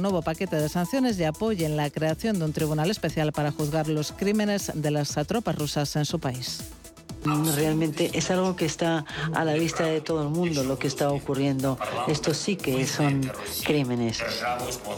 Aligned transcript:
nuevo 0.00 0.22
paquete 0.22 0.54
de 0.54 0.68
sanciones 0.68 1.18
y 1.18 1.24
apoyen 1.24 1.76
la 1.76 1.90
creación 1.90 2.38
de 2.38 2.44
un 2.44 2.52
tribunal 2.52 2.88
especial 2.88 3.32
para 3.32 3.50
juzgar 3.50 3.88
los 3.88 4.12
crímenes 4.12 4.70
de 4.72 4.92
las 4.92 5.16
tropas 5.26 5.56
rusas 5.56 5.96
en 5.96 6.04
su 6.04 6.20
país. 6.20 6.60
Realmente 7.56 8.12
es 8.14 8.30
algo 8.30 8.54
que 8.54 8.64
está 8.64 9.04
a 9.34 9.44
la 9.44 9.54
vista 9.54 9.86
de 9.86 10.00
todo 10.00 10.22
el 10.22 10.28
mundo 10.28 10.62
lo 10.62 10.78
que 10.78 10.86
está 10.86 11.10
ocurriendo. 11.10 11.80
Esto 12.06 12.32
sí 12.32 12.54
que 12.54 12.86
son 12.86 13.28
crímenes. 13.64 14.22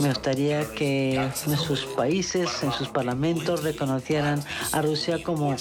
Me 0.00 0.08
gustaría 0.08 0.70
que 0.72 1.14
en 1.14 1.56
sus 1.56 1.86
países, 1.86 2.62
en 2.62 2.70
sus 2.70 2.88
parlamentos, 2.88 3.62
reconocieran 3.62 4.44
a 4.72 4.82
Rusia 4.82 5.22
como 5.22 5.56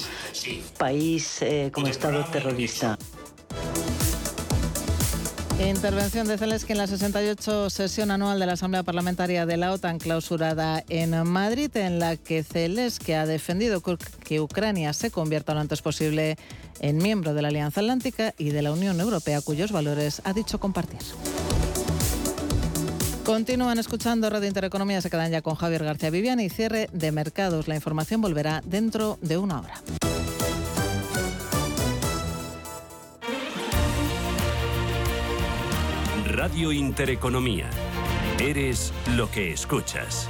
país, 0.77 1.41
eh, 1.43 1.71
como 1.73 1.87
Estado 1.87 2.25
terrorista. 2.25 2.97
Intervención 5.67 6.25
de 6.25 6.37
Zelensky 6.37 6.71
en 6.71 6.77
la 6.77 6.87
68 6.87 7.69
sesión 7.69 8.11
anual 8.11 8.39
de 8.39 8.45
la 8.45 8.53
Asamblea 8.53 8.83
Parlamentaria 8.83 9.45
de 9.45 9.57
la 9.57 9.73
OTAN 9.73 9.99
clausurada 9.99 10.85
en 10.87 11.11
Madrid, 11.27 11.75
en 11.75 11.99
la 11.99 12.15
que 12.15 12.43
Zelensky 12.43 13.11
ha 13.11 13.25
defendido 13.25 13.81
que 14.23 14.39
Ucrania 14.39 14.93
se 14.93 15.11
convierta 15.11 15.53
lo 15.53 15.59
antes 15.59 15.81
posible 15.81 16.37
en 16.79 16.97
miembro 16.97 17.33
de 17.33 17.41
la 17.41 17.49
Alianza 17.49 17.81
Atlántica 17.81 18.33
y 18.37 18.51
de 18.51 18.61
la 18.61 18.71
Unión 18.71 19.01
Europea, 19.01 19.41
cuyos 19.41 19.73
valores 19.73 20.21
ha 20.23 20.31
dicho 20.31 20.61
compartir. 20.61 21.01
Continúan 23.25 23.79
escuchando 23.79 24.29
Radio 24.29 24.47
Intereconomía, 24.47 25.01
se 25.01 25.09
quedan 25.09 25.29
ya 25.29 25.41
con 25.41 25.55
Javier 25.55 25.83
García 25.83 26.09
Viviani 26.09 26.45
y 26.45 26.49
cierre 26.49 26.89
de 26.93 27.11
mercados. 27.11 27.67
La 27.67 27.75
información 27.75 28.21
volverá 28.21 28.63
dentro 28.65 29.19
de 29.21 29.37
una 29.37 29.59
hora. 29.59 29.73
Radio 36.49 36.71
Intereconomía. 36.71 37.69
Eres 38.39 38.91
lo 39.15 39.29
que 39.29 39.51
escuchas. 39.51 40.27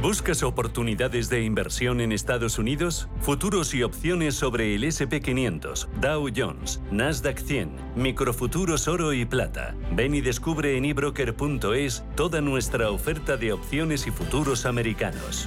¿Buscas 0.00 0.42
oportunidades 0.42 1.28
de 1.28 1.42
inversión 1.42 2.00
en 2.00 2.12
Estados 2.12 2.58
Unidos? 2.58 3.08
Futuros 3.20 3.74
y 3.74 3.82
opciones 3.82 4.34
sobre 4.34 4.74
el 4.74 4.84
SP500, 4.84 5.86
Dow 6.00 6.28
Jones, 6.34 6.80
Nasdaq 6.90 7.38
100, 7.38 7.70
microfuturos 7.94 8.88
oro 8.88 9.12
y 9.12 9.26
plata. 9.26 9.74
Ven 9.94 10.14
y 10.14 10.22
descubre 10.22 10.78
en 10.78 10.86
ebroker.es 10.86 12.04
toda 12.16 12.40
nuestra 12.40 12.90
oferta 12.90 13.36
de 13.36 13.52
opciones 13.52 14.06
y 14.06 14.10
futuros 14.10 14.64
americanos. 14.64 15.46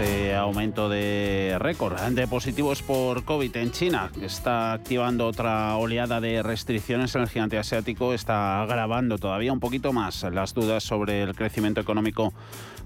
Ese 0.00 0.36
aumento 0.36 0.88
de 0.88 1.56
récord 1.58 1.98
de 1.98 2.28
positivos 2.28 2.82
por 2.82 3.24
COVID 3.24 3.56
en 3.56 3.72
China, 3.72 4.12
está 4.22 4.72
activando 4.72 5.26
otra 5.26 5.76
oleada 5.76 6.20
de 6.20 6.40
restricciones 6.40 7.16
en 7.16 7.22
el 7.22 7.28
gigante 7.28 7.58
asiático, 7.58 8.14
está 8.14 8.62
agravando 8.62 9.18
todavía 9.18 9.52
un 9.52 9.58
poquito 9.58 9.92
más 9.92 10.22
las 10.22 10.54
dudas 10.54 10.84
sobre 10.84 11.22
el 11.22 11.34
crecimiento 11.34 11.80
económico 11.80 12.32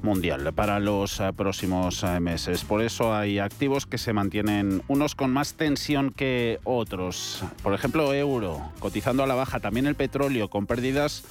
mundial 0.00 0.55
para 0.55 0.80
los 0.80 1.20
eh, 1.20 1.34
próximos 1.36 2.02
eh, 2.02 2.18
meses. 2.18 2.64
Por 2.64 2.80
eso 2.83 3.14
hay 3.14 3.38
activos 3.38 3.84
que 3.84 3.98
se 3.98 4.14
mantienen 4.14 4.83
unos 4.88 5.14
con 5.14 5.30
más 5.30 5.52
tensión 5.52 6.12
que 6.12 6.60
otros. 6.64 7.44
Por 7.62 7.74
ejemplo, 7.74 8.14
euro, 8.14 8.72
cotizando 8.78 9.22
a 9.22 9.27
la 9.27 9.34
baja, 9.34 9.61
también 9.61 9.86
el 9.86 9.96
petróleo 9.96 10.48
con 10.48 10.67
pérdidas 10.67 11.24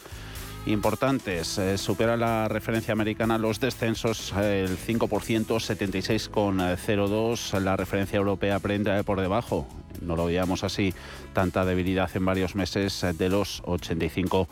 importantes. 0.65 1.57
Eh, 1.57 1.77
supera 1.77 2.17
la 2.17 2.47
referencia 2.47 2.93
americana 2.93 3.37
los 3.37 3.59
descensos 3.59 4.33
eh, 4.37 4.65
el 4.67 4.77
5%, 4.77 5.45
76,02. 5.45 7.59
La 7.59 7.77
referencia 7.77 8.17
europea 8.17 8.59
prende 8.59 9.03
por 9.03 9.21
debajo. 9.21 9.67
No 10.01 10.15
lo 10.15 10.25
veíamos 10.25 10.63
así, 10.63 10.93
tanta 11.33 11.65
debilidad 11.65 12.09
en 12.15 12.25
varios 12.25 12.55
meses 12.55 13.05
de 13.17 13.29
los 13.29 13.61
85 13.65 14.47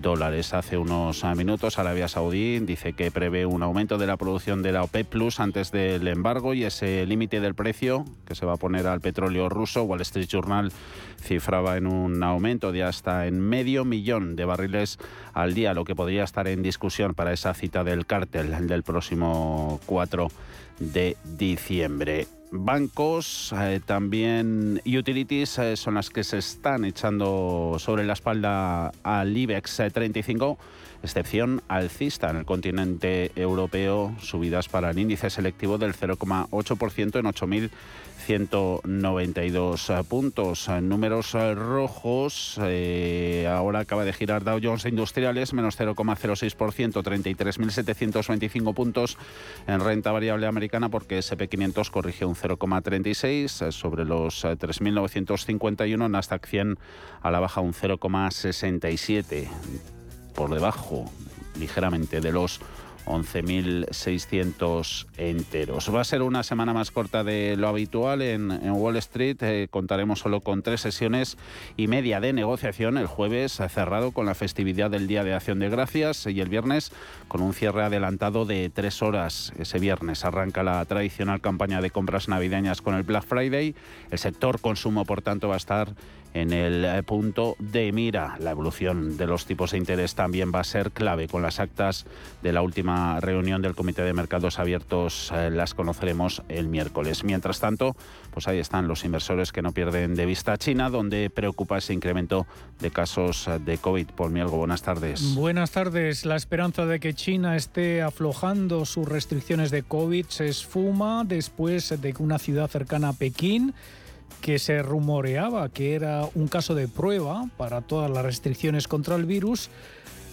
dólares. 0.00 0.54
Hace 0.54 0.78
unos 0.78 1.24
minutos 1.36 1.78
Arabia 1.78 2.08
Saudí 2.08 2.58
dice 2.60 2.92
que 2.92 3.10
prevé 3.10 3.46
un 3.46 3.62
aumento 3.62 3.98
de 3.98 4.06
la 4.06 4.16
producción 4.16 4.62
de 4.62 4.72
la 4.72 4.82
OPEP 4.82 5.08
Plus 5.08 5.40
antes 5.40 5.70
del 5.72 6.06
embargo 6.08 6.54
y 6.54 6.64
ese 6.64 7.06
límite 7.06 7.40
del 7.40 7.54
precio 7.54 8.04
que 8.26 8.34
se 8.34 8.46
va 8.46 8.54
a 8.54 8.56
poner 8.56 8.86
al 8.86 9.00
petróleo 9.00 9.48
ruso. 9.48 9.84
Wall 9.84 10.00
Street 10.02 10.28
Journal 10.28 10.72
cifraba 11.20 11.76
en 11.76 11.86
un 11.86 12.22
aumento 12.22 12.72
de 12.72 12.82
hasta 12.82 13.26
en 13.26 13.40
medio 13.40 13.84
millón 13.84 14.36
de 14.36 14.44
barriles 14.44 14.98
al 15.32 15.54
día, 15.54 15.74
lo 15.74 15.84
que 15.84 15.94
podría 15.94 16.24
estar 16.24 16.48
en 16.48 16.62
discusión 16.62 17.14
para 17.14 17.32
esa 17.32 17.54
cita 17.54 17.84
del 17.84 18.06
cártel 18.06 18.66
del 18.66 18.82
próximo 18.82 19.80
4 19.86 20.28
de 20.78 21.16
diciembre 21.24 22.26
bancos, 22.54 23.52
eh, 23.58 23.80
también 23.84 24.80
utilities 24.86 25.58
eh, 25.58 25.76
son 25.76 25.94
las 25.94 26.10
que 26.10 26.22
se 26.22 26.38
están 26.38 26.84
echando 26.84 27.76
sobre 27.78 28.04
la 28.04 28.12
espalda 28.12 28.92
al 29.02 29.36
IBEX 29.36 29.82
35, 29.92 30.58
excepción 31.02 31.62
alcista. 31.68 32.30
En 32.30 32.36
el 32.36 32.44
continente 32.44 33.32
europeo, 33.34 34.14
subidas 34.20 34.68
para 34.68 34.90
el 34.90 34.98
índice 34.98 35.30
selectivo 35.30 35.78
del 35.78 35.94
0,8% 35.94 37.18
en 37.18 37.24
8.000 37.26 37.70
192 38.24 39.90
eh, 39.90 40.02
puntos. 40.08 40.68
Números 40.80 41.34
eh, 41.34 41.54
rojos. 41.54 42.58
Eh, 42.62 43.46
ahora 43.50 43.80
acaba 43.80 44.04
de 44.04 44.14
girar 44.14 44.44
Dow 44.44 44.58
Jones 44.62 44.86
Industriales, 44.86 45.52
menos 45.52 45.78
0,06%, 45.78 47.02
33.725 47.02 48.74
puntos 48.74 49.18
en 49.66 49.80
renta 49.80 50.10
variable 50.10 50.46
americana 50.46 50.88
porque 50.88 51.18
SP500 51.18 51.90
corrigió 51.90 52.28
un 52.28 52.34
0,36 52.34 53.70
sobre 53.72 54.06
los 54.06 54.44
3.951. 54.44 56.10
Nasdaq 56.10 56.46
100 56.46 56.78
a 57.20 57.30
la 57.30 57.40
baja 57.40 57.60
un 57.60 57.74
0,67 57.74 59.48
por 60.34 60.48
debajo 60.54 61.10
ligeramente 61.58 62.20
de 62.20 62.32
los 62.32 62.60
11.600 63.06 65.06
enteros. 65.16 65.94
Va 65.94 66.00
a 66.00 66.04
ser 66.04 66.22
una 66.22 66.42
semana 66.42 66.72
más 66.72 66.90
corta 66.90 67.22
de 67.24 67.56
lo 67.56 67.68
habitual 67.68 68.22
en, 68.22 68.50
Wall 68.72 68.96
Street. 68.96 69.36
Eh, 69.42 69.68
contaremos 69.70 70.20
solo 70.20 70.40
con 70.40 70.62
tres 70.62 70.80
sesiones 70.80 71.36
y 71.76 71.86
media 71.86 72.20
de 72.20 72.32
negociación. 72.32 72.98
El 72.98 73.06
jueves 73.06 73.60
cerrado 73.68 74.12
con 74.12 74.26
la 74.26 74.34
festividad 74.34 74.90
del 74.90 75.06
Día 75.06 75.24
de 75.24 75.34
Acción 75.34 75.58
de 75.58 75.68
Gracias 75.68 76.26
y 76.26 76.40
el 76.40 76.48
viernes 76.48 76.92
con 77.28 77.42
un 77.42 77.54
cierre 77.54 77.84
adelantado 77.84 78.46
de 78.46 78.70
tres 78.70 79.02
horas. 79.02 79.52
Ese 79.58 79.78
viernes 79.78 80.24
arranca 80.24 80.62
la 80.62 80.84
tradicional 80.84 81.40
campaña 81.40 81.80
de 81.80 81.90
compras 81.90 82.28
navideñas 82.28 82.82
con 82.82 82.94
el 82.94 83.02
Black 83.02 83.24
Friday. 83.24 83.74
El 84.10 84.18
sector 84.18 84.60
consumo, 84.60 85.04
por 85.04 85.22
tanto, 85.22 85.48
va 85.48 85.54
a 85.54 85.58
estar 85.58 85.94
en 86.34 86.52
el 86.52 86.84
eh, 86.84 87.02
punto 87.04 87.56
de 87.58 87.92
mira. 87.92 88.36
La 88.40 88.50
evolución 88.50 89.16
de 89.16 89.26
los 89.26 89.46
tipos 89.46 89.70
de 89.70 89.78
interés 89.78 90.14
también 90.14 90.52
va 90.54 90.60
a 90.60 90.64
ser 90.64 90.90
clave. 90.90 91.28
Con 91.28 91.42
las 91.42 91.60
actas 91.60 92.06
de 92.42 92.52
la 92.52 92.60
última 92.60 93.20
reunión 93.20 93.62
del 93.62 93.76
Comité 93.76 94.02
de 94.02 94.12
Mercados 94.12 94.58
Abiertos 94.58 95.32
eh, 95.32 95.50
las 95.50 95.74
conoceremos 95.74 96.42
el 96.48 96.68
miércoles. 96.68 97.22
Mientras 97.22 97.60
tanto, 97.60 97.96
pues 98.32 98.48
ahí 98.48 98.58
están 98.58 98.88
los 98.88 99.04
inversores 99.04 99.52
que 99.52 99.62
no 99.62 99.72
pierden 99.72 100.16
de 100.16 100.26
vista 100.26 100.58
China, 100.58 100.90
donde 100.90 101.30
preocupa 101.30 101.78
ese 101.78 101.94
incremento 101.94 102.46
de 102.80 102.90
casos 102.90 103.46
eh, 103.46 103.60
de 103.60 103.78
COVID. 103.78 104.08
Paul 104.08 104.32
Mielgo, 104.32 104.56
buenas 104.56 104.82
tardes. 104.82 105.34
Buenas 105.36 105.70
tardes. 105.70 106.26
La 106.26 106.34
esperanza 106.34 106.84
de 106.84 106.98
que 106.98 107.14
China 107.14 107.54
esté 107.54 108.02
aflojando 108.02 108.84
sus 108.84 109.08
restricciones 109.08 109.70
de 109.70 109.84
COVID 109.84 110.26
se 110.26 110.48
esfuma 110.48 111.22
después 111.24 112.00
de 112.00 112.12
que 112.12 112.22
una 112.22 112.40
ciudad 112.40 112.68
cercana 112.68 113.10
a 113.10 113.12
Pekín 113.12 113.72
que 114.44 114.58
se 114.58 114.82
rumoreaba 114.82 115.70
que 115.70 115.94
era 115.94 116.28
un 116.34 116.48
caso 116.48 116.74
de 116.74 116.86
prueba 116.86 117.48
para 117.56 117.80
todas 117.80 118.10
las 118.10 118.22
restricciones 118.22 118.86
contra 118.86 119.16
el 119.16 119.24
virus, 119.24 119.70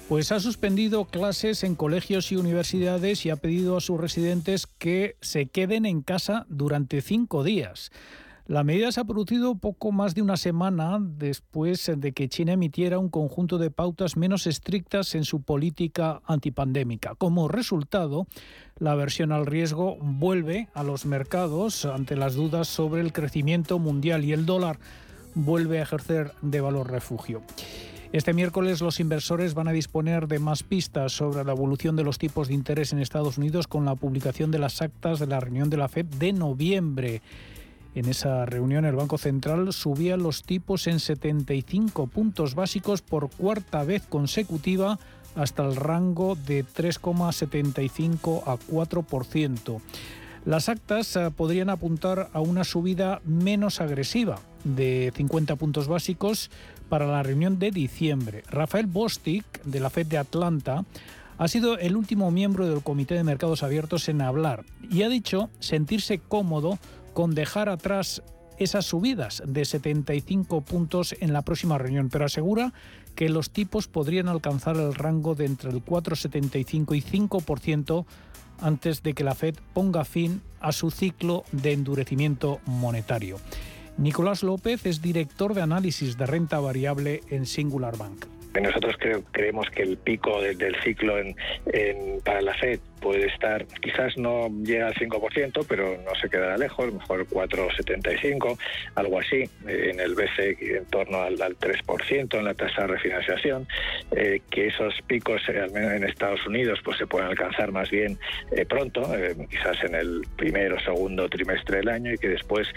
pues 0.09 0.33
ha 0.33 0.41
suspendido 0.41 1.05
clases 1.05 1.63
en 1.63 1.75
colegios 1.75 2.29
y 2.33 2.35
universidades 2.35 3.25
y 3.25 3.29
ha 3.29 3.37
pedido 3.37 3.77
a 3.77 3.79
sus 3.79 4.01
residentes 4.01 4.67
que 4.67 5.15
se 5.21 5.45
queden 5.45 5.85
en 5.85 6.01
casa 6.01 6.45
durante 6.49 6.99
cinco 6.99 7.45
días. 7.45 7.89
La 8.51 8.65
medida 8.65 8.91
se 8.91 8.99
ha 8.99 9.05
producido 9.05 9.55
poco 9.55 9.93
más 9.93 10.13
de 10.13 10.21
una 10.21 10.35
semana 10.35 10.97
después 10.99 11.89
de 11.95 12.11
que 12.11 12.27
China 12.27 12.51
emitiera 12.51 12.99
un 12.99 13.07
conjunto 13.07 13.57
de 13.57 13.71
pautas 13.71 14.17
menos 14.17 14.45
estrictas 14.45 15.15
en 15.15 15.23
su 15.23 15.41
política 15.41 16.21
antipandémica. 16.25 17.15
Como 17.15 17.47
resultado, 17.47 18.27
la 18.77 18.91
aversión 18.91 19.31
al 19.31 19.45
riesgo 19.45 19.95
vuelve 20.01 20.67
a 20.73 20.83
los 20.83 21.05
mercados 21.05 21.85
ante 21.85 22.17
las 22.17 22.35
dudas 22.35 22.67
sobre 22.67 22.99
el 22.99 23.13
crecimiento 23.13 23.79
mundial 23.79 24.25
y 24.25 24.33
el 24.33 24.45
dólar 24.45 24.79
vuelve 25.33 25.79
a 25.79 25.83
ejercer 25.83 26.33
de 26.41 26.59
valor 26.59 26.91
refugio. 26.91 27.43
Este 28.11 28.33
miércoles 28.33 28.81
los 28.81 28.99
inversores 28.99 29.53
van 29.53 29.69
a 29.69 29.71
disponer 29.71 30.27
de 30.27 30.39
más 30.39 30.63
pistas 30.63 31.13
sobre 31.13 31.45
la 31.45 31.53
evolución 31.53 31.95
de 31.95 32.03
los 32.03 32.17
tipos 32.17 32.49
de 32.49 32.55
interés 32.55 32.91
en 32.91 32.99
Estados 32.99 33.37
Unidos 33.37 33.67
con 33.67 33.85
la 33.85 33.95
publicación 33.95 34.51
de 34.51 34.59
las 34.59 34.81
actas 34.81 35.19
de 35.19 35.27
la 35.27 35.39
reunión 35.39 35.69
de 35.69 35.77
la 35.77 35.87
Fed 35.87 36.05
de 36.05 36.33
noviembre. 36.33 37.21
En 37.93 38.07
esa 38.07 38.45
reunión 38.45 38.85
el 38.85 38.95
Banco 38.95 39.17
Central 39.17 39.73
subía 39.73 40.15
los 40.15 40.43
tipos 40.43 40.87
en 40.87 40.99
75 40.99 42.07
puntos 42.07 42.55
básicos 42.55 43.01
por 43.01 43.29
cuarta 43.29 43.83
vez 43.83 44.03
consecutiva 44.07 44.97
hasta 45.35 45.65
el 45.65 45.75
rango 45.75 46.35
de 46.35 46.65
3,75 46.65 48.43
a 48.45 48.57
4%. 48.57 49.81
Las 50.45 50.69
actas 50.69 51.15
eh, 51.15 51.29
podrían 51.35 51.69
apuntar 51.69 52.29
a 52.33 52.39
una 52.39 52.63
subida 52.63 53.21
menos 53.25 53.79
agresiva 53.79 54.39
de 54.63 55.11
50 55.15 55.55
puntos 55.55 55.87
básicos 55.87 56.49
para 56.89 57.05
la 57.05 57.23
reunión 57.23 57.59
de 57.59 57.71
diciembre. 57.71 58.43
Rafael 58.49 58.87
Bostic, 58.87 59.63
de 59.63 59.79
la 59.79 59.89
Fed 59.89 60.07
de 60.07 60.17
Atlanta, 60.17 60.83
ha 61.37 61.47
sido 61.47 61.77
el 61.77 61.95
último 61.95 62.31
miembro 62.31 62.67
del 62.67 62.83
Comité 62.83 63.15
de 63.15 63.23
Mercados 63.23 63.63
Abiertos 63.63 64.09
en 64.09 64.21
hablar 64.21 64.63
y 64.89 65.03
ha 65.03 65.09
dicho 65.09 65.49
sentirse 65.59 66.19
cómodo 66.19 66.79
con 67.13 67.35
dejar 67.35 67.69
atrás 67.69 68.21
esas 68.57 68.85
subidas 68.85 69.41
de 69.45 69.65
75 69.65 70.61
puntos 70.61 71.15
en 71.19 71.33
la 71.33 71.41
próxima 71.41 71.77
reunión, 71.77 72.09
pero 72.09 72.25
asegura 72.25 72.73
que 73.15 73.29
los 73.29 73.51
tipos 73.51 73.87
podrían 73.87 74.27
alcanzar 74.27 74.77
el 74.77 74.93
rango 74.93 75.35
de 75.35 75.45
entre 75.45 75.71
el 75.71 75.83
4,75 75.83 76.95
y 76.95 77.01
5% 77.01 78.05
antes 78.61 79.03
de 79.03 79.13
que 79.13 79.23
la 79.23 79.35
Fed 79.35 79.55
ponga 79.73 80.05
fin 80.05 80.41
a 80.59 80.71
su 80.71 80.91
ciclo 80.91 81.43
de 81.51 81.73
endurecimiento 81.73 82.59
monetario. 82.65 83.37
Nicolás 83.97 84.43
López 84.43 84.85
es 84.85 85.01
director 85.01 85.53
de 85.53 85.61
análisis 85.61 86.17
de 86.17 86.25
renta 86.25 86.59
variable 86.59 87.21
en 87.29 87.45
Singular 87.45 87.97
Bank. 87.97 88.25
Nosotros 88.59 88.95
creemos 89.31 89.69
que 89.69 89.81
el 89.83 89.97
pico 89.97 90.41
del, 90.41 90.75
ciclo 90.83 91.13
para 92.23 92.41
la 92.41 92.53
Fed 92.55 92.79
puede 93.01 93.25
estar, 93.25 93.65
quizás 93.81 94.17
no 94.17 94.47
llega 94.63 94.87
al 94.87 94.93
5%, 94.93 95.65
pero 95.67 95.97
no 96.05 96.15
se 96.15 96.29
quedará 96.29 96.57
lejos, 96.57 96.93
mejor 96.93 97.27
4,75, 97.27 98.57
algo 98.95 99.19
así, 99.19 99.49
en 99.67 99.99
el 99.99 100.15
BCE 100.15 100.77
en 100.77 100.85
torno 100.85 101.21
al, 101.21 101.37
3% 101.37 102.37
en 102.37 102.45
la 102.45 102.53
tasa 102.53 102.83
de 102.83 102.87
refinanciación, 102.87 103.67
eh, 104.15 104.41
que 104.49 104.67
esos 104.67 104.93
picos, 105.07 105.41
eh, 105.49 105.59
al 105.59 105.71
menos 105.71 105.91
en 105.93 106.03
Estados 106.03 106.45
Unidos, 106.45 106.79
pues 106.83 106.97
se 106.97 107.07
pueden 107.07 107.27
alcanzar 107.27 107.71
más 107.71 107.89
bien 107.89 108.17
eh, 108.55 108.65
pronto, 108.65 109.01
quizás 109.49 109.83
en 109.83 109.95
el 109.95 110.21
primero 110.37 110.75
o 110.75 110.79
segundo 110.79 111.27
trimestre 111.27 111.77
del 111.77 111.89
año 111.89 112.13
y 112.13 112.17
que 112.17 112.29
después 112.29 112.67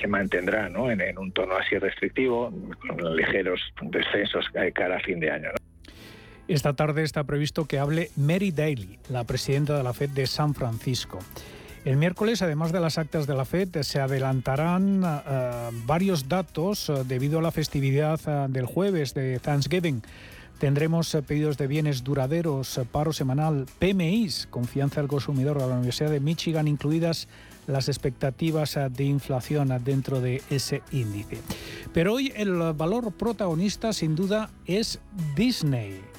se 0.00 0.06
mantendrá 0.06 0.68
¿no? 0.68 0.90
en, 0.90 1.02
un 1.18 1.32
tono 1.32 1.56
así 1.56 1.76
restrictivo, 1.76 2.52
con 2.86 3.16
ligeros 3.16 3.60
descensos 3.82 4.46
cara 4.72 4.96
a 4.96 5.00
fin 5.00 5.18
de 5.18 5.30
año. 5.30 5.50
Esta 6.52 6.74
tarde 6.74 7.02
está 7.02 7.24
previsto 7.24 7.64
que 7.64 7.78
hable 7.78 8.10
Mary 8.14 8.50
Daly, 8.50 8.98
la 9.08 9.24
presidenta 9.24 9.74
de 9.74 9.82
la 9.82 9.94
Fed 9.94 10.10
de 10.10 10.26
San 10.26 10.52
Francisco. 10.52 11.18
El 11.86 11.96
miércoles, 11.96 12.42
además 12.42 12.72
de 12.72 12.80
las 12.80 12.98
actas 12.98 13.26
de 13.26 13.34
la 13.34 13.46
Fed, 13.46 13.80
se 13.80 14.00
adelantarán 14.00 15.02
eh, 15.02 15.70
varios 15.86 16.28
datos 16.28 16.90
eh, 16.90 17.04
debido 17.08 17.38
a 17.38 17.42
la 17.42 17.52
festividad 17.52 18.20
eh, 18.26 18.48
del 18.50 18.66
jueves 18.66 19.14
de 19.14 19.38
Thanksgiving. 19.38 20.02
Tendremos 20.58 21.16
pedidos 21.26 21.56
de 21.56 21.66
bienes 21.68 22.04
duraderos, 22.04 22.78
paro 22.92 23.14
semanal, 23.14 23.64
PMIs, 23.78 24.46
confianza 24.50 25.00
del 25.00 25.08
consumidor 25.08 25.58
de 25.58 25.66
la 25.66 25.76
Universidad 25.76 26.10
de 26.10 26.20
Michigan, 26.20 26.68
incluidas 26.68 27.28
las 27.66 27.88
expectativas 27.88 28.78
de 28.90 29.04
inflación 29.04 29.72
dentro 29.82 30.20
de 30.20 30.42
ese 30.50 30.82
índice. 30.92 31.38
Pero 31.94 32.12
hoy 32.12 32.30
el 32.36 32.74
valor 32.74 33.10
protagonista 33.12 33.94
sin 33.94 34.14
duda 34.14 34.50
es 34.66 35.00
Disney. 35.34 36.11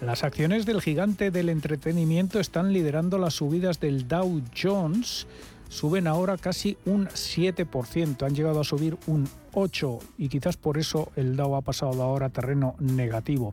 Las 0.00 0.24
acciones 0.24 0.64
del 0.64 0.80
gigante 0.80 1.30
del 1.30 1.50
entretenimiento 1.50 2.40
están 2.40 2.72
liderando 2.72 3.18
las 3.18 3.34
subidas 3.34 3.80
del 3.80 4.08
Dow 4.08 4.40
Jones. 4.60 5.26
Suben 5.68 6.06
ahora 6.06 6.38
casi 6.38 6.78
un 6.86 7.06
7%, 7.08 8.24
han 8.24 8.34
llegado 8.34 8.60
a 8.60 8.64
subir 8.64 8.96
un 9.06 9.28
8% 9.52 10.00
y 10.16 10.30
quizás 10.30 10.56
por 10.56 10.78
eso 10.78 11.12
el 11.16 11.36
Dow 11.36 11.54
ha 11.54 11.60
pasado 11.60 12.02
ahora 12.02 12.26
a 12.26 12.30
terreno 12.30 12.76
negativo. 12.78 13.52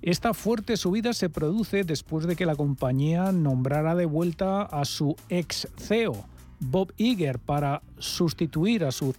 Esta 0.00 0.32
fuerte 0.32 0.76
subida 0.76 1.12
se 1.12 1.28
produce 1.28 1.82
después 1.82 2.26
de 2.26 2.36
que 2.36 2.46
la 2.46 2.54
compañía 2.54 3.32
nombrara 3.32 3.96
de 3.96 4.06
vuelta 4.06 4.62
a 4.62 4.84
su 4.84 5.16
ex 5.28 5.66
CEO, 5.76 6.24
Bob 6.60 6.92
Iger, 6.96 7.40
para 7.40 7.82
sustituir 7.98 8.84
a 8.84 8.92
su 8.92 9.12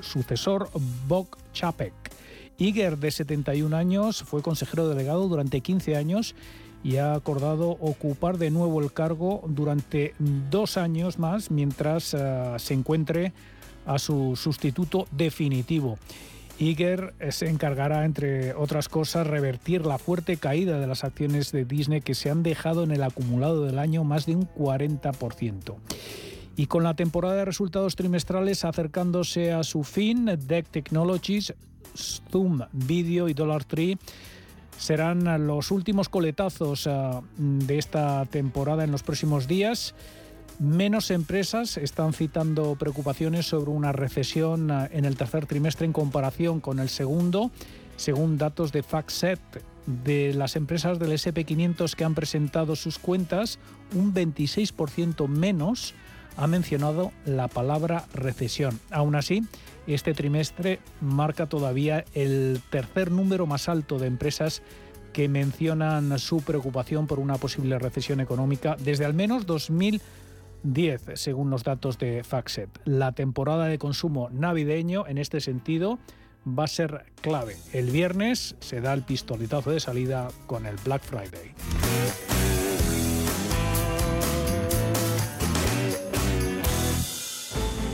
sucesor, 0.00 0.70
Bob 1.06 1.28
Chapek. 1.52 1.94
Iger, 2.58 2.98
de 2.98 3.12
71 3.12 3.76
años, 3.76 4.24
fue 4.24 4.42
consejero 4.42 4.88
delegado 4.88 5.28
durante 5.28 5.60
15 5.60 5.96
años 5.96 6.34
y 6.82 6.96
ha 6.96 7.14
acordado 7.14 7.70
ocupar 7.70 8.36
de 8.36 8.50
nuevo 8.50 8.80
el 8.80 8.92
cargo 8.92 9.44
durante 9.48 10.14
dos 10.18 10.76
años 10.76 11.20
más 11.20 11.52
mientras 11.52 12.14
eh, 12.14 12.54
se 12.58 12.74
encuentre 12.74 13.32
a 13.86 14.00
su 14.00 14.34
sustituto 14.34 15.06
definitivo. 15.12 15.98
Iger 16.58 17.14
se 17.30 17.48
encargará, 17.48 18.04
entre 18.04 18.52
otras 18.54 18.88
cosas, 18.88 19.28
revertir 19.28 19.86
la 19.86 19.96
fuerte 19.96 20.36
caída 20.36 20.80
de 20.80 20.88
las 20.88 21.04
acciones 21.04 21.52
de 21.52 21.64
Disney 21.64 22.00
que 22.00 22.14
se 22.14 22.30
han 22.30 22.42
dejado 22.42 22.82
en 22.82 22.90
el 22.90 23.04
acumulado 23.04 23.64
del 23.64 23.78
año 23.78 24.02
más 24.02 24.26
de 24.26 24.34
un 24.34 24.48
40%. 24.48 25.76
Y 26.56 26.66
con 26.66 26.82
la 26.82 26.94
temporada 26.94 27.36
de 27.36 27.44
resultados 27.44 27.94
trimestrales 27.94 28.64
acercándose 28.64 29.52
a 29.52 29.62
su 29.62 29.84
fin, 29.84 30.26
Deck 30.48 30.66
Technologies 30.66 31.54
Zoom 32.30 32.62
Video 32.72 33.28
y 33.28 33.34
Dollar 33.34 33.64
Tree 33.64 33.98
serán 34.78 35.46
los 35.46 35.70
últimos 35.70 36.08
coletazos 36.08 36.86
eh, 36.86 36.90
de 37.36 37.78
esta 37.78 38.24
temporada 38.26 38.84
en 38.84 38.92
los 38.92 39.02
próximos 39.02 39.46
días. 39.48 39.94
Menos 40.60 41.10
empresas 41.10 41.76
están 41.76 42.12
citando 42.12 42.76
preocupaciones 42.76 43.46
sobre 43.46 43.70
una 43.70 43.92
recesión 43.92 44.70
eh, 44.70 44.88
en 44.92 45.04
el 45.04 45.16
tercer 45.16 45.46
trimestre 45.46 45.84
en 45.84 45.92
comparación 45.92 46.60
con 46.60 46.78
el 46.78 46.88
segundo, 46.88 47.50
según 47.96 48.38
datos 48.38 48.72
de 48.72 48.82
FactSet. 48.82 49.40
De 49.86 50.34
las 50.34 50.54
empresas 50.54 50.98
del 50.98 51.12
SP500 51.12 51.94
que 51.94 52.04
han 52.04 52.14
presentado 52.14 52.76
sus 52.76 52.98
cuentas, 52.98 53.58
un 53.94 54.12
26% 54.12 55.28
menos 55.28 55.94
ha 56.38 56.46
mencionado 56.46 57.10
la 57.26 57.48
palabra 57.48 58.06
recesión. 58.14 58.78
Aún 58.90 59.16
así, 59.16 59.42
este 59.88 60.14
trimestre 60.14 60.78
marca 61.00 61.46
todavía 61.46 62.04
el 62.14 62.60
tercer 62.70 63.10
número 63.10 63.46
más 63.46 63.68
alto 63.68 63.98
de 63.98 64.06
empresas 64.06 64.62
que 65.12 65.28
mencionan 65.28 66.16
su 66.18 66.42
preocupación 66.42 67.08
por 67.08 67.18
una 67.18 67.36
posible 67.36 67.78
recesión 67.78 68.20
económica 68.20 68.76
desde 68.78 69.04
al 69.04 69.14
menos 69.14 69.46
2010, 69.46 71.02
según 71.14 71.50
los 71.50 71.64
datos 71.64 71.98
de 71.98 72.22
FactSet. 72.22 72.70
La 72.84 73.12
temporada 73.12 73.66
de 73.66 73.78
consumo 73.78 74.30
navideño, 74.30 75.08
en 75.08 75.18
este 75.18 75.40
sentido, 75.40 75.98
va 76.46 76.64
a 76.64 76.68
ser 76.68 77.06
clave. 77.20 77.56
El 77.72 77.90
viernes 77.90 78.54
se 78.60 78.80
da 78.80 78.92
el 78.92 79.02
pistoletazo 79.02 79.72
de 79.72 79.80
salida 79.80 80.28
con 80.46 80.66
el 80.66 80.76
Black 80.84 81.02
Friday. 81.02 82.27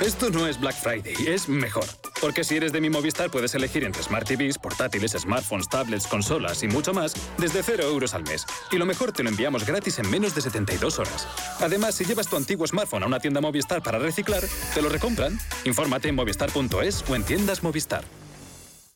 Esto 0.00 0.30
no 0.30 0.46
es 0.46 0.60
Black 0.60 0.76
Friday, 0.76 1.14
es 1.26 1.48
mejor. 1.48 1.84
Porque 2.20 2.44
si 2.44 2.56
eres 2.56 2.72
de 2.72 2.80
mi 2.80 2.88
Movistar 2.88 3.30
puedes 3.30 3.54
elegir 3.56 3.82
entre 3.82 4.02
Smart 4.02 4.28
TVs, 4.28 4.56
portátiles, 4.56 5.12
smartphones, 5.12 5.68
tablets, 5.68 6.06
consolas 6.06 6.62
y 6.62 6.68
mucho 6.68 6.94
más 6.94 7.14
desde 7.36 7.64
0 7.64 7.82
euros 7.84 8.14
al 8.14 8.22
mes. 8.22 8.46
Y 8.70 8.76
lo 8.76 8.86
mejor 8.86 9.10
te 9.10 9.24
lo 9.24 9.28
enviamos 9.28 9.66
gratis 9.66 9.98
en 9.98 10.08
menos 10.08 10.36
de 10.36 10.42
72 10.42 11.00
horas. 11.00 11.26
Además, 11.60 11.96
si 11.96 12.04
llevas 12.04 12.28
tu 12.28 12.36
antiguo 12.36 12.64
smartphone 12.66 13.02
a 13.02 13.06
una 13.06 13.18
tienda 13.18 13.40
Movistar 13.40 13.82
para 13.82 13.98
reciclar, 13.98 14.42
te 14.72 14.82
lo 14.82 14.88
recompran. 14.88 15.36
Infórmate 15.64 16.08
en 16.08 16.14
movistar.es 16.14 17.04
o 17.08 17.16
en 17.16 17.24
tiendas 17.24 17.64
Movistar. 17.64 18.04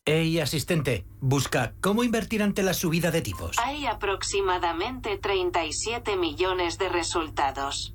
Hey, 0.05 0.39
asistente, 0.39 1.05
busca 1.21 1.75
cómo 1.81 2.05
invertir 2.05 2.43
ante 2.43 2.63
la 2.63 2.75
subida 2.75 3.11
de 3.11 3.23
tipos. 3.23 3.57
Hay 3.59 3.87
aproximadamente 3.87 5.19
37 5.19 6.17
millones 6.17 6.79
de 6.79 6.89
resultados. 6.89 7.95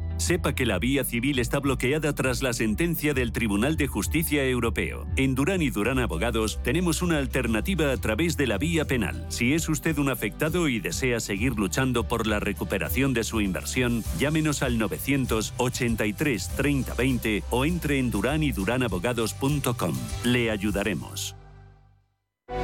Sepa 0.21 0.53
que 0.53 0.67
la 0.67 0.77
vía 0.77 1.03
civil 1.03 1.39
está 1.39 1.59
bloqueada 1.59 2.13
tras 2.13 2.43
la 2.43 2.53
sentencia 2.53 3.15
del 3.15 3.31
Tribunal 3.31 3.75
de 3.75 3.87
Justicia 3.87 4.45
Europeo. 4.45 5.07
En 5.15 5.33
Durán 5.33 5.63
y 5.63 5.71
Durán 5.71 5.97
Abogados 5.97 6.59
tenemos 6.63 7.01
una 7.01 7.17
alternativa 7.17 7.91
a 7.91 7.97
través 7.97 8.37
de 8.37 8.45
la 8.45 8.59
vía 8.59 8.85
penal. 8.85 9.25
Si 9.29 9.55
es 9.55 9.67
usted 9.67 9.97
un 9.97 10.09
afectado 10.09 10.67
y 10.67 10.79
desea 10.79 11.19
seguir 11.19 11.53
luchando 11.53 12.07
por 12.07 12.27
la 12.27 12.39
recuperación 12.39 13.15
de 13.15 13.23
su 13.23 13.41
inversión, 13.41 14.03
llámenos 14.19 14.61
al 14.61 14.77
983 14.77 16.49
30 16.55 16.93
20 16.93 17.43
o 17.49 17.65
entre 17.65 17.97
en 17.97 18.11
duranyduránabogados.com. 18.11 19.95
Le 20.23 20.51
ayudaremos. 20.51 21.35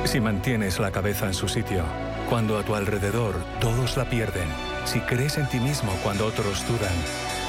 Si 0.05 0.19
mantienes 0.19 0.77
la 0.77 0.91
cabeza 0.91 1.25
en 1.25 1.33
su 1.33 1.47
sitio, 1.47 1.83
cuando 2.29 2.59
a 2.59 2.63
tu 2.63 2.75
alrededor 2.75 3.35
todos 3.59 3.97
la 3.97 4.07
pierden, 4.07 4.47
si 4.85 4.99
crees 4.99 5.37
en 5.37 5.49
ti 5.49 5.59
mismo 5.59 5.91
cuando 6.03 6.25
otros 6.25 6.65
dudan, 6.67 6.93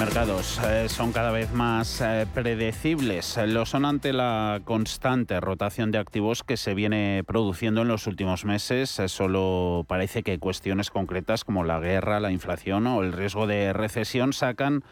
Mercados 0.00 0.58
eh, 0.64 0.88
son 0.88 1.12
cada 1.12 1.30
vez 1.30 1.52
más 1.52 2.00
eh, 2.00 2.26
predecibles. 2.32 3.38
Lo 3.46 3.66
son 3.66 3.84
ante 3.84 4.14
la 4.14 4.62
constante 4.64 5.38
rotación 5.40 5.90
de 5.90 5.98
activos 5.98 6.42
que 6.42 6.56
se 6.56 6.72
viene 6.72 7.22
produciendo 7.26 7.82
en 7.82 7.88
los 7.88 8.06
últimos 8.06 8.46
meses. 8.46 8.98
Eh, 8.98 9.08
solo 9.08 9.84
parece 9.86 10.22
que 10.22 10.38
cuestiones 10.38 10.90
concretas 10.90 11.44
como 11.44 11.64
la 11.64 11.80
guerra, 11.80 12.18
la 12.18 12.32
inflación 12.32 12.86
o 12.86 13.02
el 13.02 13.12
riesgo 13.12 13.46
de 13.46 13.74
recesión 13.74 14.32
sacan 14.32 14.84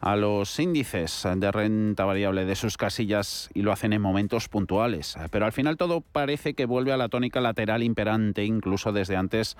a 0.00 0.16
los 0.16 0.58
índices 0.58 1.26
de 1.36 1.52
renta 1.52 2.06
variable 2.06 2.46
de 2.46 2.54
sus 2.54 2.78
casillas 2.78 3.50
y 3.52 3.60
lo 3.60 3.72
hacen 3.72 3.92
en 3.92 4.00
momentos 4.00 4.48
puntuales. 4.48 5.16
Pero 5.30 5.44
al 5.44 5.52
final 5.52 5.76
todo 5.76 6.00
parece 6.00 6.54
que 6.54 6.64
vuelve 6.64 6.92
a 6.92 6.96
la 6.96 7.10
tónica 7.10 7.42
lateral 7.42 7.82
imperante 7.82 8.44
incluso 8.44 8.92
desde 8.92 9.16
antes 9.16 9.56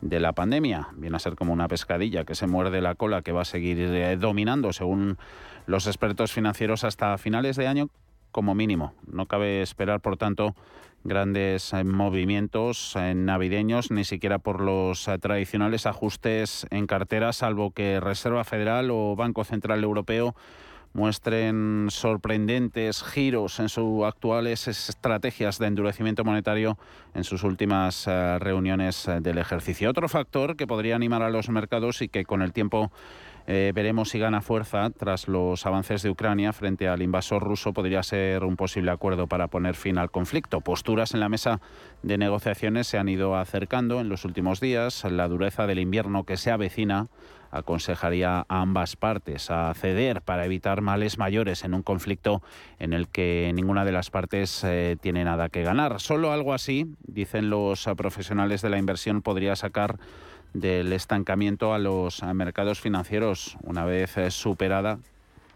de 0.00 0.20
la 0.20 0.32
pandemia. 0.32 0.88
Viene 0.96 1.16
a 1.16 1.20
ser 1.20 1.36
como 1.36 1.52
una 1.52 1.68
pescadilla 1.68 2.24
que 2.24 2.34
se 2.34 2.46
muerde 2.46 2.80
la 2.80 2.94
cola 2.94 3.22
que 3.22 3.32
va 3.32 3.42
a 3.42 3.46
seguir 3.46 3.78
eh, 3.78 4.16
dominando, 4.16 4.72
según 4.72 5.18
los 5.66 5.86
expertos 5.86 6.32
financieros, 6.32 6.84
hasta 6.84 7.16
finales 7.18 7.56
de 7.56 7.66
año 7.66 7.88
como 8.30 8.54
mínimo. 8.54 8.92
No 9.06 9.26
cabe 9.26 9.62
esperar, 9.62 10.00
por 10.00 10.16
tanto, 10.16 10.54
grandes 11.04 11.72
eh, 11.72 11.84
movimientos 11.84 12.94
eh, 12.96 13.14
navideños, 13.14 13.90
ni 13.90 14.04
siquiera 14.04 14.38
por 14.38 14.60
los 14.60 15.08
tradicionales 15.20 15.86
ajustes 15.86 16.66
en 16.70 16.86
cartera, 16.86 17.32
salvo 17.32 17.70
que 17.70 18.00
Reserva 18.00 18.44
Federal 18.44 18.90
o 18.90 19.16
Banco 19.16 19.44
Central 19.44 19.82
Europeo 19.82 20.34
muestren 20.96 21.88
sorprendentes 21.90 23.02
giros 23.02 23.60
en 23.60 23.68
sus 23.68 24.02
actuales 24.04 24.66
estrategias 24.66 25.58
de 25.58 25.66
endurecimiento 25.66 26.24
monetario 26.24 26.78
en 27.14 27.22
sus 27.22 27.44
últimas 27.44 28.06
eh, 28.06 28.38
reuniones 28.38 29.06
eh, 29.06 29.20
del 29.20 29.36
ejercicio. 29.36 29.90
Otro 29.90 30.08
factor 30.08 30.56
que 30.56 30.66
podría 30.66 30.96
animar 30.96 31.22
a 31.22 31.28
los 31.28 31.50
mercados 31.50 32.00
y 32.00 32.08
que 32.08 32.24
con 32.24 32.40
el 32.40 32.54
tiempo 32.54 32.90
eh, 33.46 33.72
veremos 33.74 34.08
si 34.08 34.18
gana 34.18 34.40
fuerza 34.40 34.90
tras 34.90 35.28
los 35.28 35.66
avances 35.66 36.02
de 36.02 36.10
Ucrania 36.10 36.52
frente 36.52 36.88
al 36.88 37.02
invasor 37.02 37.42
ruso 37.42 37.72
podría 37.72 38.02
ser 38.02 38.42
un 38.42 38.56
posible 38.56 38.90
acuerdo 38.90 39.28
para 39.28 39.48
poner 39.48 39.76
fin 39.76 39.98
al 39.98 40.10
conflicto. 40.10 40.60
Posturas 40.60 41.14
en 41.14 41.20
la 41.20 41.28
mesa 41.28 41.60
de 42.02 42.18
negociaciones 42.18 42.88
se 42.88 42.98
han 42.98 43.08
ido 43.08 43.36
acercando 43.36 44.00
en 44.00 44.08
los 44.08 44.24
últimos 44.24 44.60
días. 44.60 45.04
La 45.04 45.28
dureza 45.28 45.66
del 45.66 45.78
invierno 45.78 46.24
que 46.24 46.36
se 46.36 46.50
avecina 46.50 47.08
aconsejaría 47.52 48.44
a 48.48 48.60
ambas 48.60 48.96
partes 48.96 49.50
a 49.50 49.72
ceder 49.74 50.22
para 50.22 50.44
evitar 50.44 50.80
males 50.80 51.16
mayores 51.16 51.64
en 51.64 51.74
un 51.74 51.82
conflicto 51.82 52.42
en 52.78 52.92
el 52.92 53.08
que 53.08 53.52
ninguna 53.54 53.84
de 53.84 53.92
las 53.92 54.10
partes 54.10 54.64
eh, 54.64 54.96
tiene 55.00 55.24
nada 55.24 55.48
que 55.48 55.62
ganar. 55.62 56.00
Solo 56.00 56.32
algo 56.32 56.52
así, 56.52 56.96
dicen 57.06 57.48
los 57.48 57.88
profesionales 57.96 58.60
de 58.62 58.70
la 58.70 58.78
inversión, 58.78 59.22
podría 59.22 59.54
sacar 59.54 59.98
del 60.60 60.92
estancamiento 60.92 61.74
a 61.74 61.78
los 61.78 62.22
mercados 62.22 62.80
financieros 62.80 63.56
una 63.62 63.84
vez 63.84 64.16
eh, 64.16 64.30
superada 64.30 64.98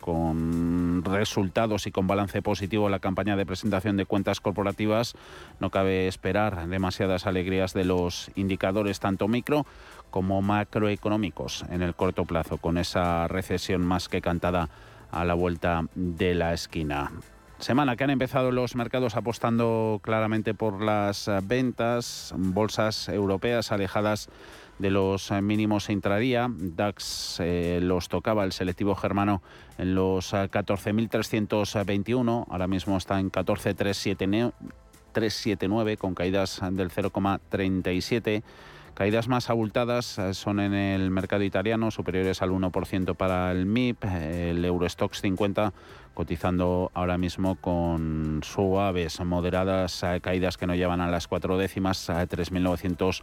con 0.01 1.05
resultados 1.05 1.87
y 1.87 1.91
con 1.91 2.07
balance 2.07 2.41
positivo 2.41 2.89
la 2.89 3.01
campaña 3.01 3.37
de 3.37 3.45
presentación 3.45 3.97
de 3.99 4.07
cuentas 4.07 4.41
corporativas, 4.41 5.15
no 5.59 5.71
cabe 5.71 6.09
esperar 6.09 6.67
demasiadas 6.69 7.27
alegrías 7.27 7.75
de 7.75 7.85
los 7.85 8.31
indicadores 8.35 8.99
tanto 8.99 9.29
micro 9.29 9.67
como 10.11 10.41
macroeconómicos 10.41 11.65
en 11.71 11.83
el 11.83 11.95
corto 11.95 12.25
plazo, 12.25 12.57
con 12.57 12.79
esa 12.79 13.29
recesión 13.29 13.83
más 13.83 14.09
que 14.09 14.23
cantada 14.23 14.71
a 15.13 15.25
la 15.25 15.35
vuelta 15.35 15.85
de 15.95 16.35
la 16.35 16.55
esquina. 16.55 17.13
Semana 17.59 17.95
que 17.95 18.05
han 18.05 18.11
empezado 18.11 18.53
los 18.53 18.75
mercados 18.75 19.17
apostando 19.17 20.01
claramente 20.03 20.55
por 20.55 20.83
las 20.83 21.31
ventas, 21.43 22.33
bolsas 22.39 23.11
europeas 23.11 23.71
alejadas 23.71 24.31
de 24.81 24.91
los 24.91 25.31
eh, 25.31 25.41
mínimos 25.43 25.91
entraría. 25.91 26.49
DAX 26.51 27.37
eh, 27.41 27.81
los 27.83 28.09
tocaba 28.09 28.45
el 28.45 28.53
selectivo 28.53 28.95
germano 28.95 29.43
en 29.79 29.95
los 29.95 30.33
eh, 30.33 30.49
14.321, 30.51 32.47
ahora 32.49 32.67
mismo 32.67 32.97
está 32.97 33.21
en 33.21 33.31
14.379 33.31 35.99
con 35.99 36.15
caídas 36.15 36.63
del 36.73 36.91
0,37. 36.91 38.43
Caídas 38.95 39.29
más 39.29 39.51
abultadas 39.51 40.19
son 40.33 40.59
en 40.61 40.75
el 40.75 41.11
mercado 41.11 41.45
italiano, 41.45 41.91
superiores 41.91 42.43
al 42.43 42.51
1% 42.51 43.15
para 43.15 43.51
el 43.53 43.65
MIP, 43.65 44.05
el 44.05 44.63
Eurostox 44.65 45.23
50 45.23 45.73
cotizando 46.13 46.91
ahora 46.93 47.17
mismo 47.17 47.55
con 47.55 48.41
suaves, 48.43 49.21
moderadas 49.25 50.05
caídas 50.21 50.59
que 50.59 50.67
no 50.67 50.75
llevan 50.75 51.01
a 51.01 51.09
las 51.09 51.29
cuatro 51.29 51.57
décimas, 51.57 52.11
3.900. 52.11 53.23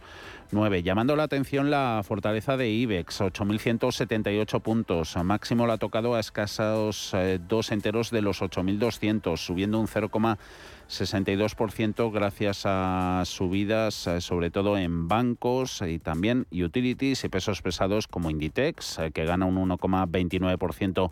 9. 0.50 0.82
Llamando 0.82 1.14
la 1.16 1.24
atención 1.24 1.70
la 1.70 2.00
fortaleza 2.04 2.56
de 2.56 2.70
IBEX, 2.70 3.20
8.178 3.20 4.62
puntos. 4.62 5.14
Máximo 5.22 5.66
la 5.66 5.74
ha 5.74 5.78
tocado 5.78 6.14
a 6.14 6.20
escasos 6.20 7.12
eh, 7.14 7.38
dos 7.46 7.70
enteros 7.70 8.10
de 8.10 8.22
los 8.22 8.40
8.200, 8.40 9.36
subiendo 9.36 9.78
un 9.78 9.86
0,62% 9.86 12.10
gracias 12.12 12.62
a 12.64 13.22
subidas 13.26 14.06
eh, 14.06 14.20
sobre 14.20 14.50
todo 14.50 14.78
en 14.78 15.08
bancos 15.08 15.82
y 15.86 15.98
también 15.98 16.46
utilities 16.50 17.24
y 17.24 17.28
pesos 17.28 17.60
pesados 17.60 18.08
como 18.08 18.30
Inditex, 18.30 19.00
eh, 19.00 19.10
que 19.12 19.26
gana 19.26 19.44
un 19.44 19.56
1,29%, 19.68 21.10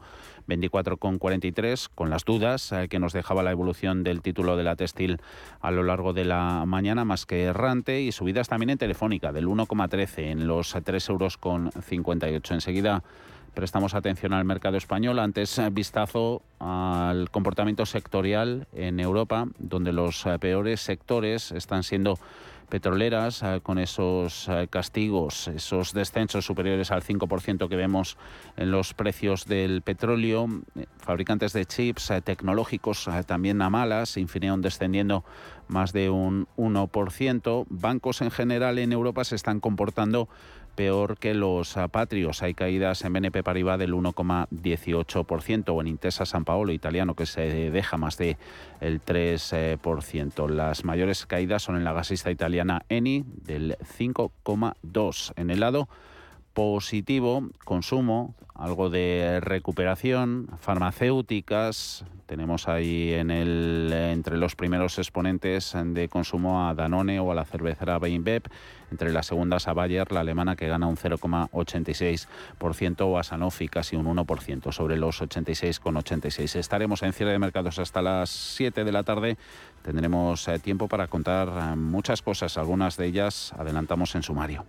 24,43%, 0.49 1.90
con 1.95 2.09
las 2.09 2.25
dudas 2.25 2.73
que 2.88 2.99
nos 2.99 3.12
dejaba 3.12 3.43
la 3.43 3.50
evolución 3.50 4.05
del 4.05 4.23
título 4.23 4.57
de 4.57 4.64
la 4.64 4.76
textil 4.76 5.21
a 5.61 5.71
lo 5.71 5.83
largo 5.83 6.12
de 6.12 6.25
la 6.25 6.64
mañana, 6.66 7.05
más 7.05 7.26
que 7.26 7.45
errante, 7.45 8.00
y 8.00 8.12
subidas 8.12 8.49
también 8.49 8.71
en 8.71 8.78
Telefónica 8.78 9.25
del 9.33 9.47
1,13 9.47 10.30
en 10.30 10.47
los 10.47 10.75
3,58 10.75 11.09
euros. 11.11 12.50
Enseguida 12.50 13.02
prestamos 13.56 13.95
atención 13.95 14.35
al 14.35 14.45
mercado 14.45 14.76
español. 14.76 15.18
Antes, 15.18 15.59
eh, 15.59 15.71
vistazo 15.71 16.42
al 16.59 17.30
comportamiento 17.30 17.87
sectorial 17.87 18.68
en 18.75 19.00
Europa, 19.00 19.47
donde 19.59 19.92
los 19.92 20.26
eh, 20.26 20.38
peores 20.38 20.80
sectores 20.80 21.52
están 21.52 21.83
siendo 21.83 22.18
petroleras, 22.69 23.43
eh, 23.43 23.61
con 23.63 23.79
esos 23.79 24.49
castigos, 24.71 25.49
esos 25.49 25.93
descensos 25.93 26.45
superiores 26.45 26.91
al 26.91 27.03
5% 27.03 27.69
que 27.69 27.77
vemos 27.77 28.17
en 28.57 28.71
los 28.71 28.95
precios 28.95 29.47
del 29.47 29.83
petróleo, 29.83 30.49
fabricantes 30.99 31.53
de 31.53 31.67
chips 31.67 32.13
tecnológicos 32.25 33.09
también 33.27 33.63
a 33.63 33.71
malas, 33.71 34.17
Infineon 34.17 34.63
descendiendo 34.63 35.25
más 35.69 35.93
de 35.93 36.11
un 36.11 36.47
1%. 36.57 37.67
Bancos 37.69 38.21
en 38.21 38.31
general 38.31 38.79
en 38.79 38.93
Europa 38.93 39.25
se 39.25 39.37
están 39.37 39.61
comportando 39.61 40.29
peor 40.76 41.18
que 41.18 41.35
los 41.35 41.75
patrios. 41.90 42.42
Hay 42.42 42.54
caídas 42.54 43.04
en 43.04 43.14
BNP 43.14 43.42
Paribas 43.42 43.78
del 43.78 43.95
1,18% 43.95 45.71
o 45.71 45.80
en 45.80 45.88
Intesa 45.88 46.25
San 46.26 46.45
Paolo 46.45 46.73
italiano 46.73 47.14
que 47.14 47.26
se 47.26 47.71
deja 47.71 47.97
más 47.97 48.16
de 48.18 48.37
el 48.80 49.02
3%. 49.04 50.49
Las 50.49 50.85
mayores 50.85 51.26
caídas 51.26 51.64
son 51.64 51.76
en 51.76 51.85
la 51.85 51.92
gasista 51.92 52.30
italiana 52.30 52.83
Eni 52.88 53.25
del 53.26 53.76
5,2%. 53.99 55.33
En 55.37 55.50
el 55.50 55.61
lado 55.61 55.88
positivo, 56.57 57.45
consumo, 57.67 58.35
algo 58.55 58.89
de 58.89 59.41
recuperación, 59.43 60.49
farmacéuticas, 60.59 62.07
tenemos 62.25 62.67
ahí 62.67 63.13
entre 63.13 64.39
los 64.39 64.57
primeros 64.57 64.97
exponentes 64.97 65.75
de 65.77 66.09
consumo 66.09 66.67
a 66.67 66.75
Danone 66.75 67.21
o 67.21 67.31
a 67.31 67.35
la 67.35 67.45
cervecera 67.45 67.99
Weinbev, 67.99 68.45
entre 68.91 69.13
las 69.13 69.27
segundas 69.27 69.69
a 69.69 69.75
Bayer, 69.75 70.11
la 70.11 70.21
alemana 70.21 70.57
que 70.57 70.67
gana 70.67 70.87
un 70.87 70.97
0,86% 70.97 73.01
o 73.03 73.19
a 73.19 73.23
Sanofi 73.23 73.69
casi 73.69 73.97
un 73.97 74.07
1% 74.07 74.73
sobre 74.73 74.97
los 74.97 75.21
86,86. 75.21 76.57
Estaremos 76.57 77.03
en 77.03 77.13
cierre 77.13 77.33
de 77.33 77.39
mercados 77.39 77.79
hasta 77.79 78.01
las 78.01 78.31
7 78.31 78.83
de 78.83 78.93
la 78.93 79.03
tarde. 79.03 79.37
Tendremos 79.83 80.49
eh, 80.49 80.59
tiempo 80.59 80.89
para 80.89 81.07
contar 81.07 81.49
eh, 81.49 81.77
muchas 81.77 82.23
cosas, 82.23 82.57
algunas 82.57 82.97
de 82.97 83.09
ellas 83.09 83.53
adelantamos 83.59 84.15
en 84.15 84.23
sumario. 84.23 84.65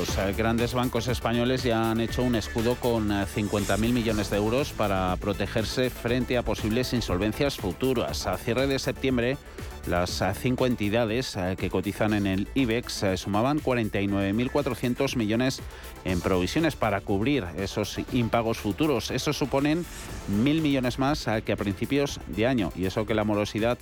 Los 0.00 0.16
eh, 0.16 0.32
grandes 0.34 0.72
bancos 0.72 1.08
españoles 1.08 1.62
ya 1.62 1.90
han 1.90 2.00
hecho 2.00 2.22
un 2.22 2.34
escudo 2.34 2.74
con 2.76 3.10
50.000 3.10 3.84
eh, 3.84 3.92
millones 3.92 4.30
de 4.30 4.38
euros 4.38 4.72
para 4.72 5.14
protegerse 5.16 5.90
frente 5.90 6.38
a 6.38 6.42
posibles 6.42 6.94
insolvencias 6.94 7.58
futuras. 7.58 8.26
A 8.26 8.38
cierre 8.38 8.66
de 8.66 8.78
septiembre, 8.78 9.36
las 9.86 10.22
eh, 10.22 10.32
cinco 10.40 10.64
entidades 10.64 11.36
que 11.58 11.68
cotizan 11.68 12.14
en 12.14 12.26
el 12.26 12.48
IBEX 12.54 13.04
sumaban 13.16 13.60
49.400 13.60 15.16
millones 15.16 15.60
en 16.06 16.22
provisiones 16.22 16.76
para 16.76 17.02
cubrir 17.02 17.44
esos 17.58 17.98
impagos 18.12 18.56
futuros. 18.56 19.10
Eso 19.10 19.34
suponen 19.34 19.84
mil 20.28 20.62
millones 20.62 20.98
más 20.98 21.26
que 21.44 21.52
a 21.52 21.56
principios 21.56 22.20
de 22.26 22.46
año 22.46 22.72
y 22.74 22.86
eso 22.86 23.04
que 23.04 23.12
la 23.12 23.24
morosidad 23.24 23.76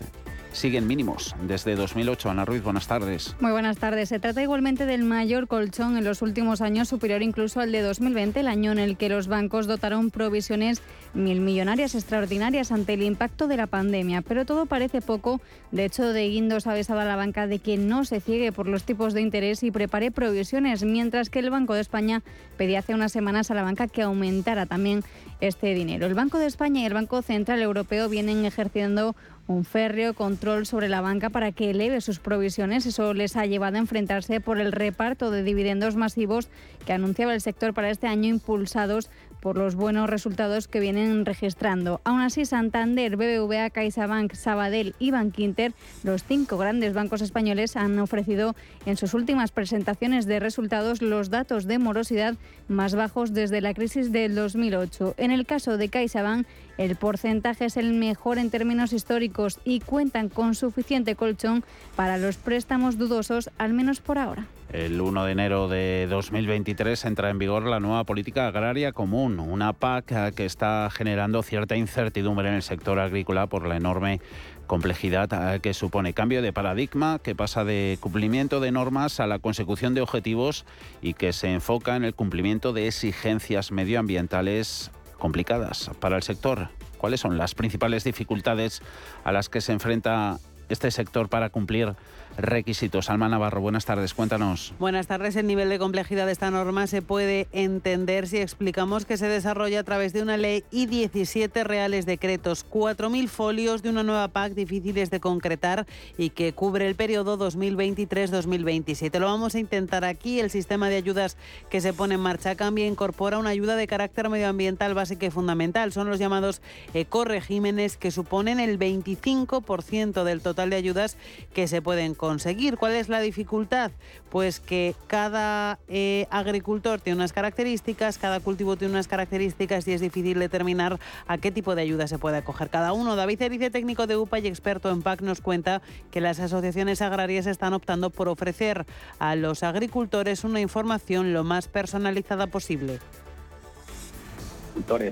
siguen 0.52 0.86
mínimos 0.86 1.34
desde 1.42 1.76
2008. 1.76 2.30
Ana 2.30 2.44
Ruiz, 2.44 2.62
buenas 2.62 2.86
tardes. 2.86 3.34
Muy 3.40 3.52
buenas 3.52 3.78
tardes. 3.78 4.08
Se 4.08 4.18
trata 4.18 4.42
igualmente 4.42 4.86
del 4.86 5.04
mayor 5.04 5.48
colchón 5.48 5.96
en 5.96 6.04
los 6.04 6.22
últimos 6.22 6.60
años, 6.60 6.88
superior 6.88 7.22
incluso 7.22 7.60
al 7.60 7.72
de 7.72 7.82
2020, 7.82 8.40
el 8.40 8.48
año 8.48 8.72
en 8.72 8.78
el 8.78 8.96
que 8.96 9.08
los 9.08 9.28
bancos 9.28 9.66
dotaron 9.66 10.10
provisiones 10.10 10.82
mil 11.14 11.40
millonarias 11.40 11.94
extraordinarias 11.94 12.72
ante 12.72 12.94
el 12.94 13.02
impacto 13.02 13.48
de 13.48 13.56
la 13.56 13.66
pandemia. 13.66 14.22
Pero 14.22 14.44
todo 14.44 14.66
parece 14.66 15.00
poco. 15.00 15.40
De 15.70 15.84
hecho, 15.84 16.12
De 16.12 16.28
Guindos 16.28 16.66
ha 16.66 16.74
besado 16.74 17.00
a 17.00 17.04
la 17.04 17.16
banca 17.16 17.46
de 17.46 17.58
que 17.58 17.76
no 17.76 18.04
se 18.04 18.20
ciegue 18.20 18.52
por 18.52 18.68
los 18.68 18.84
tipos 18.84 19.14
de 19.14 19.20
interés 19.20 19.62
y 19.62 19.70
prepare 19.70 20.10
provisiones, 20.10 20.84
mientras 20.84 21.30
que 21.30 21.38
el 21.40 21.50
Banco 21.50 21.74
de 21.74 21.80
España 21.80 22.22
pedía 22.56 22.80
hace 22.80 22.94
unas 22.94 23.12
semanas 23.12 23.50
a 23.50 23.54
la 23.54 23.62
banca 23.62 23.88
que 23.88 24.02
aumentara 24.02 24.66
también 24.66 25.02
este 25.40 25.74
dinero. 25.74 26.06
El 26.06 26.14
Banco 26.14 26.38
de 26.38 26.46
España 26.46 26.82
y 26.82 26.86
el 26.86 26.94
Banco 26.94 27.22
Central 27.22 27.62
Europeo 27.62 28.08
vienen 28.08 28.44
ejerciendo 28.44 29.14
un 29.48 29.64
férreo 29.64 30.14
control 30.14 30.66
sobre 30.66 30.88
la 30.88 31.00
banca 31.00 31.30
para 31.30 31.52
que 31.52 31.70
eleve 31.70 32.00
sus 32.00 32.20
provisiones. 32.20 32.86
Eso 32.86 33.14
les 33.14 33.34
ha 33.36 33.46
llevado 33.46 33.76
a 33.76 33.80
enfrentarse 33.80 34.40
por 34.40 34.60
el 34.60 34.72
reparto 34.72 35.30
de 35.30 35.42
dividendos 35.42 35.96
masivos 35.96 36.48
que 36.86 36.92
anunciaba 36.92 37.34
el 37.34 37.40
sector 37.40 37.74
para 37.74 37.90
este 37.90 38.06
año, 38.06 38.28
impulsados 38.28 39.10
por 39.40 39.56
los 39.56 39.74
buenos 39.74 40.08
resultados 40.10 40.68
que 40.68 40.80
vienen 40.80 41.24
registrando. 41.24 42.00
Aún 42.04 42.20
así, 42.20 42.44
Santander, 42.44 43.16
BBVA, 43.16 43.70
CaixaBank, 43.70 44.34
Sabadell 44.34 44.94
y 44.98 45.10
Bankinter, 45.10 45.72
los 46.02 46.24
cinco 46.24 46.58
grandes 46.58 46.94
bancos 46.94 47.22
españoles, 47.22 47.76
han 47.76 47.98
ofrecido 47.98 48.54
en 48.86 48.96
sus 48.96 49.14
últimas 49.14 49.50
presentaciones 49.50 50.26
de 50.26 50.40
resultados 50.40 51.02
los 51.02 51.30
datos 51.30 51.66
de 51.66 51.78
morosidad 51.78 52.34
más 52.68 52.94
bajos 52.94 53.32
desde 53.32 53.60
la 53.60 53.74
crisis 53.74 54.12
del 54.12 54.34
2008. 54.34 55.14
En 55.16 55.30
el 55.30 55.46
caso 55.46 55.76
de 55.76 55.88
CaixaBank, 55.88 56.46
el 56.76 56.96
porcentaje 56.96 57.66
es 57.66 57.76
el 57.76 57.92
mejor 57.92 58.38
en 58.38 58.50
términos 58.50 58.92
históricos 58.92 59.58
y 59.64 59.80
cuentan 59.80 60.28
con 60.28 60.54
suficiente 60.54 61.16
colchón 61.16 61.64
para 61.96 62.18
los 62.18 62.36
préstamos 62.36 62.98
dudosos, 62.98 63.50
al 63.58 63.72
menos 63.72 64.00
por 64.00 64.18
ahora. 64.18 64.46
El 64.72 65.00
1 65.00 65.24
de 65.24 65.32
enero 65.32 65.66
de 65.68 66.06
2023 66.10 67.06
entra 67.06 67.30
en 67.30 67.38
vigor 67.38 67.62
la 67.62 67.80
nueva 67.80 68.04
política 68.04 68.48
agraria 68.48 68.92
común, 68.92 69.40
una 69.40 69.72
PAC 69.72 70.34
que 70.34 70.44
está 70.44 70.90
generando 70.92 71.42
cierta 71.42 71.74
incertidumbre 71.74 72.48
en 72.48 72.54
el 72.54 72.62
sector 72.62 72.98
agrícola 72.98 73.46
por 73.46 73.66
la 73.66 73.76
enorme 73.76 74.20
complejidad 74.66 75.54
eh, 75.54 75.60
que 75.60 75.72
supone 75.72 76.12
cambio 76.12 76.42
de 76.42 76.52
paradigma 76.52 77.18
que 77.18 77.34
pasa 77.34 77.64
de 77.64 77.96
cumplimiento 78.00 78.60
de 78.60 78.70
normas 78.70 79.20
a 79.20 79.26
la 79.26 79.38
consecución 79.38 79.94
de 79.94 80.02
objetivos 80.02 80.66
y 81.00 81.14
que 81.14 81.32
se 81.32 81.50
enfoca 81.50 81.96
en 81.96 82.04
el 82.04 82.14
cumplimiento 82.14 82.74
de 82.74 82.88
exigencias 82.88 83.72
medioambientales 83.72 84.90
complicadas 85.18 85.90
para 85.98 86.16
el 86.16 86.22
sector. 86.22 86.68
¿Cuáles 86.98 87.20
son 87.20 87.38
las 87.38 87.54
principales 87.54 88.04
dificultades 88.04 88.82
a 89.24 89.32
las 89.32 89.48
que 89.48 89.62
se 89.62 89.72
enfrenta 89.72 90.38
este 90.68 90.90
sector 90.90 91.30
para 91.30 91.48
cumplir 91.48 91.94
requisitos. 92.38 93.10
Alma 93.10 93.28
Navarro, 93.28 93.60
buenas 93.60 93.84
tardes, 93.84 94.14
cuéntanos. 94.14 94.72
Buenas 94.78 95.08
tardes. 95.08 95.34
El 95.36 95.46
nivel 95.46 95.68
de 95.68 95.78
complejidad 95.78 96.26
de 96.26 96.32
esta 96.32 96.50
norma 96.50 96.86
se 96.86 97.02
puede 97.02 97.48
entender 97.52 98.28
si 98.28 98.38
explicamos 98.38 99.04
que 99.04 99.16
se 99.16 99.28
desarrolla 99.28 99.80
a 99.80 99.84
través 99.84 100.12
de 100.12 100.22
una 100.22 100.36
ley 100.36 100.64
y 100.70 100.86
17 100.86 101.64
reales 101.64 102.06
decretos, 102.06 102.64
4.000 102.70 103.28
folios 103.28 103.82
de 103.82 103.90
una 103.90 104.04
nueva 104.04 104.28
PAC 104.28 104.54
difíciles 104.54 105.10
de 105.10 105.20
concretar 105.20 105.86
y 106.16 106.30
que 106.30 106.52
cubre 106.52 106.86
el 106.86 106.94
periodo 106.94 107.36
2023-2027. 107.38 109.18
Lo 109.18 109.26
vamos 109.26 109.54
a 109.56 109.58
intentar 109.58 110.04
aquí. 110.04 110.38
El 110.38 110.50
sistema 110.50 110.88
de 110.88 110.96
ayudas 110.96 111.36
que 111.68 111.80
se 111.80 111.92
pone 111.92 112.14
en 112.14 112.20
marcha 112.20 112.54
cambia 112.54 112.84
e 112.84 112.88
incorpora 112.88 113.38
una 113.38 113.50
ayuda 113.50 113.74
de 113.74 113.86
carácter 113.86 114.28
medioambiental 114.28 114.94
básica 114.94 115.26
y 115.26 115.30
fundamental. 115.30 115.92
Son 115.92 116.08
los 116.08 116.20
llamados 116.20 116.62
ecoregímenes 116.94 117.96
que 117.96 118.12
suponen 118.12 118.60
el 118.60 118.78
25% 118.78 120.22
del 120.22 120.40
total 120.40 120.70
de 120.70 120.76
ayudas 120.76 121.16
que 121.52 121.66
se 121.66 121.82
pueden 121.82 122.14
concretar 122.14 122.27
conseguir. 122.28 122.76
¿Cuál 122.76 122.92
es 122.92 123.08
la 123.08 123.20
dificultad? 123.20 123.90
Pues 124.28 124.60
que 124.60 124.94
cada 125.06 125.78
eh, 125.88 126.26
agricultor 126.28 127.00
tiene 127.00 127.16
unas 127.16 127.32
características, 127.32 128.18
cada 128.18 128.38
cultivo 128.40 128.76
tiene 128.76 128.92
unas 128.92 129.08
características 129.08 129.88
y 129.88 129.94
es 129.94 130.02
difícil 130.02 130.38
determinar 130.38 130.98
a 131.26 131.38
qué 131.38 131.50
tipo 131.50 131.74
de 131.74 131.80
ayuda 131.80 132.06
se 132.06 132.18
puede 132.18 132.36
acoger 132.36 132.68
cada 132.68 132.92
uno. 132.92 133.16
David 133.16 133.40
Erice, 133.40 133.70
técnico 133.70 134.06
de 134.06 134.18
UPA 134.18 134.40
y 134.40 134.46
experto 134.46 134.90
en 134.90 135.00
PAC, 135.00 135.22
nos 135.22 135.40
cuenta 135.40 135.80
que 136.10 136.20
las 136.20 136.38
asociaciones 136.38 137.00
agrarias 137.00 137.46
están 137.46 137.72
optando 137.72 138.10
por 138.10 138.28
ofrecer 138.28 138.84
a 139.18 139.34
los 139.34 139.62
agricultores 139.62 140.44
una 140.44 140.60
información 140.60 141.32
lo 141.32 141.44
más 141.44 141.66
personalizada 141.66 142.48
posible. 142.48 142.98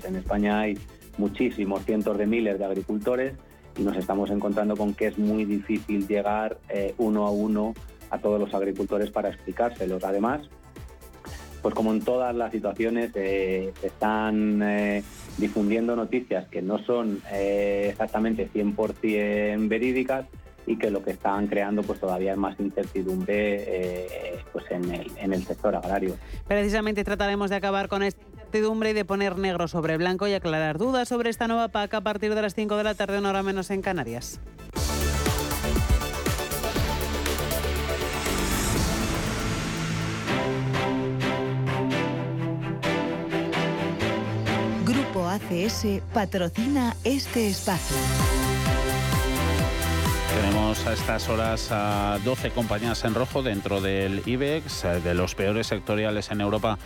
En 0.06 0.16
España 0.16 0.60
hay 0.60 0.78
muchísimos, 1.16 1.82
cientos 1.86 2.18
de 2.18 2.26
miles 2.26 2.58
de 2.58 2.64
agricultores 2.66 3.32
nos 3.78 3.96
estamos 3.96 4.30
encontrando 4.30 4.76
con 4.76 4.94
que 4.94 5.08
es 5.08 5.18
muy 5.18 5.44
difícil 5.44 6.06
llegar 6.06 6.58
eh, 6.68 6.94
uno 6.98 7.26
a 7.26 7.30
uno 7.30 7.74
a 8.10 8.18
todos 8.18 8.40
los 8.40 8.54
agricultores 8.54 9.10
para 9.10 9.28
explicárselos. 9.28 10.04
Además, 10.04 10.42
pues 11.62 11.74
como 11.74 11.92
en 11.92 12.00
todas 12.00 12.34
las 12.34 12.52
situaciones, 12.52 13.10
eh, 13.14 13.72
se 13.80 13.86
están 13.88 14.62
eh, 14.62 15.02
difundiendo 15.38 15.96
noticias 15.96 16.48
que 16.48 16.62
no 16.62 16.78
son 16.78 17.20
exactamente 17.32 18.48
100% 18.54 19.68
verídicas 19.68 20.26
y 20.66 20.76
que 20.78 20.90
lo 20.90 21.02
que 21.02 21.12
están 21.12 21.46
creando 21.46 21.82
pues 21.82 22.00
todavía 22.00 22.32
es 22.32 22.38
más 22.38 22.58
incertidumbre 22.58 24.40
pues 24.52 24.64
en 24.70 24.90
el, 24.92 25.10
en 25.18 25.32
el 25.32 25.44
sector 25.44 25.74
agrario. 25.76 26.16
Precisamente 26.48 27.04
trataremos 27.04 27.50
de 27.50 27.56
acabar 27.56 27.88
con 27.88 28.02
esta 28.02 28.35
incertidumbre 28.56 28.90
y 28.90 28.92
de 28.94 29.04
poner 29.04 29.36
negro 29.36 29.68
sobre 29.68 29.98
blanco 29.98 30.26
y 30.26 30.32
aclarar 30.32 30.78
dudas 30.78 31.08
sobre 31.08 31.28
esta 31.28 31.46
nueva 31.46 31.68
PAC 31.68 31.92
a 31.94 32.00
partir 32.00 32.34
de 32.34 32.40
las 32.40 32.54
5 32.54 32.76
de 32.76 32.84
la 32.84 32.94
tarde, 32.94 33.18
una 33.18 33.30
hora 33.30 33.42
menos 33.42 33.70
en 33.70 33.82
Canarias. 33.82 34.40
Grupo 44.84 45.28
ACS 45.28 46.00
patrocina 46.14 46.96
este 47.04 47.48
espacio. 47.48 48.45
Tenemos 50.66 50.86
a 50.88 50.94
estas 50.94 51.28
horas 51.28 51.68
a 51.70 52.18
12 52.24 52.50
compañías 52.50 53.04
en 53.04 53.14
rojo 53.14 53.40
dentro 53.44 53.80
del 53.80 54.20
IBEX, 54.26 54.84
eh, 54.84 55.00
de 55.00 55.14
los 55.14 55.36
peores 55.36 55.68
sectoriales 55.68 56.32
en 56.32 56.40
Europa 56.40 56.76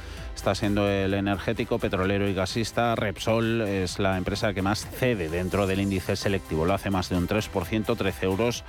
está 0.41 0.55
siendo 0.55 0.89
el 0.89 1.13
energético, 1.13 1.79
petrolero 1.79 2.27
y 2.27 2.33
gasista. 2.33 2.95
Repsol 2.95 3.61
es 3.61 3.99
la 3.99 4.17
empresa 4.17 4.55
que 4.55 4.63
más 4.63 4.87
cede 4.87 5.29
dentro 5.29 5.67
del 5.67 5.81
índice 5.81 6.17
selectivo. 6.17 6.65
Lo 6.65 6.73
hace 6.73 6.89
más 6.89 7.11
de 7.11 7.17
un 7.17 7.29
3%, 7.29 7.97
13 7.97 8.25
euros 8.27 8.65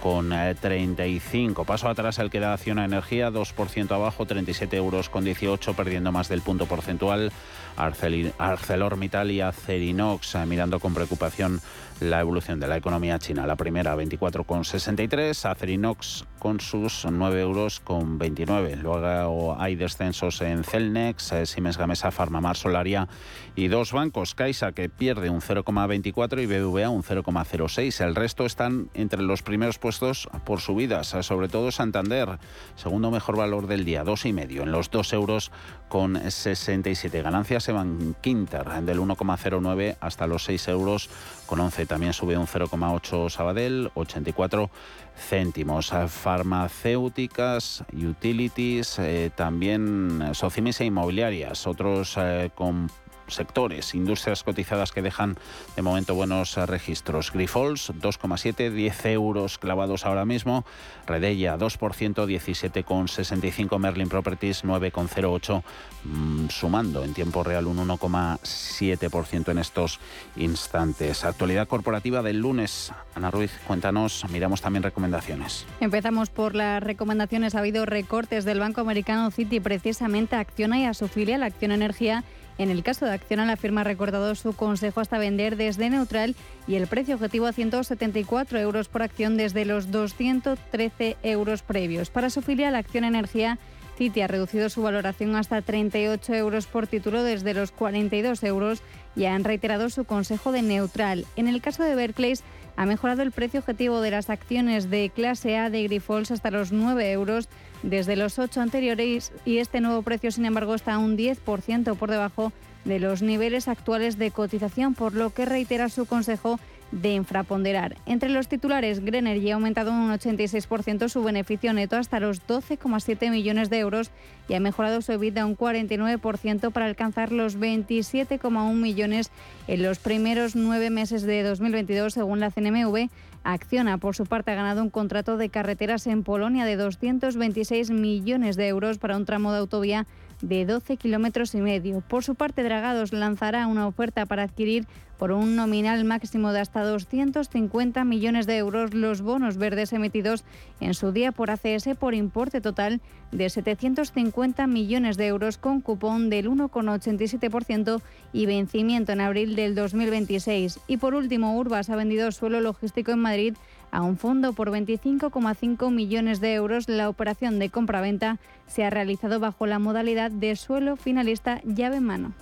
con 0.00 0.30
35. 0.30 1.62
Eh, 1.62 1.64
Paso 1.64 1.88
atrás 1.88 2.20
el 2.20 2.30
que 2.30 2.38
da 2.38 2.52
Acción 2.52 2.78
a 2.78 2.84
Energía, 2.84 3.30
2% 3.30 3.90
abajo, 3.90 4.24
37 4.24 4.76
euros 4.76 5.08
con 5.08 5.24
18, 5.24 5.74
perdiendo 5.74 6.12
más 6.12 6.28
del 6.28 6.42
punto 6.42 6.66
porcentual. 6.66 7.32
ArcelorMittal 7.76 9.30
y 9.32 9.40
Acerinox, 9.40 10.36
eh, 10.36 10.46
mirando 10.46 10.78
con 10.78 10.94
preocupación 10.94 11.60
la 12.00 12.20
evolución 12.20 12.60
de 12.60 12.68
la 12.68 12.76
economía 12.76 13.18
china. 13.18 13.46
La 13.46 13.56
primera 13.56 13.96
24,63, 13.96 15.50
Acerinox 15.50 16.24
con 16.38 16.60
sus 16.60 17.06
9 17.10 17.40
euros 17.40 17.80
con 17.80 18.18
29. 18.18 18.76
Luego 18.76 19.56
hay 19.58 19.76
descensos 19.76 20.40
en 20.40 20.64
Celnex, 20.64 21.32
eh, 21.32 21.46
Siemens 21.46 21.78
Gamesa, 21.78 22.10
Farmamar, 22.10 22.56
Solaria 22.56 23.08
y 23.54 23.68
dos 23.68 23.92
bancos, 23.92 24.34
Caixa 24.34 24.72
que 24.72 24.88
pierde 24.88 25.30
un 25.30 25.40
0,24 25.40 26.42
y 26.42 26.46
BBVA 26.46 26.90
un 26.90 27.02
0,06. 27.02 28.04
El 28.04 28.14
resto 28.14 28.46
están 28.46 28.90
entre 28.94 29.22
los 29.22 29.42
primeros 29.42 29.78
puestos 29.78 30.28
por 30.44 30.60
subidas, 30.60 31.14
eh, 31.14 31.22
sobre 31.22 31.48
todo 31.48 31.70
Santander, 31.70 32.38
segundo 32.74 33.10
mejor 33.10 33.36
valor 33.36 33.66
del 33.66 33.84
día, 33.84 34.04
dos 34.04 34.26
y 34.26 34.32
medio, 34.32 34.62
en 34.62 34.72
los 34.72 34.90
2 34.90 35.12
euros 35.12 35.52
con 35.88 36.30
67. 36.30 37.22
Ganancias 37.22 37.68
Evan 37.68 38.14
Quinter 38.20 38.64
del 38.82 38.98
1,09 38.98 39.96
hasta 40.00 40.26
los 40.26 40.44
6 40.44 40.68
euros 40.68 41.08
con 41.46 41.60
11. 41.60 41.86
También 41.86 42.12
sube 42.12 42.36
un 42.36 42.46
0,8 42.46 43.30
Sabadell, 43.30 43.90
84 43.94 44.70
céntimos. 45.16 45.92
Farmacéuticas, 46.08 47.84
utilities, 47.92 48.98
eh, 48.98 49.30
también 49.34 50.30
socimis 50.32 50.80
e 50.80 50.84
inmobiliarias, 50.84 51.66
otros 51.66 52.16
eh, 52.18 52.50
con 52.54 52.90
sectores, 53.28 53.94
industrias 53.94 54.42
cotizadas 54.42 54.92
que 54.92 55.02
dejan 55.02 55.36
de 55.74 55.82
momento 55.82 56.14
buenos 56.14 56.56
registros. 56.56 57.32
Grifols 57.32 57.92
2,7, 57.92 58.70
10 58.70 59.06
euros 59.06 59.58
clavados 59.58 60.04
ahora 60.06 60.24
mismo. 60.24 60.64
Redella 61.06 61.56
2%, 61.56 62.26
17,65. 62.26 63.78
Merlin 63.78 64.08
Properties 64.08 64.64
9,08, 64.64 65.62
mm, 66.04 66.48
sumando 66.48 67.04
en 67.04 67.14
tiempo 67.14 67.42
real 67.42 67.66
un 67.66 67.78
1,7% 67.78 69.50
en 69.50 69.58
estos 69.58 70.00
instantes. 70.36 71.24
Actualidad 71.24 71.68
corporativa 71.68 72.22
del 72.22 72.38
lunes. 72.38 72.92
Ana 73.14 73.30
Ruiz, 73.30 73.52
cuéntanos, 73.66 74.24
miramos 74.30 74.60
también 74.60 74.82
recomendaciones. 74.82 75.66
Empezamos 75.80 76.30
por 76.30 76.54
las 76.54 76.82
recomendaciones. 76.82 77.54
Ha 77.54 77.60
habido 77.60 77.86
recortes 77.86 78.44
del 78.44 78.60
Banco 78.60 78.80
Americano 78.80 79.30
City, 79.30 79.60
precisamente 79.60 80.36
Acciona 80.36 80.78
y 80.78 80.84
a 80.84 80.94
su 80.94 81.08
filial 81.08 81.42
Acción 81.42 81.72
Energía 81.72 82.24
en 82.58 82.70
el 82.70 82.82
caso 82.82 83.04
de 83.04 83.12
Acciona, 83.12 83.44
la 83.44 83.56
firma 83.56 83.82
ha 83.82 83.84
recordado 83.84 84.34
su 84.34 84.54
consejo 84.54 85.00
hasta 85.00 85.18
vender 85.18 85.56
desde 85.56 85.90
neutral 85.90 86.34
y 86.66 86.76
el 86.76 86.86
precio 86.86 87.14
objetivo 87.16 87.46
a 87.46 87.52
174 87.52 88.58
euros 88.58 88.88
por 88.88 89.02
acción 89.02 89.36
desde 89.36 89.64
los 89.64 89.90
213 89.90 91.16
euros 91.22 91.62
previos. 91.62 92.10
Para 92.10 92.30
su 92.30 92.42
filial 92.42 92.74
Acción 92.74 93.04
Energía, 93.04 93.58
Citi 93.96 94.20
ha 94.20 94.26
reducido 94.26 94.68
su 94.68 94.82
valoración 94.82 95.36
hasta 95.36 95.62
38 95.62 96.34
euros 96.34 96.66
por 96.66 96.86
título 96.86 97.22
desde 97.22 97.54
los 97.54 97.72
42 97.72 98.42
euros 98.44 98.82
y 99.14 99.24
han 99.24 99.44
reiterado 99.44 99.88
su 99.88 100.04
consejo 100.04 100.52
de 100.52 100.62
neutral. 100.62 101.24
En 101.36 101.48
el 101.48 101.62
caso 101.62 101.82
de 101.82 101.94
Berkeley, 101.94 102.34
ha 102.76 102.84
mejorado 102.84 103.22
el 103.22 103.32
precio 103.32 103.60
objetivo 103.60 104.00
de 104.00 104.10
las 104.10 104.28
acciones 104.28 104.90
de 104.90 105.10
clase 105.14 105.56
A 105.56 105.70
de 105.70 105.82
Grifols 105.84 106.30
hasta 106.30 106.50
los 106.50 106.72
9 106.72 107.10
euros 107.10 107.48
desde 107.82 108.16
los 108.16 108.38
8 108.38 108.60
anteriores 108.60 109.32
y 109.44 109.58
este 109.58 109.80
nuevo 109.80 110.02
precio, 110.02 110.30
sin 110.30 110.44
embargo, 110.44 110.74
está 110.74 110.98
un 110.98 111.16
10% 111.16 111.96
por 111.96 112.10
debajo 112.10 112.52
de 112.84 113.00
los 113.00 113.22
niveles 113.22 113.68
actuales 113.68 114.16
de 114.18 114.30
cotización, 114.30 114.94
por 114.94 115.14
lo 115.14 115.30
que 115.30 115.44
reitera 115.44 115.88
su 115.88 116.06
consejo 116.06 116.58
de 116.92 117.14
infraponderar. 117.14 117.96
Entre 118.06 118.28
los 118.28 118.48
titulares, 118.48 119.04
Grenergy 119.04 119.50
ha 119.50 119.54
aumentado 119.54 119.90
un 119.90 120.10
86% 120.10 121.08
su 121.08 121.22
beneficio 121.22 121.72
neto 121.72 121.96
hasta 121.96 122.20
los 122.20 122.46
12,7 122.46 123.30
millones 123.30 123.70
de 123.70 123.78
euros 123.78 124.10
y 124.48 124.54
ha 124.54 124.60
mejorado 124.60 125.02
su 125.02 125.12
EBITDA 125.12 125.46
un 125.46 125.56
49% 125.56 126.70
para 126.70 126.86
alcanzar 126.86 127.32
los 127.32 127.58
27,1 127.58 128.72
millones 128.74 129.30
en 129.66 129.82
los 129.82 129.98
primeros 129.98 130.54
nueve 130.54 130.90
meses 130.90 131.22
de 131.22 131.42
2022, 131.42 132.14
según 132.14 132.38
la 132.38 132.50
CNMV. 132.50 133.08
Acciona, 133.46 133.98
por 133.98 134.16
su 134.16 134.26
parte, 134.26 134.50
ha 134.50 134.56
ganado 134.56 134.82
un 134.82 134.90
contrato 134.90 135.36
de 135.36 135.50
carreteras 135.50 136.08
en 136.08 136.24
Polonia 136.24 136.64
de 136.64 136.74
226 136.74 137.92
millones 137.92 138.56
de 138.56 138.66
euros 138.66 138.98
para 138.98 139.16
un 139.16 139.24
tramo 139.24 139.52
de 139.52 139.58
autovía 139.58 140.04
de 140.42 140.66
12 140.66 140.96
kilómetros 140.96 141.54
y 141.54 141.60
medio. 141.60 142.00
Por 142.00 142.24
su 142.24 142.34
parte, 142.34 142.62
Dragados 142.62 143.12
lanzará 143.12 143.66
una 143.66 143.86
oferta 143.86 144.26
para 144.26 144.42
adquirir 144.42 144.86
por 145.18 145.32
un 145.32 145.56
nominal 145.56 146.04
máximo 146.04 146.52
de 146.52 146.60
hasta 146.60 146.84
250 146.84 148.04
millones 148.04 148.46
de 148.46 148.58
euros 148.58 148.94
los 148.94 149.22
bonos 149.22 149.56
verdes 149.56 149.92
emitidos 149.92 150.44
en 150.80 150.94
su 150.94 151.12
día 151.12 151.32
por 151.32 151.50
ACS 151.50 151.88
por 151.98 152.14
importe 152.14 152.60
total 152.60 153.00
de 153.32 153.48
750 153.48 154.66
millones 154.66 155.16
de 155.16 155.26
euros 155.26 155.58
con 155.58 155.80
cupón 155.80 156.30
del 156.30 156.50
1,87% 156.50 158.02
y 158.32 158.46
vencimiento 158.46 159.12
en 159.12 159.20
abril 159.20 159.56
del 159.56 159.74
2026. 159.74 160.80
Y 160.86 160.98
por 160.98 161.14
último, 161.14 161.56
Urbas 161.56 161.90
ha 161.90 161.96
vendido 161.96 162.30
suelo 162.30 162.60
logístico 162.60 163.12
en 163.12 163.18
Madrid 163.20 163.54
a 163.96 164.02
un 164.02 164.18
fondo 164.18 164.52
por 164.52 164.70
25,5 164.70 165.90
millones 165.90 166.40
de 166.40 166.52
euros. 166.52 166.86
La 166.86 167.08
operación 167.08 167.58
de 167.58 167.70
compraventa 167.70 168.38
se 168.66 168.84
ha 168.84 168.90
realizado 168.90 169.40
bajo 169.40 169.66
la 169.66 169.78
modalidad 169.78 170.30
de 170.30 170.54
suelo 170.54 170.96
finalista 170.96 171.62
llave 171.64 171.96
en 171.96 172.04
mano. 172.04 172.32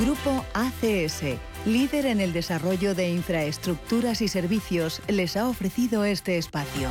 Grupo 0.00 0.44
ACS, 0.54 1.24
líder 1.66 2.06
en 2.06 2.20
el 2.20 2.32
desarrollo 2.32 2.94
de 2.94 3.10
infraestructuras 3.10 4.22
y 4.22 4.28
servicios, 4.28 5.02
les 5.08 5.36
ha 5.36 5.48
ofrecido 5.48 6.04
este 6.04 6.38
espacio. 6.38 6.88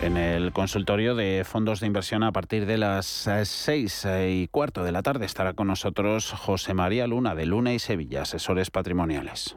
En 0.00 0.16
el 0.16 0.52
consultorio 0.52 1.16
de 1.16 1.44
fondos 1.44 1.80
de 1.80 1.88
inversión 1.88 2.22
a 2.22 2.30
partir 2.30 2.66
de 2.66 2.78
las 2.78 3.28
seis 3.44 4.06
y 4.06 4.46
cuarto 4.46 4.84
de 4.84 4.92
la 4.92 5.02
tarde 5.02 5.26
estará 5.26 5.54
con 5.54 5.66
nosotros 5.66 6.32
José 6.32 6.72
María 6.72 7.08
Luna 7.08 7.34
de 7.34 7.46
Luna 7.46 7.74
y 7.74 7.80
Sevilla, 7.80 8.22
asesores 8.22 8.70
patrimoniales. 8.70 9.56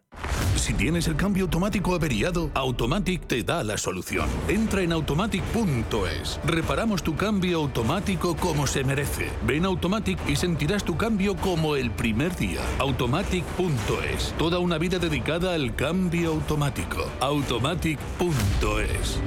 Si 0.61 0.75
tienes 0.75 1.07
el 1.07 1.15
cambio 1.15 1.45
automático 1.45 1.95
averiado, 1.95 2.51
Automatic 2.53 3.25
te 3.25 3.41
da 3.41 3.63
la 3.63 3.79
solución. 3.79 4.29
Entra 4.47 4.83
en 4.83 4.91
automatic.es. 4.91 6.39
Reparamos 6.45 7.01
tu 7.01 7.15
cambio 7.15 7.57
automático 7.57 8.35
como 8.35 8.67
se 8.67 8.83
merece. 8.83 9.31
Ven 9.43 9.65
a 9.65 9.69
Automatic 9.69 10.19
y 10.29 10.35
sentirás 10.35 10.83
tu 10.83 10.97
cambio 10.97 11.35
como 11.35 11.75
el 11.75 11.89
primer 11.89 12.35
día. 12.35 12.61
Automatic.es. 12.77 14.35
Toda 14.37 14.59
una 14.59 14.77
vida 14.77 14.99
dedicada 14.99 15.55
al 15.55 15.75
cambio 15.75 16.29
automático. 16.29 17.09
Automatic.es. 17.21 19.17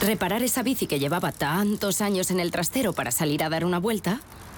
Reparar 0.00 0.44
esa 0.44 0.62
bici 0.62 0.86
que 0.86 1.00
llevaba 1.00 1.32
tantos 1.32 2.00
años 2.00 2.30
en 2.30 2.38
el 2.38 2.52
trastero 2.52 2.92
para 2.92 3.10
salir 3.10 3.42
a 3.42 3.48
dar 3.48 3.64
una 3.64 3.78
vuelta 3.78 4.20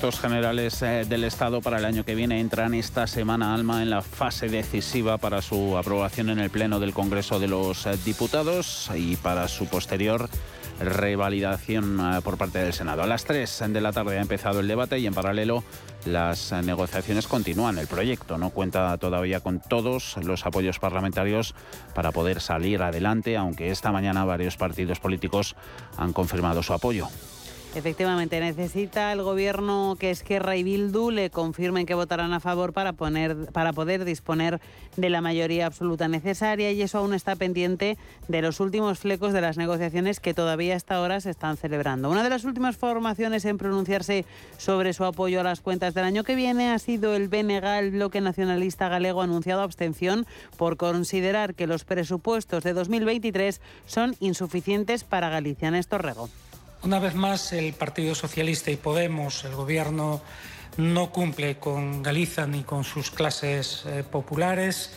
Presupuestos 0.00 0.30
generales 0.30 0.82
eh, 0.82 1.04
del 1.06 1.24
Estado 1.24 1.60
para 1.60 1.76
el 1.76 1.84
año 1.84 2.04
que 2.06 2.14
viene 2.14 2.40
entran 2.40 2.72
esta 2.72 3.06
semana, 3.06 3.52
Alma, 3.54 3.82
en 3.82 3.90
la 3.90 4.00
fase 4.00 4.48
decisiva 4.48 5.18
para 5.18 5.42
su 5.42 5.76
aprobación 5.76 6.30
en 6.30 6.38
el 6.38 6.48
Pleno 6.48 6.80
del 6.80 6.94
Congreso 6.94 7.38
de 7.38 7.48
los 7.48 7.84
eh, 7.84 7.98
Diputados 8.02 8.90
y 8.96 9.16
para 9.16 9.46
su 9.46 9.66
posterior 9.66 10.30
revalidación 10.80 12.00
eh, 12.00 12.20
por 12.22 12.38
parte 12.38 12.60
del 12.60 12.72
Senado. 12.72 13.02
A 13.02 13.06
las 13.06 13.26
3 13.26 13.64
de 13.68 13.80
la 13.82 13.92
tarde 13.92 14.16
ha 14.16 14.22
empezado 14.22 14.60
el 14.60 14.68
debate 14.68 14.98
y 14.98 15.06
en 15.06 15.12
paralelo 15.12 15.64
las 16.06 16.52
negociaciones 16.52 17.26
continúan. 17.26 17.76
El 17.76 17.86
proyecto 17.86 18.38
no 18.38 18.50
cuenta 18.50 18.96
todavía 18.96 19.40
con 19.40 19.60
todos 19.60 20.16
los 20.22 20.46
apoyos 20.46 20.78
parlamentarios 20.78 21.54
para 21.94 22.10
poder 22.10 22.40
salir 22.40 22.80
adelante, 22.82 23.36
aunque 23.36 23.70
esta 23.70 23.92
mañana 23.92 24.24
varios 24.24 24.56
partidos 24.56 24.98
políticos 24.98 25.56
han 25.98 26.14
confirmado 26.14 26.62
su 26.62 26.72
apoyo. 26.72 27.08
Efectivamente, 27.72 28.40
necesita 28.40 29.12
el 29.12 29.22
gobierno 29.22 29.96
que 29.98 30.10
Esquerra 30.10 30.56
y 30.56 30.64
Bildu 30.64 31.12
le 31.12 31.30
confirmen 31.30 31.86
que 31.86 31.94
votarán 31.94 32.32
a 32.32 32.40
favor 32.40 32.72
para, 32.72 32.94
poner, 32.94 33.46
para 33.52 33.72
poder 33.72 34.04
disponer 34.04 34.60
de 34.96 35.08
la 35.08 35.20
mayoría 35.20 35.66
absoluta 35.66 36.08
necesaria 36.08 36.72
y 36.72 36.82
eso 36.82 36.98
aún 36.98 37.14
está 37.14 37.36
pendiente 37.36 37.96
de 38.26 38.42
los 38.42 38.58
últimos 38.58 38.98
flecos 38.98 39.32
de 39.32 39.40
las 39.40 39.56
negociaciones 39.56 40.18
que 40.18 40.34
todavía 40.34 40.74
hasta 40.74 40.96
ahora 40.96 41.20
se 41.20 41.30
están 41.30 41.56
celebrando. 41.56 42.10
Una 42.10 42.24
de 42.24 42.30
las 42.30 42.44
últimas 42.44 42.76
formaciones 42.76 43.44
en 43.44 43.56
pronunciarse 43.56 44.24
sobre 44.58 44.92
su 44.92 45.04
apoyo 45.04 45.40
a 45.40 45.44
las 45.44 45.60
cuentas 45.60 45.94
del 45.94 46.04
año 46.04 46.24
que 46.24 46.34
viene 46.34 46.72
ha 46.72 46.78
sido 46.80 47.14
el 47.14 47.28
BNG, 47.28 47.64
el 47.78 47.92
Bloque 47.92 48.20
Nacionalista 48.20 48.88
Galego, 48.88 49.22
anunciado 49.22 49.62
abstención 49.62 50.26
por 50.56 50.76
considerar 50.76 51.54
que 51.54 51.68
los 51.68 51.84
presupuestos 51.84 52.64
de 52.64 52.72
2023 52.72 53.60
son 53.86 54.16
insuficientes 54.18 55.04
para 55.04 55.30
Galicia. 55.30 55.70
Néstor 55.70 56.04
Rego. 56.04 56.28
Una 56.82 56.98
vez 56.98 57.14
más, 57.14 57.52
el 57.52 57.74
Partido 57.74 58.14
Socialista 58.14 58.70
y 58.70 58.76
Podemos, 58.76 59.44
el 59.44 59.54
Gobierno, 59.54 60.22
no 60.78 61.12
cumple 61.12 61.58
con 61.58 62.02
Galicia 62.02 62.46
ni 62.46 62.62
con 62.62 62.84
sus 62.84 63.10
clases 63.10 63.82
eh, 63.84 64.02
populares, 64.02 64.90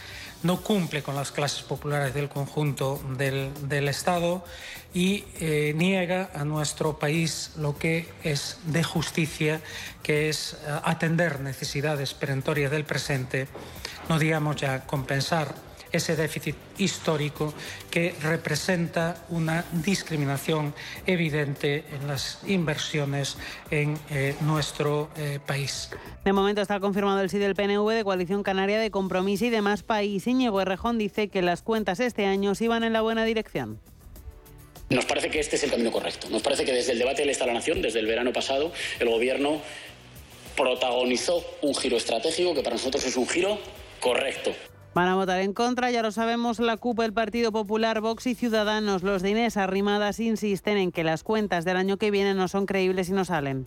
no 0.43 0.61
cumple 0.61 1.03
con 1.03 1.13
las 1.13 1.33
clases 1.33 1.63
populares 1.63 2.13
del 2.13 2.29
conjunto 2.29 3.01
del, 3.17 3.51
del 3.67 3.89
Estado 3.89 4.45
y 4.93 5.25
eh, 5.41 5.73
niega 5.75 6.29
a 6.33 6.45
nuestro 6.45 6.99
país 6.99 7.51
lo 7.57 7.77
que 7.77 8.07
es 8.23 8.59
de 8.65 8.81
justicia, 8.81 9.59
que 10.01 10.29
es 10.29 10.53
eh, 10.53 10.79
atender 10.85 11.41
necesidades 11.41 12.13
perentorias 12.13 12.71
del 12.71 12.85
presente, 12.85 13.49
no 14.07 14.19
digamos 14.19 14.55
ya 14.55 14.87
compensar 14.87 15.53
ese 15.93 16.15
déficit 16.15 16.55
histórico 16.79 17.53
que 17.89 18.15
representa 18.21 19.23
una 19.29 19.63
discriminación 19.71 20.73
evidente 21.05 21.85
en 21.93 22.07
las 22.07 22.39
inversiones 22.47 23.37
en 23.69 23.97
eh, 24.09 24.35
nuestro 24.41 25.09
eh, 25.15 25.39
país. 25.45 25.91
De 26.25 26.33
momento 26.33 26.61
está 26.61 26.79
confirmado 26.79 27.21
el 27.21 27.29
sí 27.29 27.37
del 27.37 27.55
PNV 27.55 27.89
de 27.91 28.03
Coalición 28.03 28.43
Canaria 28.43 28.79
de 28.79 28.91
Compromiso 28.91 29.45
y 29.45 29.51
demás 29.51 29.83
país. 29.83 30.25
Íñigo 30.25 30.59
Errejón 30.59 30.97
dice 30.97 31.29
que 31.29 31.41
las 31.41 31.61
cuentas 31.61 31.99
este 31.99 32.25
año 32.25 32.55
sí 32.55 32.67
van 32.67 32.83
en 32.83 32.91
la 32.91 33.01
buena 33.01 33.23
dirección. 33.23 33.79
Nos 34.89 35.05
parece 35.05 35.29
que 35.29 35.39
este 35.39 35.55
es 35.55 35.63
el 35.63 35.71
camino 35.71 35.91
correcto. 35.91 36.27
Nos 36.29 36.41
parece 36.41 36.65
que 36.65 36.73
desde 36.73 36.91
el 36.91 36.99
debate 36.99 37.21
del 37.21 37.29
Estado 37.29 37.49
de 37.49 37.53
la 37.53 37.59
Nación, 37.59 37.81
desde 37.81 37.99
el 37.99 38.07
verano 38.07 38.33
pasado, 38.33 38.71
el 38.99 39.09
Gobierno 39.09 39.61
protagonizó 40.55 41.43
un 41.61 41.73
giro 41.75 41.97
estratégico 41.97 42.53
que 42.53 42.61
para 42.61 42.75
nosotros 42.75 43.05
es 43.05 43.15
un 43.15 43.27
giro 43.27 43.59
correcto. 43.99 44.53
Van 44.93 45.07
a 45.07 45.15
votar 45.15 45.41
en 45.41 45.53
contra, 45.53 45.89
ya 45.89 46.03
lo 46.03 46.11
sabemos, 46.11 46.59
la 46.59 46.77
CUP, 46.77 46.99
el 46.99 47.13
Partido 47.13 47.51
Popular, 47.51 47.99
Vox 47.99 48.27
y 48.27 48.35
Ciudadanos. 48.35 49.01
Los 49.01 49.23
de 49.23 49.31
Inés 49.31 49.57
Arrimadas 49.57 50.19
insisten 50.19 50.77
en 50.77 50.91
que 50.91 51.03
las 51.03 51.23
cuentas 51.23 51.65
del 51.65 51.77
año 51.77 51.97
que 51.97 52.11
viene 52.11 52.35
no 52.35 52.47
son 52.47 52.67
creíbles 52.67 53.09
y 53.09 53.13
no 53.13 53.25
salen. 53.25 53.65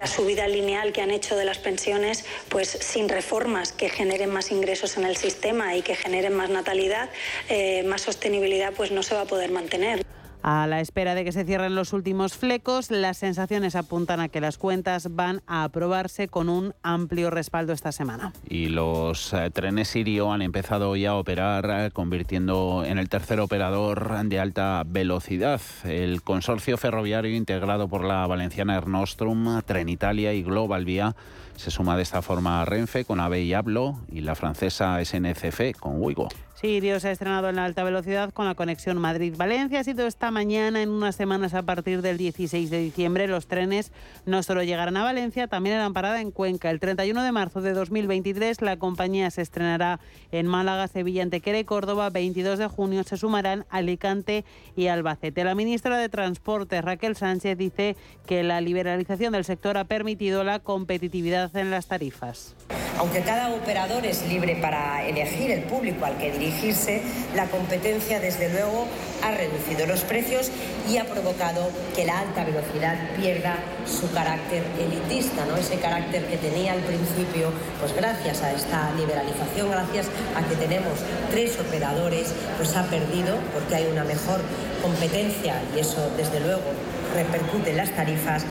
La 0.00 0.06
subida 0.06 0.48
lineal 0.48 0.92
que 0.94 1.02
han 1.02 1.10
hecho 1.10 1.36
de 1.36 1.44
las 1.44 1.58
pensiones, 1.58 2.24
pues 2.48 2.68
sin 2.70 3.10
reformas 3.10 3.72
que 3.72 3.90
generen 3.90 4.30
más 4.30 4.50
ingresos 4.50 4.96
en 4.96 5.04
el 5.04 5.16
sistema 5.16 5.76
y 5.76 5.82
que 5.82 5.94
generen 5.94 6.34
más 6.34 6.48
natalidad, 6.48 7.10
eh, 7.50 7.82
más 7.82 8.00
sostenibilidad, 8.00 8.72
pues 8.72 8.92
no 8.92 9.02
se 9.02 9.14
va 9.14 9.20
a 9.20 9.26
poder 9.26 9.50
mantener. 9.50 10.02
A 10.42 10.66
la 10.66 10.80
espera 10.80 11.14
de 11.14 11.24
que 11.24 11.32
se 11.32 11.44
cierren 11.44 11.74
los 11.74 11.92
últimos 11.92 12.34
flecos, 12.34 12.90
las 12.90 13.18
sensaciones 13.18 13.76
apuntan 13.76 14.20
a 14.20 14.28
que 14.28 14.40
las 14.40 14.58
cuentas 14.58 15.14
van 15.14 15.42
a 15.46 15.64
aprobarse 15.64 16.26
con 16.26 16.48
un 16.48 16.74
amplio 16.82 17.30
respaldo 17.30 17.72
esta 17.72 17.92
semana. 17.92 18.32
Y 18.48 18.66
los 18.66 19.32
eh, 19.32 19.50
trenes 19.50 19.88
Sirio 19.88 20.32
han 20.32 20.42
empezado 20.42 20.96
ya 20.96 21.10
a 21.10 21.16
operar, 21.16 21.68
eh, 21.70 21.90
convirtiendo 21.92 22.84
en 22.84 22.98
el 22.98 23.08
tercer 23.08 23.38
operador 23.38 24.24
de 24.24 24.40
alta 24.40 24.82
velocidad. 24.84 25.60
El 25.84 26.22
consorcio 26.22 26.76
ferroviario 26.76 27.36
integrado 27.36 27.88
por 27.88 28.04
la 28.04 28.26
valenciana 28.26 28.76
Ernostrum, 28.76 29.62
Trenitalia 29.62 30.32
y 30.32 30.42
Global 30.42 30.84
Vía 30.84 31.14
se 31.56 31.70
suma 31.70 31.96
de 31.96 32.02
esta 32.02 32.22
forma 32.22 32.60
a 32.60 32.64
Renfe 32.64 33.04
con 33.04 33.20
AVE 33.20 33.42
y 33.42 33.54
Hablo 33.54 34.00
y 34.10 34.22
la 34.22 34.34
francesa 34.34 34.98
SNCF 35.04 35.78
con 35.78 36.00
Wigo. 36.02 36.28
Sirio 36.62 37.00
se 37.00 37.08
ha 37.08 37.10
estrenado 37.10 37.48
en 37.48 37.56
la 37.56 37.64
alta 37.64 37.82
velocidad 37.82 38.30
con 38.32 38.46
la 38.46 38.54
conexión 38.54 38.96
Madrid-Valencia. 38.96 39.80
Ha 39.80 39.84
sido 39.84 40.06
esta 40.06 40.30
mañana, 40.30 40.80
en 40.80 40.90
unas 40.90 41.16
semanas 41.16 41.54
a 41.54 41.62
partir 41.62 42.02
del 42.02 42.18
16 42.18 42.70
de 42.70 42.78
diciembre. 42.78 43.26
Los 43.26 43.48
trenes 43.48 43.90
no 44.26 44.44
solo 44.44 44.62
llegarán 44.62 44.96
a 44.96 45.02
Valencia, 45.02 45.48
también 45.48 45.74
harán 45.74 45.92
parada 45.92 46.20
en 46.20 46.30
Cuenca. 46.30 46.70
El 46.70 46.78
31 46.78 47.24
de 47.24 47.32
marzo 47.32 47.62
de 47.62 47.72
2023 47.72 48.62
la 48.62 48.76
compañía 48.76 49.28
se 49.32 49.42
estrenará 49.42 49.98
en 50.30 50.46
Málaga, 50.46 50.86
Sevilla, 50.86 51.24
Antequera 51.24 51.58
y 51.58 51.64
Córdoba. 51.64 52.10
22 52.10 52.60
de 52.60 52.68
junio 52.68 53.02
se 53.02 53.16
sumarán 53.16 53.66
Alicante 53.68 54.44
y 54.76 54.86
Albacete. 54.86 55.42
La 55.42 55.56
ministra 55.56 55.98
de 55.98 56.08
Transporte, 56.08 56.80
Raquel 56.80 57.16
Sánchez, 57.16 57.58
dice 57.58 57.96
que 58.24 58.44
la 58.44 58.60
liberalización 58.60 59.32
del 59.32 59.44
sector 59.44 59.76
ha 59.78 59.84
permitido 59.84 60.44
la 60.44 60.60
competitividad 60.60 61.56
en 61.56 61.72
las 61.72 61.88
tarifas. 61.88 62.54
Aunque 62.98 63.22
cada 63.22 63.52
operador 63.52 64.06
es 64.06 64.28
libre 64.28 64.56
para 64.56 65.04
elegir 65.08 65.50
el 65.50 65.62
público 65.64 66.04
al 66.04 66.18
que 66.18 66.30
la 67.34 67.46
competencia 67.46 68.20
desde 68.20 68.48
luego 68.48 68.86
ha 69.22 69.30
reducido 69.32 69.86
los 69.86 70.00
precios 70.02 70.50
y 70.88 70.98
ha 70.98 71.04
provocado 71.04 71.70
que 71.94 72.04
la 72.04 72.20
alta 72.20 72.44
velocidad 72.44 72.96
pierda 73.16 73.56
su 73.86 74.10
carácter 74.12 74.62
elitista, 74.78 75.44
¿no? 75.46 75.56
ese 75.56 75.76
carácter 75.76 76.24
que 76.26 76.36
tenía 76.36 76.72
al 76.72 76.80
principio, 76.80 77.52
pues 77.80 77.94
gracias 77.94 78.42
a 78.42 78.52
esta 78.52 78.92
liberalización, 78.92 79.70
gracias 79.70 80.06
a 80.36 80.48
que 80.48 80.56
tenemos 80.56 80.98
tres 81.30 81.58
operadores, 81.58 82.32
pues 82.56 82.76
ha 82.76 82.84
perdido 82.84 83.36
porque 83.52 83.76
hay 83.76 83.86
una 83.90 84.04
mejor 84.04 84.40
competencia 84.82 85.60
y 85.74 85.80
eso 85.80 86.10
desde 86.16 86.40
luego 86.40 86.62
repercute 87.14 87.70
en 87.70 87.76
las 87.78 87.90
tarifas. 87.90 88.46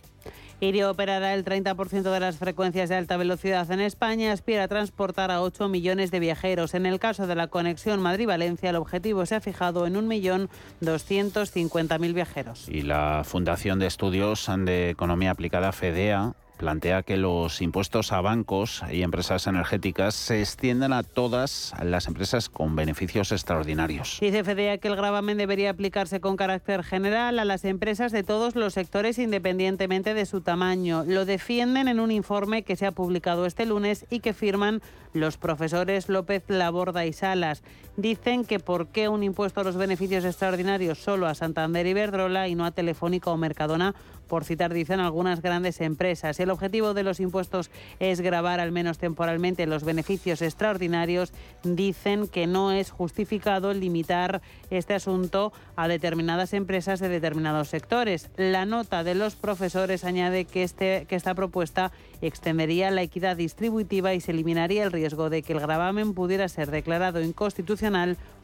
Irio 0.61 0.89
operará 0.91 1.33
el 1.33 1.43
30% 1.43 2.11
de 2.11 2.19
las 2.19 2.37
frecuencias 2.37 2.87
de 2.87 2.95
alta 2.95 3.17
velocidad 3.17 3.71
en 3.71 3.79
España, 3.79 4.31
aspira 4.31 4.65
a 4.65 4.67
transportar 4.67 5.31
a 5.31 5.41
8 5.41 5.67
millones 5.69 6.11
de 6.11 6.19
viajeros. 6.19 6.75
En 6.75 6.85
el 6.85 6.99
caso 6.99 7.25
de 7.25 7.33
la 7.33 7.47
conexión 7.47 7.99
Madrid-Valencia, 7.99 8.69
el 8.69 8.75
objetivo 8.75 9.25
se 9.25 9.33
ha 9.33 9.41
fijado 9.41 9.87
en 9.87 9.95
1.250.000 9.95 12.13
viajeros. 12.13 12.69
Y 12.69 12.83
la 12.83 13.23
Fundación 13.25 13.79
de 13.79 13.87
Estudios 13.87 14.47
de 14.55 14.91
Economía 14.91 15.31
Aplicada, 15.31 15.71
FEDEA, 15.71 16.35
plantea 16.61 17.01
que 17.01 17.17
los 17.17 17.59
impuestos 17.59 18.11
a 18.11 18.21
bancos 18.21 18.83
y 18.91 19.01
empresas 19.01 19.47
energéticas 19.47 20.13
se 20.13 20.41
extiendan 20.41 20.93
a 20.93 21.01
todas 21.01 21.73
las 21.81 22.05
empresas 22.05 22.49
con 22.49 22.75
beneficios 22.75 23.31
extraordinarios. 23.31 24.19
Dice 24.21 24.43
FEDEA 24.43 24.77
que 24.77 24.87
el 24.87 24.95
gravamen 24.95 25.39
debería 25.39 25.71
aplicarse 25.71 26.21
con 26.21 26.37
carácter 26.37 26.83
general 26.83 27.39
a 27.39 27.45
las 27.45 27.65
empresas 27.65 28.11
de 28.11 28.21
todos 28.21 28.55
los 28.55 28.75
sectores 28.75 29.17
independientemente 29.17 30.13
de 30.13 30.27
su 30.27 30.41
tamaño. 30.41 31.03
Lo 31.07 31.25
defienden 31.25 31.87
en 31.87 31.99
un 31.99 32.11
informe 32.11 32.61
que 32.61 32.75
se 32.75 32.85
ha 32.85 32.91
publicado 32.91 33.47
este 33.47 33.65
lunes 33.65 34.05
y 34.11 34.19
que 34.19 34.33
firman 34.33 34.83
los 35.13 35.37
profesores 35.37 36.09
López 36.09 36.43
Laborda 36.47 37.07
y 37.07 37.13
Salas. 37.13 37.63
Dicen 38.01 38.45
que 38.45 38.57
por 38.57 38.87
qué 38.87 39.09
un 39.09 39.21
impuesto 39.21 39.61
a 39.61 39.63
los 39.63 39.75
beneficios 39.75 40.25
extraordinarios 40.25 40.97
solo 40.97 41.27
a 41.27 41.35
Santander 41.35 41.85
y 41.85 41.93
Verdrola 41.93 42.47
y 42.47 42.55
no 42.55 42.65
a 42.65 42.71
Telefónica 42.71 43.29
o 43.29 43.37
Mercadona 43.37 43.93
por 44.27 44.45
citar, 44.45 44.73
dicen 44.73 45.01
algunas 45.01 45.41
grandes 45.41 45.81
empresas. 45.81 46.39
El 46.39 46.51
objetivo 46.51 46.93
de 46.93 47.03
los 47.03 47.19
impuestos 47.19 47.69
es 47.99 48.21
grabar 48.21 48.61
al 48.61 48.71
menos 48.71 48.97
temporalmente 48.97 49.67
los 49.67 49.83
beneficios 49.83 50.41
extraordinarios. 50.41 51.33
Dicen 51.63 52.27
que 52.27 52.47
no 52.47 52.71
es 52.71 52.91
justificado 52.91 53.73
limitar 53.73 54.41
este 54.69 54.93
asunto 54.93 55.51
a 55.75 55.89
determinadas 55.89 56.53
empresas 56.53 57.01
de 57.01 57.09
determinados 57.09 57.67
sectores. 57.67 58.31
La 58.37 58.65
nota 58.65 59.03
de 59.03 59.15
los 59.15 59.35
profesores 59.35 60.05
añade 60.05 60.45
que, 60.45 60.63
este, 60.63 61.05
que 61.09 61.17
esta 61.17 61.35
propuesta 61.35 61.91
extendería 62.21 62.89
la 62.89 63.01
equidad 63.01 63.35
distributiva 63.35 64.13
y 64.13 64.21
se 64.21 64.31
eliminaría 64.31 64.85
el 64.85 64.93
riesgo 64.93 65.29
de 65.29 65.43
que 65.43 65.53
el 65.53 65.59
gravamen 65.59 66.13
pudiera 66.13 66.47
ser 66.47 66.71
declarado 66.71 67.21
inconstitucional 67.21 67.90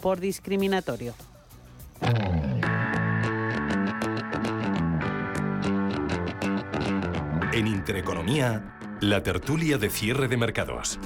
por 0.02 0.20
discriminatorio. 0.20 1.14
En 7.54 7.68
Intereconomía, 7.68 8.78
la 9.02 9.24
tertulia 9.24 9.78
de 9.78 9.90
cierre 9.90 10.28
de 10.28 10.38
mercados. 10.38 11.00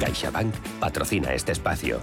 CaixaBank 0.00 0.54
patrocina 0.80 1.34
este 1.34 1.52
espacio. 1.52 2.00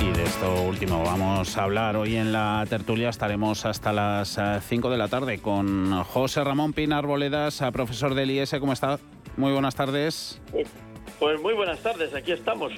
Y 0.00 0.12
de 0.16 0.24
esto 0.24 0.62
último 0.62 1.02
vamos 1.04 1.56
a 1.56 1.62
hablar 1.62 1.96
hoy 1.96 2.16
en 2.16 2.32
la 2.32 2.66
tertulia. 2.68 3.08
Estaremos 3.08 3.64
hasta 3.64 3.92
las 3.92 4.38
5 4.68 4.88
eh, 4.88 4.90
de 4.90 4.98
la 4.98 5.08
tarde 5.08 5.38
con 5.38 6.02
José 6.04 6.42
Ramón 6.42 6.72
Pinar 6.72 7.06
Boledas, 7.06 7.62
eh, 7.62 7.72
profesor 7.72 8.14
del 8.14 8.30
IES. 8.30 8.56
¿Cómo 8.60 8.72
está? 8.72 8.98
Muy 9.36 9.52
buenas 9.52 9.74
tardes. 9.74 10.40
Pues 11.18 11.40
muy 11.40 11.54
buenas 11.54 11.80
tardes. 11.80 12.14
Aquí 12.14 12.32
estamos 12.32 12.72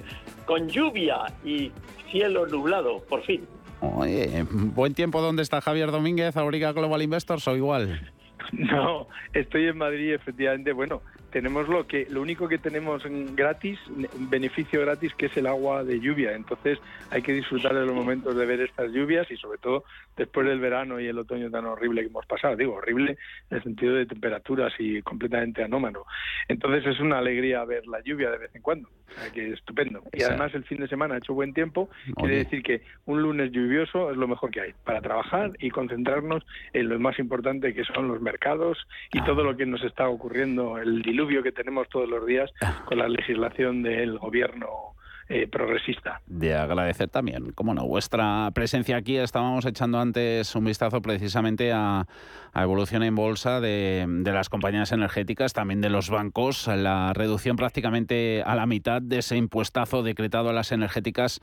con 0.46 0.68
lluvia 0.68 1.24
y 1.44 1.70
cielo 2.10 2.46
nublado, 2.46 3.00
por 3.08 3.22
fin. 3.22 3.46
Oye, 3.80 4.44
buen 4.50 4.94
tiempo, 4.94 5.20
¿dónde 5.20 5.42
está 5.42 5.60
Javier 5.60 5.90
Domínguez, 5.90 6.36
Auriga 6.36 6.72
Global 6.72 7.02
Investors 7.02 7.46
o 7.48 7.56
igual? 7.56 8.12
No, 8.52 9.06
estoy 9.32 9.68
en 9.68 9.78
Madrid, 9.78 10.12
efectivamente. 10.12 10.72
Bueno, 10.72 11.00
tenemos 11.32 11.66
lo 11.68 11.86
que 11.86 12.06
lo 12.10 12.20
único 12.20 12.46
que 12.46 12.58
tenemos 12.58 13.02
gratis, 13.34 13.78
un 13.88 14.28
beneficio 14.30 14.82
gratis, 14.82 15.14
que 15.14 15.26
es 15.26 15.36
el 15.36 15.46
agua 15.46 15.82
de 15.82 15.98
lluvia. 15.98 16.32
Entonces 16.34 16.78
hay 17.10 17.22
que 17.22 17.32
disfrutar 17.32 17.74
de 17.74 17.86
los 17.86 17.94
momentos 17.94 18.36
de 18.36 18.46
ver 18.46 18.60
estas 18.60 18.92
lluvias 18.92 19.28
y 19.30 19.36
sobre 19.36 19.58
todo 19.58 19.84
después 20.16 20.46
del 20.46 20.60
verano 20.60 21.00
y 21.00 21.06
el 21.06 21.18
otoño 21.18 21.50
tan 21.50 21.64
horrible 21.64 22.02
que 22.02 22.08
hemos 22.08 22.26
pasado. 22.26 22.54
Digo, 22.54 22.74
horrible 22.74 23.16
en 23.50 23.56
el 23.56 23.62
sentido 23.62 23.94
de 23.94 24.06
temperaturas 24.06 24.72
y 24.78 25.00
completamente 25.02 25.64
anómalo. 25.64 26.04
Entonces 26.48 26.86
es 26.86 27.00
una 27.00 27.18
alegría 27.18 27.64
ver 27.64 27.86
la 27.86 28.00
lluvia 28.02 28.30
de 28.30 28.38
vez 28.38 28.54
en 28.54 28.62
cuando. 28.62 28.88
que 29.32 29.52
estupendo. 29.52 30.02
Y 30.12 30.22
además 30.22 30.54
el 30.54 30.64
fin 30.64 30.80
de 30.80 30.88
semana 30.88 31.14
ha 31.14 31.18
hecho 31.18 31.32
buen 31.32 31.54
tiempo. 31.54 31.88
Quiere 32.16 32.38
decir 32.38 32.62
que 32.62 32.82
un 33.06 33.22
lunes 33.22 33.52
lluvioso 33.52 34.10
es 34.10 34.16
lo 34.18 34.28
mejor 34.28 34.50
que 34.50 34.60
hay 34.60 34.72
para 34.84 35.00
trabajar 35.00 35.52
y 35.58 35.70
concentrarnos 35.70 36.44
en 36.74 36.88
lo 36.88 36.98
más 36.98 37.18
importante 37.18 37.72
que 37.72 37.84
son 37.84 38.08
los 38.08 38.20
mercados 38.20 38.78
y 39.12 39.20
ah. 39.20 39.24
todo 39.24 39.44
lo 39.44 39.56
que 39.56 39.64
nos 39.64 39.82
está 39.82 40.08
ocurriendo, 40.08 40.76
el 40.76 41.00
diluvio 41.02 41.21
que 41.42 41.52
tenemos 41.52 41.88
todos 41.88 42.08
los 42.08 42.26
días 42.26 42.50
con 42.84 42.98
la 42.98 43.08
legislación 43.08 43.82
del 43.82 44.18
gobierno 44.18 44.94
eh, 45.28 45.46
progresista. 45.46 46.20
De 46.26 46.54
agradecer 46.54 47.08
también, 47.08 47.52
como 47.52 47.74
no, 47.74 47.86
vuestra 47.86 48.50
presencia 48.54 48.96
aquí. 48.96 49.16
Estábamos 49.16 49.64
echando 49.66 50.00
antes 50.00 50.54
un 50.54 50.64
vistazo 50.64 51.00
precisamente 51.00 51.72
a, 51.72 52.06
evolución 52.54 53.02
en 53.02 53.14
bolsa 53.14 53.60
de, 53.60 54.06
las 54.26 54.50
compañías 54.50 54.92
energéticas, 54.92 55.54
también 55.54 55.80
de 55.80 55.88
los 55.88 56.10
bancos. 56.10 56.66
La 56.66 57.12
reducción 57.14 57.56
prácticamente 57.56 58.42
a 58.44 58.54
la 58.54 58.66
mitad 58.66 59.00
de 59.00 59.18
ese 59.18 59.36
impuestazo 59.36 60.02
decretado 60.02 60.50
a 60.50 60.52
las 60.52 60.70
energéticas 60.70 61.40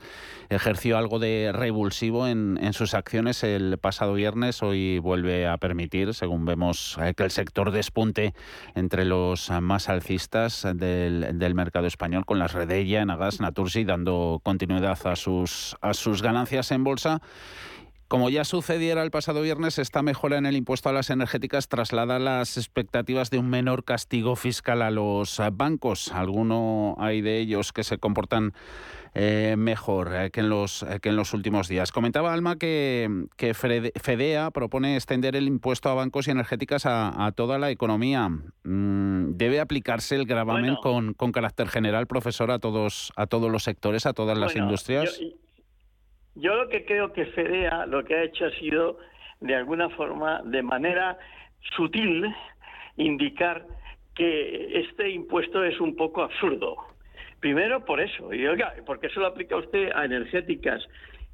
ejerció 0.50 0.96
algo 0.96 1.18
de 1.18 1.50
revulsivo 1.52 2.28
en, 2.28 2.58
sus 2.74 2.94
acciones 2.94 3.42
el 3.42 3.78
pasado 3.78 4.14
viernes. 4.14 4.62
Hoy 4.62 5.00
vuelve 5.00 5.48
a 5.48 5.56
permitir, 5.56 6.14
según 6.14 6.44
vemos, 6.44 6.96
eh, 7.02 7.14
que 7.16 7.24
el 7.24 7.32
sector 7.32 7.72
despunte 7.72 8.32
entre 8.76 9.04
los 9.04 9.50
más 9.50 9.88
alcistas 9.88 10.64
del, 10.74 11.38
del 11.38 11.54
mercado 11.56 11.88
español 11.88 12.24
con 12.24 12.38
las 12.38 12.52
Redella, 12.52 13.02
Enagas, 13.02 13.40
Natursi 13.70 13.84
dando 13.84 14.40
continuidad 14.42 14.98
a 15.06 15.14
sus, 15.14 15.76
a 15.80 15.94
sus 15.94 16.22
ganancias 16.22 16.72
en 16.72 16.82
bolsa. 16.82 17.22
Como 18.10 18.28
ya 18.28 18.44
sucediera 18.44 19.04
el 19.04 19.12
pasado 19.12 19.40
viernes, 19.40 19.78
esta 19.78 20.02
mejora 20.02 20.36
en 20.36 20.44
el 20.44 20.56
impuesto 20.56 20.88
a 20.88 20.92
las 20.92 21.10
energéticas 21.10 21.68
traslada 21.68 22.18
las 22.18 22.56
expectativas 22.56 23.30
de 23.30 23.38
un 23.38 23.48
menor 23.48 23.84
castigo 23.84 24.34
fiscal 24.34 24.82
a 24.82 24.90
los 24.90 25.40
bancos. 25.52 26.10
Alguno 26.10 26.96
hay 26.98 27.20
de 27.20 27.38
ellos 27.38 27.72
que 27.72 27.84
se 27.84 27.98
comportan 27.98 28.52
eh, 29.14 29.54
mejor 29.56 30.10
eh, 30.12 30.30
que, 30.32 30.40
en 30.40 30.48
los, 30.48 30.82
eh, 30.82 30.98
que 31.00 31.10
en 31.10 31.14
los 31.14 31.34
últimos 31.34 31.68
días. 31.68 31.92
Comentaba 31.92 32.32
Alma 32.32 32.56
que, 32.56 33.26
que 33.36 33.54
FEDEA 33.54 34.50
propone 34.50 34.96
extender 34.96 35.36
el 35.36 35.46
impuesto 35.46 35.88
a 35.88 35.94
bancos 35.94 36.26
y 36.26 36.32
energéticas 36.32 36.86
a, 36.86 37.32
toda 37.36 37.60
la 37.60 37.70
economía. 37.70 38.28
Mm, 38.28 39.36
¿Debe 39.36 39.60
aplicarse 39.60 40.16
el 40.16 40.26
gravamen 40.26 40.74
con, 40.82 41.14
con, 41.14 41.30
carácter 41.30 41.68
general, 41.68 42.08
profesor, 42.08 42.50
a 42.50 42.58
todos, 42.58 43.12
a 43.14 43.28
todos 43.28 43.52
los 43.52 43.62
sectores, 43.62 44.04
a 44.04 44.14
todas 44.14 44.36
las 44.36 44.56
industrias? 44.56 45.16
Yo 45.20 45.28
lo 46.36 46.68
que 46.68 46.84
creo 46.84 47.12
que 47.12 47.26
FEDEA 47.26 47.86
lo 47.86 48.04
que 48.04 48.14
ha 48.14 48.22
hecho 48.24 48.46
ha 48.46 48.50
sido, 48.52 48.98
de 49.40 49.54
alguna 49.54 49.88
forma, 49.90 50.42
de 50.44 50.62
manera 50.62 51.18
sutil, 51.76 52.26
indicar 52.96 53.64
que 54.14 54.80
este 54.80 55.10
impuesto 55.10 55.64
es 55.64 55.80
un 55.80 55.96
poco 55.96 56.22
absurdo. 56.22 56.76
Primero 57.40 57.84
por 57.84 58.00
eso, 58.00 58.34
y 58.34 58.46
oiga, 58.46 58.74
¿por 58.84 59.00
qué 59.00 59.08
se 59.08 59.18
lo 59.18 59.26
aplica 59.26 59.56
usted 59.56 59.90
a 59.94 60.04
energéticas 60.04 60.86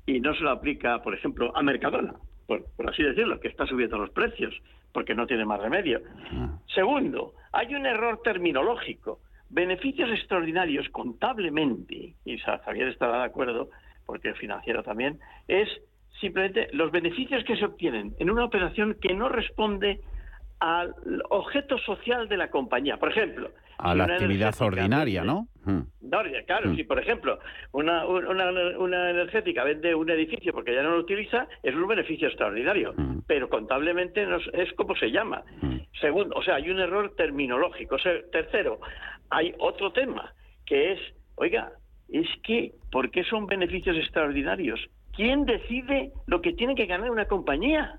y 0.07 0.21
no 0.21 0.35
se 0.35 0.43
lo 0.43 0.51
aplica, 0.51 1.03
por 1.03 1.15
ejemplo, 1.15 1.53
a 1.57 1.63
Mercadona? 1.63 2.15
Por, 2.47 2.65
por 2.77 2.89
así 2.89 3.03
decirlo, 3.03 3.41
que 3.41 3.49
está 3.49 3.67
subiendo 3.67 3.99
los 3.99 4.11
precios, 4.11 4.55
porque 4.93 5.17
no 5.17 5.27
tiene 5.27 5.45
más 5.45 5.61
remedio. 5.61 6.01
Ah. 6.31 6.59
Segundo, 6.73 7.35
hay 7.53 7.75
un 7.75 7.87
error 7.87 8.23
terminológico. 8.23 9.19
Beneficios 9.51 10.11
extraordinarios 10.11 10.89
contablemente, 10.91 12.15
y 12.25 12.39
Javier 12.39 12.89
estará 12.89 13.19
de 13.19 13.25
acuerdo, 13.25 13.71
porque 14.07 14.29
el 14.29 14.37
financiero 14.37 14.83
también, 14.83 15.19
es 15.49 15.69
simplemente 16.21 16.69
los 16.73 16.91
beneficios 16.91 17.45
que 17.45 17.57
se 17.57 17.65
obtienen 17.65 18.15
en 18.19 18.31
una 18.31 18.45
operación 18.45 18.97
que 19.01 19.15
no 19.15 19.29
responde 19.29 20.01
al 20.61 20.95
objeto 21.29 21.77
social 21.79 22.29
de 22.29 22.37
la 22.37 22.51
compañía. 22.51 22.97
Por 22.97 23.11
ejemplo, 23.11 23.51
a 23.79 23.95
la 23.95 24.05
actividad 24.05 24.55
ordinaria, 24.61 25.23
¿no? 25.23 25.49
Hmm. 25.65 25.83
Claro, 26.47 26.71
hmm. 26.71 26.77
si 26.77 26.85
por 26.85 26.99
ejemplo 26.99 27.39
una, 27.73 28.07
una, 28.07 29.11
energética 29.11 29.65
vende 29.65 29.95
un 29.95 30.09
edificio 30.09 30.53
porque 30.53 30.73
ya 30.73 30.83
no 30.83 30.93
lo 30.93 31.01
utiliza, 31.01 31.49
es 31.63 31.75
un 31.75 31.87
beneficio 31.87 32.29
extraordinario, 32.29 32.95
hmm. 32.97 33.21
pero 33.27 33.49
contablemente 33.49 34.25
no 34.25 34.39
es, 34.53 34.73
como 34.75 34.95
se 34.97 35.11
llama. 35.11 35.43
Segundo, 36.01 36.37
o 36.37 36.43
sea, 36.43 36.57
hay 36.57 36.71
un 36.71 36.81
error 36.81 37.15
terminológico. 37.17 37.97
tercero, 38.33 38.81
hay 39.31 39.55
otro 39.59 39.93
tema 39.93 40.33
que 40.65 40.93
es, 40.93 41.01
oiga, 41.35 41.73
es 42.09 42.29
que, 42.43 42.73
¿por 42.91 43.11
qué 43.11 43.25
son 43.25 43.47
beneficios 43.47 43.97
extraordinarios? 43.97 44.81
¿Quién 45.15 45.45
decide 45.45 46.13
lo 46.27 46.41
que 46.41 46.53
tiene 46.53 46.75
que 46.75 46.87
ganar 46.87 47.11
una 47.11 47.27
compañía? 47.27 47.99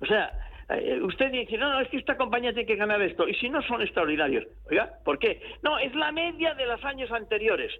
O 0.00 0.06
sea, 0.06 0.32
eh, 0.68 1.00
usted 1.02 1.30
dice, 1.30 1.56
no, 1.56 1.70
no, 1.72 1.80
es 1.80 1.88
que 1.88 1.98
esta 1.98 2.16
compañía 2.16 2.52
tiene 2.52 2.66
que 2.66 2.76
ganar 2.76 3.00
esto, 3.00 3.28
y 3.28 3.34
si 3.34 3.48
no 3.48 3.62
son 3.62 3.82
extraordinarios, 3.82 4.44
oiga, 4.70 4.90
¿por 5.04 5.18
qué? 5.18 5.40
No, 5.62 5.78
es 5.78 5.94
la 5.94 6.12
media 6.12 6.54
de 6.54 6.66
los 6.66 6.84
años 6.84 7.10
anteriores. 7.12 7.72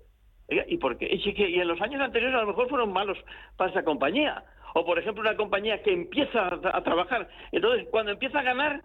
Oiga, 0.49 0.65
¿y 0.69 0.77
por 0.79 0.97
qué? 0.97 1.09
Y 1.13 1.61
en 1.61 1.67
los 1.67 1.81
años 1.81 2.01
anteriores 2.01 2.37
a 2.37 2.43
lo 2.43 2.47
mejor 2.47 2.69
fueron 2.69 2.93
malos 2.93 3.19
para 3.57 3.71
esa 3.71 3.83
compañía. 3.83 4.45
O, 4.75 4.85
por 4.85 4.99
ejemplo, 4.99 5.23
una 5.23 5.37
compañía 5.37 5.83
que 5.83 5.93
empieza 5.93 6.47
a 6.47 6.83
trabajar. 6.83 7.29
Entonces, 7.51 7.89
cuando 7.91 8.13
empieza 8.13 8.41
a 8.41 8.43
ganar, 8.43 8.83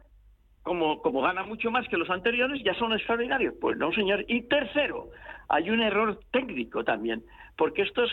como, 0.63 1.01
como 1.01 1.21
gana 1.21 1.43
mucho 1.43 1.71
más 1.71 1.87
que 1.87 1.97
los 1.97 2.09
anteriores, 2.09 2.61
ya 2.63 2.73
son 2.75 2.93
extraordinarios. 2.93 3.55
Pues 3.59 3.77
no, 3.77 3.91
señor. 3.91 4.23
Y 4.27 4.43
tercero, 4.43 5.09
hay 5.49 5.69
un 5.69 5.81
error 5.81 6.19
técnico 6.31 6.83
también, 6.83 7.23
porque 7.57 7.81
estos 7.81 8.11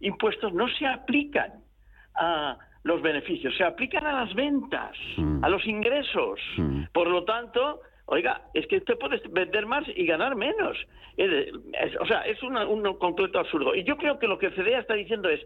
impuestos 0.00 0.52
no 0.52 0.68
se 0.68 0.86
aplican 0.86 1.52
a 2.14 2.58
los 2.84 3.00
beneficios, 3.02 3.56
se 3.56 3.64
aplican 3.64 4.06
a 4.06 4.24
las 4.24 4.34
ventas, 4.34 4.96
mm. 5.16 5.44
a 5.44 5.48
los 5.48 5.66
ingresos. 5.66 6.40
Mm. 6.56 6.84
Por 6.92 7.08
lo 7.08 7.24
tanto, 7.24 7.80
oiga, 8.06 8.42
es 8.54 8.66
que 8.66 8.78
usted 8.78 8.98
puede 8.98 9.20
vender 9.30 9.66
más 9.66 9.84
y 9.94 10.06
ganar 10.06 10.36
menos. 10.36 10.76
o 12.00 12.06
sea, 12.06 12.20
es 12.22 12.42
un 12.42 12.98
completo 12.98 13.38
absurdo. 13.38 13.74
Y 13.74 13.84
yo 13.84 13.96
creo 13.96 14.18
que 14.18 14.26
lo 14.26 14.38
que 14.38 14.50
CDA 14.50 14.80
está 14.80 14.94
diciendo 14.94 15.28
es, 15.28 15.40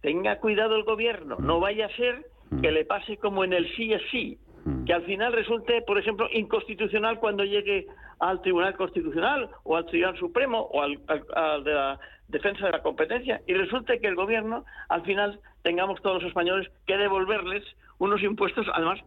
tenga 0.00 0.38
cuidado 0.38 0.76
el 0.76 0.84
gobierno, 0.84 1.36
no 1.38 1.58
mm. 1.58 1.60
vaya 1.60 1.86
a 1.86 1.96
ser 1.96 2.24
que 2.62 2.72
le 2.72 2.84
pase 2.84 3.16
como 3.16 3.44
en 3.44 3.52
el 3.52 3.72
sí 3.76 3.92
es 3.92 4.02
sí. 4.10 4.38
Que 4.86 4.92
al 4.92 5.04
final 5.04 5.32
resulte, 5.32 5.82
por 5.82 5.98
ejemplo, 5.98 6.28
inconstitucional 6.32 7.18
cuando 7.18 7.44
llegue 7.44 7.86
al 8.18 8.42
Tribunal 8.42 8.76
Constitucional 8.76 9.48
o 9.64 9.76
al 9.76 9.86
Tribunal 9.86 10.18
Supremo 10.18 10.60
o 10.60 10.82
al, 10.82 10.96
de 11.64 11.72
la 11.72 11.98
defensa 12.28 12.66
de 12.66 12.72
la 12.72 12.82
competencia 12.82 13.40
y 13.46 13.54
resulte 13.54 14.00
que 14.00 14.06
el 14.06 14.14
gobierno 14.14 14.64
al 14.88 15.02
final 15.02 15.40
tengamos 15.62 16.00
todos 16.02 16.22
los 16.22 16.28
españoles 16.28 16.70
que 16.86 16.96
devolverles 16.96 17.64
unos 17.98 18.22
impuestos 18.22 18.66
además 18.72 19.00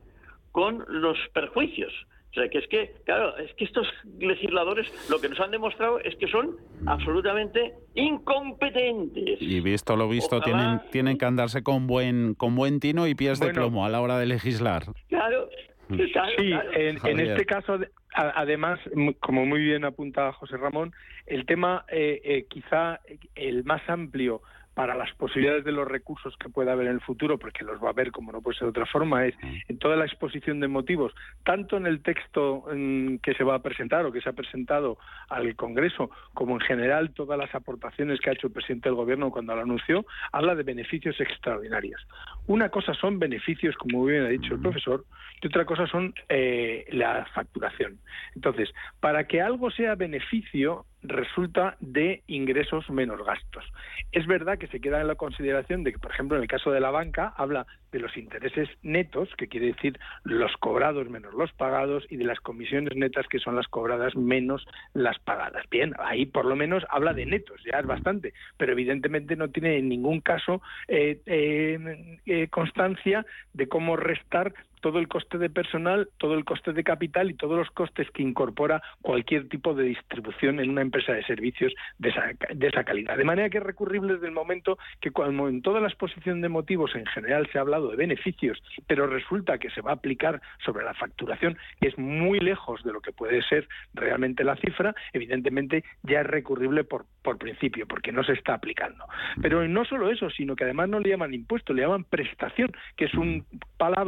con 0.51 0.83
los 0.87 1.17
perjuicios 1.33 1.93
o 2.33 2.35
sea, 2.35 2.49
que 2.49 2.57
es 2.57 2.67
que, 2.67 2.91
claro, 3.05 3.37
es 3.37 3.53
que 3.53 3.65
estos 3.65 3.87
legisladores 4.17 4.91
lo 5.07 5.21
que 5.21 5.29
nos 5.29 5.39
han 5.39 5.51
demostrado 5.51 5.99
es 5.99 6.15
que 6.15 6.27
son 6.27 6.57
absolutamente 6.87 7.75
incompetentes. 7.93 9.39
Y 9.39 9.59
visto 9.59 9.95
lo 9.95 10.09
visto, 10.09 10.41
tienen, 10.41 10.81
tienen 10.91 11.19
que 11.19 11.25
andarse 11.25 11.61
con 11.61 11.85
buen, 11.85 12.33
con 12.33 12.55
buen 12.55 12.79
tino 12.79 13.05
y 13.05 13.13
pies 13.13 13.39
de 13.39 13.53
plomo 13.53 13.85
a 13.85 13.89
la 13.89 14.01
hora 14.01 14.17
de 14.17 14.25
legislar. 14.25 14.81
Claro. 15.09 15.47
Mm. 15.89 15.95
sí, 16.37 16.53
en, 16.73 17.19
este 17.19 17.45
caso, 17.45 17.77
además, 18.15 18.79
como 19.19 19.45
muy 19.45 19.61
bien 19.61 19.85
apunta 19.85 20.33
José 20.33 20.57
Ramón, 20.57 20.91
el 21.27 21.45
tema 21.45 21.85
eh, 21.87 22.19
eh, 22.23 22.45
quizá 22.49 22.99
el 23.35 23.63
más 23.63 23.87
amplio 23.87 24.41
para 24.73 24.95
las 24.95 25.11
posibilidades 25.13 25.63
de 25.63 25.71
los 25.71 25.87
recursos 25.87 26.35
que 26.37 26.49
pueda 26.49 26.73
haber 26.73 26.87
en 26.87 26.93
el 26.93 27.01
futuro, 27.01 27.37
porque 27.37 27.63
los 27.63 27.81
va 27.81 27.87
a 27.87 27.91
haber 27.91 28.11
como 28.11 28.31
no 28.31 28.41
puede 28.41 28.57
ser 28.57 28.65
de 28.65 28.71
otra 28.71 28.85
forma, 28.85 29.25
es 29.25 29.35
en 29.67 29.77
toda 29.77 29.95
la 29.95 30.05
exposición 30.05 30.59
de 30.59 30.67
motivos, 30.67 31.13
tanto 31.43 31.77
en 31.77 31.85
el 31.85 32.01
texto 32.01 32.65
mm, 32.73 33.17
que 33.17 33.33
se 33.35 33.43
va 33.43 33.55
a 33.55 33.61
presentar 33.61 34.05
o 34.05 34.11
que 34.11 34.21
se 34.21 34.29
ha 34.29 34.33
presentado 34.33 34.97
al 35.29 35.55
Congreso, 35.55 36.09
como 36.33 36.55
en 36.55 36.61
general 36.61 37.13
todas 37.13 37.37
las 37.37 37.53
aportaciones 37.53 38.19
que 38.19 38.29
ha 38.29 38.33
hecho 38.33 38.47
el 38.47 38.53
presidente 38.53 38.89
del 38.89 38.95
Gobierno 38.95 39.31
cuando 39.31 39.55
lo 39.55 39.61
anunció, 39.61 40.05
habla 40.31 40.55
de 40.55 40.63
beneficios 40.63 41.19
extraordinarios. 41.19 42.05
Una 42.47 42.69
cosa 42.69 42.93
son 42.93 43.19
beneficios, 43.19 43.75
como 43.75 44.05
bien 44.05 44.23
ha 44.23 44.29
dicho 44.29 44.55
el 44.55 44.61
profesor, 44.61 45.05
y 45.41 45.47
otra 45.47 45.65
cosa 45.65 45.87
son 45.87 46.13
eh, 46.29 46.85
la 46.91 47.25
facturación. 47.33 47.99
Entonces, 48.35 48.73
para 48.99 49.27
que 49.27 49.41
algo 49.41 49.71
sea 49.71 49.95
beneficio, 49.95 50.85
resulta 51.03 51.75
de 51.79 52.23
ingresos 52.27 52.89
menos 52.89 53.23
gastos. 53.25 53.65
Es 54.11 54.25
verdad 54.25 54.57
que 54.57 54.67
se 54.67 54.79
queda 54.79 55.01
en 55.01 55.07
la 55.07 55.15
consideración 55.15 55.83
de 55.83 55.91
que, 55.91 55.99
por 55.99 56.11
ejemplo, 56.11 56.37
en 56.37 56.43
el 56.43 56.49
caso 56.49 56.71
de 56.71 56.79
la 56.79 56.91
banca, 56.91 57.33
habla 57.37 57.65
de 57.91 57.99
los 57.99 58.15
intereses 58.17 58.69
netos, 58.81 59.29
que 59.37 59.47
quiere 59.47 59.67
decir 59.67 59.99
los 60.23 60.51
cobrados 60.57 61.09
menos 61.09 61.33
los 61.33 61.51
pagados, 61.53 62.05
y 62.09 62.17
de 62.17 62.25
las 62.25 62.39
comisiones 62.39 62.95
netas, 62.95 63.27
que 63.27 63.39
son 63.39 63.55
las 63.55 63.67
cobradas 63.67 64.15
menos 64.15 64.65
las 64.93 65.19
pagadas. 65.19 65.63
Bien, 65.69 65.93
ahí 65.99 66.25
por 66.25 66.45
lo 66.45 66.55
menos 66.55 66.83
habla 66.89 67.13
de 67.13 67.25
netos, 67.25 67.61
ya 67.63 67.79
es 67.79 67.85
bastante, 67.85 68.33
pero 68.57 68.71
evidentemente 68.71 69.35
no 69.35 69.49
tiene 69.49 69.77
en 69.77 69.89
ningún 69.89 70.21
caso 70.21 70.61
eh, 70.87 71.19
eh, 71.25 72.19
eh, 72.25 72.47
constancia 72.47 73.25
de 73.53 73.67
cómo 73.67 73.95
restar 73.95 74.53
todo 74.83 74.99
el 74.99 75.07
coste 75.07 75.39
de 75.39 75.49
personal, 75.49 76.09
todo 76.17 76.35
el 76.35 76.45
coste 76.45 76.73
de 76.73 76.83
capital 76.83 77.31
y 77.31 77.33
todos 77.33 77.57
los 77.57 77.71
costes 77.71 78.11
que 78.11 78.21
incorpora 78.21 78.83
cualquier 79.01 79.49
tipo 79.49 79.73
de 79.73 79.85
distribución 79.85 80.59
en 80.59 80.69
una 80.69 80.81
empresa 80.81 81.13
de 81.13 81.23
servicios 81.23 81.73
de 81.97 82.09
esa, 82.09 82.31
de 82.53 82.67
esa 82.67 82.83
calidad. 82.83 83.17
De 83.17 83.23
manera 83.23 83.49
que 83.49 83.57
es 83.57 83.63
recurrible 83.63 84.13
desde 84.13 84.27
el 84.27 84.33
momento 84.33 84.77
que 85.01 85.11
cuando 85.11 85.47
en 85.47 85.63
toda 85.63 85.79
la 85.79 85.87
exposición 85.87 86.41
de 86.41 86.49
motivos 86.49 86.95
en 86.95 87.05
general 87.07 87.49
se 87.51 87.57
ha 87.57 87.61
hablado 87.61 87.89
de 87.89 87.95
beneficios, 87.95 88.61
pero 88.85 89.07
resulta 89.07 89.57
que 89.57 89.71
se 89.71 89.81
va 89.81 89.91
a 89.91 89.95
aplicar 89.95 90.41
sobre 90.63 90.85
la 90.85 90.93
facturación, 90.93 91.57
que 91.79 91.87
es 91.87 91.97
muy 91.97 92.39
lejos 92.39 92.83
de 92.83 92.91
lo 92.91 93.01
que 93.01 93.13
puede 93.13 93.41
ser 93.43 93.67
realmente 93.93 94.43
la 94.43 94.57
cifra, 94.57 94.93
evidentemente 95.13 95.83
ya 96.03 96.21
es 96.21 96.27
recurrible 96.27 96.83
por, 96.83 97.05
por 97.23 97.37
principio, 97.37 97.87
porque 97.87 98.11
no 98.11 98.23
se 98.23 98.33
está 98.33 98.53
aplicando. 98.53 99.05
Pero 99.41 99.65
no 99.65 99.85
solo 99.85 100.11
eso, 100.11 100.29
sino 100.29 100.55
que 100.55 100.65
además 100.65 100.89
no 100.89 100.99
le 100.99 101.09
llaman 101.09 101.33
impuesto, 101.33 101.73
le 101.73 101.83
llaman 101.83 102.03
prestación, 102.03 102.71
que 102.97 103.05
es 103.05 103.13
un 103.13 103.45
palabra 103.77 104.03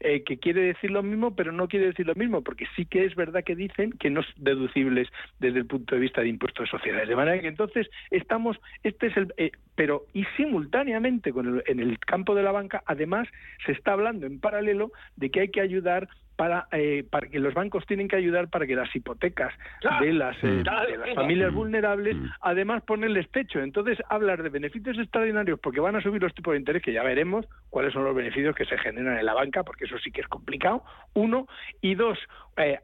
eh, 0.00 0.15
que 0.24 0.38
quiere 0.38 0.62
decir 0.62 0.90
lo 0.90 1.02
mismo, 1.02 1.34
pero 1.34 1.52
no 1.52 1.68
quiere 1.68 1.86
decir 1.86 2.06
lo 2.06 2.14
mismo, 2.14 2.42
porque 2.42 2.66
sí 2.76 2.86
que 2.86 3.04
es 3.04 3.14
verdad 3.14 3.44
que 3.44 3.56
dicen 3.56 3.92
que 3.92 4.10
no 4.10 4.20
es 4.20 4.26
deducibles 4.36 5.08
desde 5.38 5.58
el 5.58 5.66
punto 5.66 5.94
de 5.94 6.00
vista 6.00 6.20
de 6.20 6.28
impuestos 6.28 6.64
de 6.64 6.78
sociedades. 6.78 7.08
De 7.08 7.16
manera 7.16 7.40
que 7.40 7.48
entonces 7.48 7.88
estamos, 8.10 8.56
este 8.82 9.08
es 9.08 9.16
el, 9.16 9.32
eh, 9.36 9.52
pero 9.74 10.04
y 10.12 10.24
simultáneamente 10.36 11.32
con 11.32 11.62
en 11.66 11.80
el 11.80 11.98
campo 11.98 12.34
de 12.34 12.42
la 12.42 12.52
banca, 12.52 12.82
además 12.86 13.28
se 13.64 13.72
está 13.72 13.92
hablando 13.92 14.26
en 14.26 14.40
paralelo 14.40 14.92
de 15.16 15.30
que 15.30 15.40
hay 15.40 15.48
que 15.48 15.60
ayudar 15.60 16.08
para, 16.36 16.68
eh, 16.72 17.04
para 17.10 17.28
que 17.28 17.40
los 17.40 17.54
bancos 17.54 17.84
tienen 17.86 18.08
que 18.08 18.16
ayudar 18.16 18.48
para 18.48 18.66
que 18.66 18.76
las 18.76 18.94
hipotecas 18.94 19.52
de 20.00 20.12
las, 20.12 20.36
eh, 20.44 20.48
de 20.48 20.64
las 20.64 21.14
familias 21.14 21.52
vulnerables 21.52 22.16
además 22.40 22.82
ponerles 22.82 23.28
techo. 23.30 23.60
Entonces, 23.60 23.98
hablar 24.08 24.42
de 24.42 24.50
beneficios 24.50 24.98
extraordinarios 24.98 25.58
porque 25.58 25.80
van 25.80 25.96
a 25.96 26.02
subir 26.02 26.22
los 26.22 26.34
tipos 26.34 26.52
de 26.52 26.58
interés, 26.58 26.82
que 26.82 26.92
ya 26.92 27.02
veremos 27.02 27.46
cuáles 27.70 27.92
son 27.92 28.04
los 28.04 28.14
beneficios 28.14 28.54
que 28.54 28.66
se 28.66 28.78
generan 28.78 29.18
en 29.18 29.26
la 29.26 29.34
banca, 29.34 29.64
porque 29.64 29.86
eso 29.86 29.98
sí 29.98 30.10
que 30.10 30.20
es 30.20 30.28
complicado, 30.28 30.84
uno, 31.14 31.46
y 31.80 31.94
dos, 31.94 32.18
eh, 32.56 32.80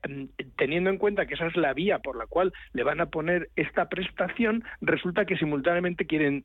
teniendo 0.56 0.90
en 0.90 0.98
cuenta 0.98 1.26
que 1.26 1.34
esa 1.34 1.46
es 1.46 1.56
la 1.56 1.74
vía 1.74 1.98
por 1.98 2.16
la 2.16 2.26
cual 2.26 2.52
le 2.72 2.84
van 2.84 3.00
a 3.00 3.06
poner 3.06 3.50
esta 3.56 3.88
prestación, 3.88 4.64
resulta 4.80 5.26
que 5.26 5.36
simultáneamente 5.36 6.06
quieren 6.06 6.44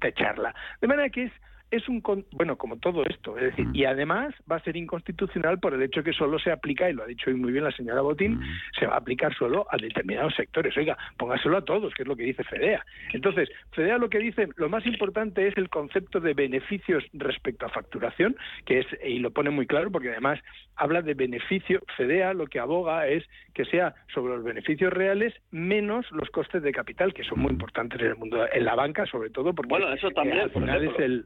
techarla. 0.00 0.54
De 0.80 0.88
manera 0.88 1.10
que 1.10 1.24
es 1.24 1.32
es 1.70 1.88
un 1.88 2.02
bueno 2.32 2.56
como 2.56 2.78
todo 2.78 3.04
esto 3.06 3.36
es 3.38 3.44
decir 3.44 3.66
mm. 3.66 3.74
y 3.74 3.84
además 3.84 4.34
va 4.50 4.56
a 4.56 4.62
ser 4.62 4.76
inconstitucional 4.76 5.60
por 5.60 5.74
el 5.74 5.82
hecho 5.82 6.02
que 6.02 6.12
solo 6.12 6.38
se 6.38 6.50
aplica 6.50 6.90
y 6.90 6.92
lo 6.92 7.04
ha 7.04 7.06
dicho 7.06 7.30
muy 7.30 7.52
bien 7.52 7.64
la 7.64 7.70
señora 7.70 8.00
Botín 8.00 8.38
mm. 8.38 8.42
se 8.78 8.86
va 8.86 8.94
a 8.94 8.98
aplicar 8.98 9.34
solo 9.34 9.66
a 9.70 9.76
determinados 9.76 10.34
sectores 10.34 10.76
oiga 10.76 10.98
póngaselo 11.16 11.58
a 11.58 11.64
todos 11.64 11.94
que 11.94 12.02
es 12.02 12.08
lo 12.08 12.16
que 12.16 12.24
dice 12.24 12.42
Fedea 12.44 12.84
entonces 13.12 13.48
Fedea 13.72 13.98
lo 13.98 14.08
que 14.08 14.18
dice 14.18 14.48
lo 14.56 14.68
más 14.68 14.84
importante 14.86 15.46
es 15.46 15.56
el 15.56 15.68
concepto 15.68 16.20
de 16.20 16.34
beneficios 16.34 17.04
respecto 17.12 17.66
a 17.66 17.68
facturación 17.68 18.36
que 18.64 18.80
es 18.80 18.86
y 19.04 19.18
lo 19.18 19.30
pone 19.30 19.50
muy 19.50 19.66
claro 19.66 19.90
porque 19.90 20.10
además 20.10 20.40
habla 20.76 21.02
de 21.02 21.14
beneficio 21.14 21.82
Fedea 21.96 22.34
lo 22.34 22.46
que 22.46 22.58
aboga 22.58 23.06
es 23.06 23.24
que 23.54 23.64
sea 23.64 23.94
sobre 24.12 24.34
los 24.34 24.44
beneficios 24.44 24.92
reales 24.92 25.34
menos 25.52 26.10
los 26.10 26.30
costes 26.30 26.62
de 26.62 26.72
capital 26.72 27.14
que 27.14 27.22
son 27.22 27.38
muy 27.38 27.50
mm. 27.50 27.54
importantes 27.54 28.00
en 28.00 28.06
el 28.08 28.16
mundo 28.16 28.44
en 28.52 28.64
la 28.64 28.74
banca 28.74 29.06
sobre 29.06 29.30
todo 29.30 29.54
porque 29.54 29.68
bueno 29.68 29.92
eso 29.92 30.10
también 30.10 30.40
al 30.40 30.50
final 30.50 30.84
es 30.84 30.98
el 30.98 31.24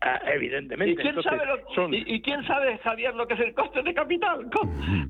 Ah, 0.00 0.20
evidentemente. 0.26 0.92
¿Y 0.92 0.96
quién, 0.96 1.22
sabe 1.22 1.42
¿Y, 2.06 2.22
quién 2.22 2.44
sabe, 2.44 2.78
Javier, 2.78 3.14
lo 3.14 3.26
que 3.26 3.34
es 3.34 3.40
el 3.40 3.54
coste 3.54 3.82
de 3.82 3.94
capital? 3.94 4.48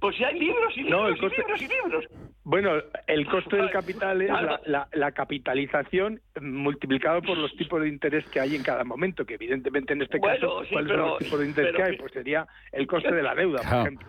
Pues 0.01 0.17
si 0.17 0.25
hay 0.25 0.39
libros 0.39 0.77
y 0.77 0.83
libros, 0.83 1.19
y 1.19 1.37
libros 1.37 1.63
y 1.63 1.69
libros. 1.69 2.05
Bueno, 2.45 2.73
el 3.07 3.27
coste 3.27 3.57
del 3.57 3.71
capital 3.71 4.21
es 4.21 4.31
la, 4.67 5.13
capitalización 5.13 6.21
multiplicado 6.41 7.23
por 7.23 7.39
los 7.39 7.55
tipos 7.57 7.81
de 7.81 7.89
interés 7.89 8.25
que 8.31 8.41
hay 8.41 8.57
en 8.57 8.63
cada 8.63 8.83
momento, 8.83 9.25
que 9.25 9.35
evidentemente 9.35 9.93
en 9.93 10.03
este 10.03 10.19
caso, 10.19 10.63
¿cuáles 10.71 10.91
son 10.91 10.99
los 10.99 11.19
tipos 11.19 11.39
de 11.39 11.47
interés 11.47 11.77
que 11.77 11.83
hay? 11.83 11.97
Pues 11.97 12.13
sería 12.13 12.47
el 12.73 12.87
coste 12.87 13.13
de 13.13 13.23
la 13.23 13.35
deuda, 13.35 13.61
por 13.63 13.81
ejemplo. 13.81 14.09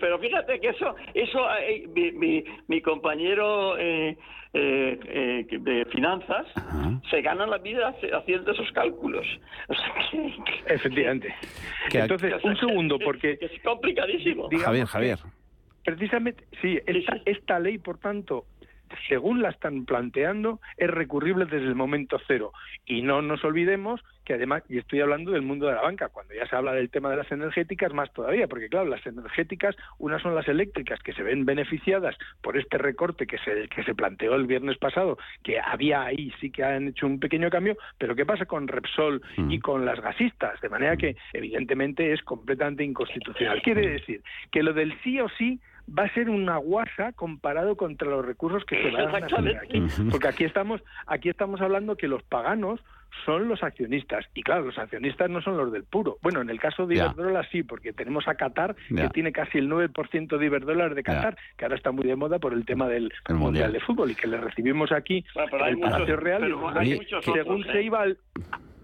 pero, 0.00 0.18
fíjate 0.18 0.60
que 0.60 0.68
eso, 0.68 0.94
eso 1.14 1.46
eh, 1.60 1.86
mi, 1.88 2.44
mi, 2.68 2.80
compañero... 2.80 3.76
Eh, 3.78 4.16
eh, 4.58 5.46
de 5.50 5.84
finanzas 5.86 6.46
se 7.10 7.22
ganan 7.22 7.50
la 7.50 7.58
vida 7.58 7.94
haciendo 8.14 8.52
esos 8.52 8.70
cálculos. 8.72 9.26
Efectivamente. 10.66 11.34
Entonces, 11.92 12.34
un 12.42 12.56
segundo, 12.56 12.98
porque... 12.98 13.38
es 13.40 13.50
complicadísimo. 13.62 14.48
Javier, 14.50 14.86
Javier. 14.86 15.18
Precisamente, 15.84 16.44
sí, 16.60 16.78
esta, 16.86 17.20
esta 17.24 17.60
ley, 17.60 17.78
por 17.78 17.98
tanto, 17.98 18.46
según 19.08 19.42
la 19.42 19.50
están 19.50 19.84
planteando, 19.84 20.60
es 20.76 20.90
recurrible 20.90 21.44
desde 21.44 21.66
el 21.66 21.74
momento 21.74 22.18
cero. 22.26 22.52
Y 22.84 23.02
no 23.02 23.22
nos 23.22 23.44
olvidemos 23.44 24.02
que 24.26 24.34
además, 24.34 24.64
y 24.68 24.78
estoy 24.78 25.00
hablando 25.00 25.30
del 25.30 25.42
mundo 25.42 25.68
de 25.68 25.74
la 25.74 25.82
banca, 25.82 26.08
cuando 26.08 26.34
ya 26.34 26.46
se 26.48 26.56
habla 26.56 26.72
del 26.72 26.90
tema 26.90 27.08
de 27.10 27.16
las 27.16 27.30
energéticas, 27.30 27.94
más 27.94 28.12
todavía, 28.12 28.48
porque 28.48 28.68
claro, 28.68 28.86
las 28.86 29.06
energéticas, 29.06 29.76
unas 29.98 30.20
son 30.20 30.34
las 30.34 30.48
eléctricas 30.48 31.00
que 31.00 31.12
se 31.12 31.22
ven 31.22 31.46
beneficiadas 31.46 32.16
por 32.42 32.58
este 32.58 32.76
recorte 32.76 33.26
que 33.26 33.38
se, 33.38 33.68
que 33.68 33.84
se 33.84 33.94
planteó 33.94 34.34
el 34.34 34.46
viernes 34.46 34.78
pasado, 34.78 35.16
que 35.44 35.60
había 35.60 36.02
ahí, 36.02 36.32
sí 36.40 36.50
que 36.50 36.64
han 36.64 36.88
hecho 36.88 37.06
un 37.06 37.20
pequeño 37.20 37.48
cambio, 37.50 37.76
pero 37.98 38.16
¿qué 38.16 38.26
pasa 38.26 38.46
con 38.46 38.66
Repsol 38.66 39.22
y 39.36 39.58
mm. 39.58 39.60
con 39.60 39.86
las 39.86 40.00
gasistas? 40.00 40.60
De 40.60 40.68
manera 40.68 40.96
que, 40.96 41.16
evidentemente, 41.32 42.12
es 42.12 42.20
completamente 42.22 42.82
inconstitucional. 42.82 43.62
Quiere 43.62 43.88
decir 43.88 44.22
que 44.50 44.64
lo 44.64 44.72
del 44.72 44.92
sí 45.02 45.20
o 45.20 45.28
sí 45.28 45.60
va 45.86 46.04
a 46.04 46.14
ser 46.14 46.28
una 46.28 46.56
guasa 46.56 47.12
comparado 47.12 47.76
contra 47.76 48.08
los 48.08 48.24
recursos 48.24 48.64
que 48.64 48.82
se 48.82 48.90
van 48.90 49.14
a 49.14 49.26
hacer 49.26 49.56
aquí. 49.56 49.82
Porque 50.10 50.28
aquí 50.28 50.44
estamos, 50.44 50.82
aquí 51.06 51.28
estamos 51.28 51.60
hablando 51.60 51.96
que 51.96 52.08
los 52.08 52.22
paganos 52.22 52.80
son 53.24 53.48
los 53.48 53.62
accionistas. 53.62 54.26
Y 54.34 54.42
claro, 54.42 54.66
los 54.66 54.78
accionistas 54.78 55.30
no 55.30 55.40
son 55.40 55.56
los 55.56 55.72
del 55.72 55.84
puro. 55.84 56.18
Bueno, 56.22 56.40
en 56.40 56.50
el 56.50 56.60
caso 56.60 56.86
de 56.86 56.96
Iberdrola 56.96 57.48
sí, 57.50 57.62
porque 57.62 57.92
tenemos 57.92 58.28
a 58.28 58.34
Qatar, 58.34 58.76
que 58.88 59.08
tiene 59.10 59.32
casi 59.32 59.58
el 59.58 59.70
9% 59.70 60.36
de 60.36 60.46
Iberdrola 60.46 60.88
de 60.90 61.02
Qatar, 61.02 61.36
que 61.56 61.64
ahora 61.64 61.76
está 61.76 61.92
muy 61.92 62.04
de 62.04 62.16
moda 62.16 62.38
por 62.38 62.52
el 62.52 62.64
tema 62.64 62.88
del 62.88 63.12
mundial. 63.30 63.72
de 63.72 63.80
Fútbol 63.80 64.10
y 64.10 64.14
que 64.14 64.26
le 64.26 64.38
recibimos 64.38 64.92
aquí 64.92 65.24
en 65.34 65.66
el 65.66 65.78
Palacio 65.78 66.16
Real. 66.16 66.42
según 67.22 67.64
se 67.64 67.82
iba 67.82 68.02
al, 68.02 68.18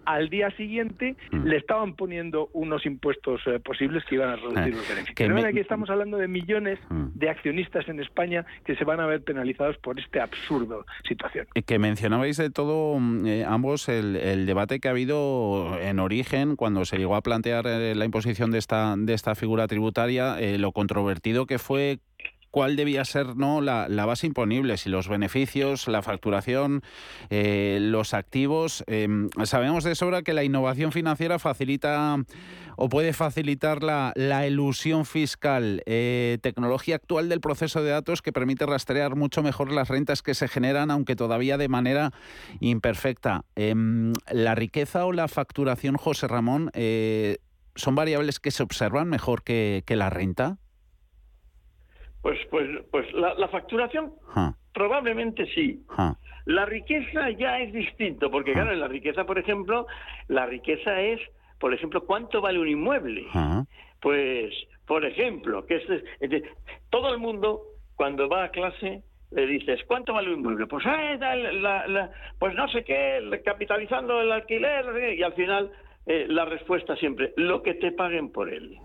al 0.04 0.28
día 0.28 0.50
siguiente 0.56 1.16
mm. 1.30 1.44
le 1.44 1.56
estaban 1.56 1.94
poniendo 1.94 2.48
unos 2.52 2.86
impuestos 2.86 3.40
eh, 3.46 3.60
posibles 3.60 4.04
que 4.04 4.16
iban 4.16 4.30
a 4.30 4.36
reducir 4.36 4.58
ah, 4.58 4.68
los 4.68 4.88
beneficios. 4.88 5.44
aquí 5.44 5.58
estamos 5.60 5.90
hablando 5.90 6.16
de 6.16 6.28
millones 6.28 6.78
mm. 6.88 7.08
de 7.14 7.30
accionistas 7.30 7.88
en 7.88 8.00
España 8.00 8.44
que 8.64 8.76
se 8.76 8.84
van 8.84 9.00
a 9.00 9.06
ver 9.06 9.22
penalizados 9.22 9.76
por 9.78 9.98
este 9.98 10.20
absurdo 10.20 10.84
situación. 11.06 11.46
Que 11.66 11.78
mencionabais 11.78 12.36
de 12.36 12.50
todo 12.50 12.98
mm, 12.98 13.26
eh, 13.26 13.44
ambos 13.44 13.88
el, 13.88 14.46
debate 14.46 14.80
que 14.80 14.88
ha 14.88 14.90
habido 14.90 15.78
en 15.80 15.98
origen 15.98 16.56
cuando 16.56 16.84
se 16.84 16.98
llegó 16.98 17.16
a 17.16 17.22
plantear 17.22 17.66
eh, 17.66 17.94
la 17.94 18.04
imposición 18.04 18.50
de 18.50 18.58
esta, 18.58 18.94
de 18.96 19.14
esta 19.14 19.34
figura 19.34 19.66
tributaria, 19.66 20.36
lo 20.58 20.72
controvertido 20.72 21.46
que 21.46 21.58
fue 21.58 21.98
cuál 22.52 22.76
debía 22.76 23.04
ser 23.04 23.34
no 23.34 23.60
la, 23.60 23.88
base 24.06 24.28
imponible, 24.28 24.76
si 24.76 24.90
los 24.90 25.08
beneficios, 25.08 25.88
la 25.88 26.02
facturación, 26.02 26.82
eh, 27.30 27.78
los 27.80 28.14
activos. 28.14 28.84
Em, 28.86 29.30
sabemos 29.44 29.82
de 29.82 29.96
sobra 29.96 30.22
que 30.22 30.34
la 30.34 30.44
innovación 30.44 30.92
financiera 30.92 31.40
facilita 31.40 32.18
o 32.76 32.88
puede 32.88 33.14
facilitar 33.14 33.82
la, 33.82 34.12
la 34.16 34.46
elusión 34.46 35.06
fiscal, 35.06 35.82
eh, 35.86 36.38
tecnología 36.42 36.96
actual 36.96 37.30
del 37.30 37.40
proceso 37.40 37.82
de 37.82 37.90
datos 37.90 38.20
que 38.20 38.32
permite 38.32 38.66
rastrear 38.66 39.16
mucho 39.16 39.42
mejor 39.42 39.72
las 39.72 39.88
rentas 39.88 40.22
que 40.22 40.34
se 40.34 40.46
generan, 40.46 40.90
aunque 40.90 41.16
todavía 41.16 41.56
de 41.56 41.68
manera 41.68 42.12
imperfecta. 42.60 43.46
Em, 43.56 44.12
la 44.30 44.54
riqueza 44.54 45.06
o 45.06 45.12
la 45.12 45.26
facturación, 45.26 45.96
José 45.96 46.28
Ramón, 46.28 46.70
eh, 46.74 47.38
son 47.76 47.94
variables 47.94 48.40
que 48.40 48.50
se 48.50 48.62
observan 48.62 49.08
mejor 49.08 49.42
que, 49.42 49.82
que 49.86 49.96
la 49.96 50.10
renta. 50.10 50.58
Pues, 52.22 52.38
pues, 52.50 52.68
pues 52.90 53.12
la, 53.12 53.48
facturación 53.48 54.12
probablemente 54.72 55.44
sí. 55.54 55.84
La 56.44 56.64
riqueza 56.64 57.30
ya 57.30 57.58
es 57.58 57.72
distinto, 57.72 58.30
porque 58.30 58.52
claro, 58.52 58.72
en 58.72 58.80
la 58.80 58.88
riqueza, 58.88 59.24
por 59.24 59.38
ejemplo, 59.38 59.86
la 60.28 60.46
riqueza 60.46 61.00
es, 61.00 61.20
por 61.58 61.74
ejemplo, 61.74 62.04
cuánto 62.04 62.40
vale 62.40 62.60
un 62.60 62.68
inmueble. 62.68 63.26
Pues, 64.00 64.54
por 64.86 65.04
ejemplo, 65.04 65.66
que 65.66 65.76
es, 65.76 66.42
todo 66.90 67.12
el 67.12 67.18
mundo 67.18 67.62
cuando 67.96 68.28
va 68.28 68.44
a 68.44 68.50
clase 68.50 69.02
le 69.32 69.46
dices, 69.46 69.80
¿cuánto 69.86 70.12
vale 70.12 70.32
un 70.32 70.40
inmueble? 70.40 70.66
Pues, 70.66 70.84
eh, 70.86 71.18
la, 71.18 72.10
pues 72.38 72.54
no 72.54 72.68
sé 72.68 72.84
qué, 72.84 73.40
capitalizando 73.44 74.20
el 74.20 74.30
alquiler, 74.30 75.14
y 75.14 75.22
al 75.22 75.32
final 75.32 75.72
eh, 76.06 76.26
la 76.28 76.44
respuesta 76.44 76.94
siempre, 76.96 77.32
lo 77.36 77.62
que 77.62 77.74
te 77.74 77.92
paguen 77.92 78.30
por 78.30 78.52
él 78.52 78.78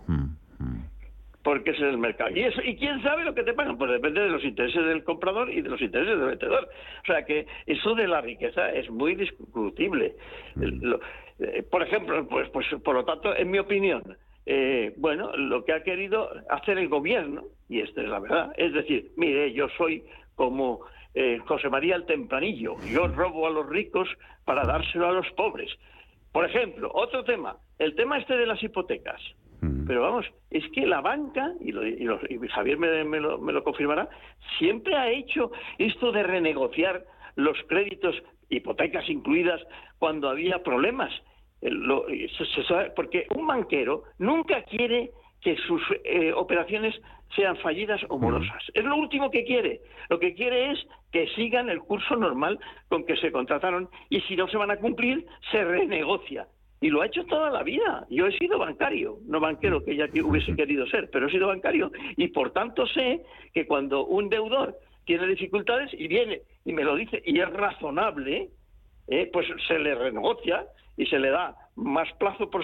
porque 1.48 1.70
ese 1.70 1.80
es 1.80 1.94
el 1.94 1.96
mercado. 1.96 2.28
Y 2.36 2.42
eso 2.42 2.60
y 2.62 2.76
quién 2.76 3.02
sabe 3.02 3.24
lo 3.24 3.34
que 3.34 3.42
te 3.42 3.54
pagan, 3.54 3.78
pues 3.78 3.90
depende 3.90 4.20
de 4.20 4.28
los 4.28 4.44
intereses 4.44 4.84
del 4.84 5.02
comprador 5.02 5.50
y 5.50 5.62
de 5.62 5.70
los 5.70 5.80
intereses 5.80 6.18
del 6.18 6.28
vendedor. 6.28 6.68
O 7.02 7.06
sea 7.06 7.24
que 7.24 7.46
eso 7.64 7.94
de 7.94 8.06
la 8.06 8.20
riqueza 8.20 8.70
es 8.70 8.90
muy 8.90 9.14
discutible. 9.14 10.14
Mm. 10.56 10.92
Eh, 11.38 11.62
por 11.62 11.82
ejemplo, 11.82 12.28
pues, 12.28 12.50
pues 12.50 12.66
por 12.84 12.96
lo 12.96 13.06
tanto, 13.06 13.34
en 13.34 13.50
mi 13.50 13.58
opinión, 13.58 14.02
eh, 14.44 14.92
bueno, 14.98 15.34
lo 15.38 15.64
que 15.64 15.72
ha 15.72 15.82
querido 15.82 16.28
hacer 16.50 16.76
el 16.76 16.88
gobierno, 16.90 17.44
y 17.66 17.80
esta 17.80 18.02
es 18.02 18.08
la 18.08 18.18
verdad, 18.18 18.52
es 18.58 18.74
decir, 18.74 19.12
mire, 19.16 19.50
yo 19.54 19.70
soy 19.78 20.04
como 20.34 20.80
eh, 21.14 21.38
José 21.46 21.70
María 21.70 21.96
el 21.96 22.04
Tempranillo, 22.04 22.76
yo 22.92 23.08
robo 23.08 23.46
a 23.46 23.50
los 23.50 23.66
ricos 23.66 24.06
para 24.44 24.66
dárselo 24.66 25.08
a 25.08 25.12
los 25.12 25.30
pobres. 25.30 25.70
Por 26.30 26.44
ejemplo, 26.44 26.90
otro 26.92 27.24
tema, 27.24 27.56
el 27.78 27.94
tema 27.94 28.18
este 28.18 28.36
de 28.36 28.44
las 28.44 28.62
hipotecas. 28.62 29.22
Pero 29.60 30.02
vamos, 30.02 30.26
es 30.50 30.64
que 30.72 30.86
la 30.86 31.00
banca, 31.00 31.52
y, 31.60 31.72
Javier 32.48 32.78
me, 32.78 33.20
lo, 33.20 33.64
confirmará, 33.64 34.08
siempre 34.58 34.94
ha 34.96 35.10
hecho 35.10 35.50
esto 35.78 36.12
de 36.12 36.22
renegociar 36.22 37.04
los 37.36 37.56
créditos, 37.68 38.14
hipotecas 38.50 39.08
incluidas, 39.08 39.60
cuando 39.98 40.28
había 40.28 40.62
problemas. 40.62 41.12
porque 42.94 43.26
un 43.34 43.46
banquero 43.46 44.04
nunca 44.18 44.62
quiere 44.62 45.10
que 45.40 45.56
sus 45.56 45.82
eh, 46.04 46.32
operaciones 46.32 46.94
sean 47.34 47.56
fallidas 47.56 48.00
o 48.08 48.18
morosas. 48.18 48.62
Es 48.74 48.84
lo 48.84 48.96
último 48.96 49.30
que 49.30 49.44
quiere. 49.44 49.80
Lo 50.08 50.18
que 50.18 50.34
quiere 50.34 50.72
es 50.72 50.86
que 51.12 51.28
sigan 51.34 51.68
el 51.68 51.80
curso 51.80 52.16
normal 52.16 52.58
con 52.88 53.04
que 53.04 53.16
se 53.16 53.32
contrataron 53.32 53.88
y 54.08 54.20
si 54.22 54.36
no 54.36 54.48
se 54.48 54.56
van 54.56 54.70
a 54.70 54.76
cumplir, 54.76 55.26
se 55.50 55.64
renegocia 55.64 56.46
y 56.80 56.90
lo 56.90 57.02
ha 57.02 57.06
hecho 57.06 57.24
toda 57.24 57.50
la 57.50 57.62
vida. 57.62 58.06
Yo 58.10 58.26
he 58.26 58.38
sido 58.38 58.58
bancario, 58.58 59.18
no 59.26 59.40
banquero 59.40 59.84
que 59.84 59.96
ya 59.96 60.06
hubiese 60.24 60.54
querido 60.54 60.86
ser, 60.86 61.10
pero 61.10 61.26
he 61.26 61.30
sido 61.30 61.48
bancario 61.48 61.90
y 62.16 62.28
por 62.28 62.52
tanto 62.52 62.86
sé 62.86 63.24
que 63.52 63.66
cuando 63.66 64.06
un 64.06 64.28
deudor 64.28 64.76
tiene 65.04 65.26
dificultades 65.26 65.90
y 65.94 66.06
viene 66.06 66.42
y 66.64 66.72
me 66.72 66.84
lo 66.84 66.94
dice 66.94 67.22
y 67.24 67.40
es 67.40 67.50
razonable, 67.50 68.50
eh, 69.08 69.30
pues 69.32 69.46
se 69.66 69.78
le 69.78 69.94
renegocia 69.94 70.66
y 70.96 71.06
se 71.06 71.18
le 71.18 71.30
da 71.30 71.56
más 71.76 72.12
plazo 72.18 72.50
por, 72.50 72.62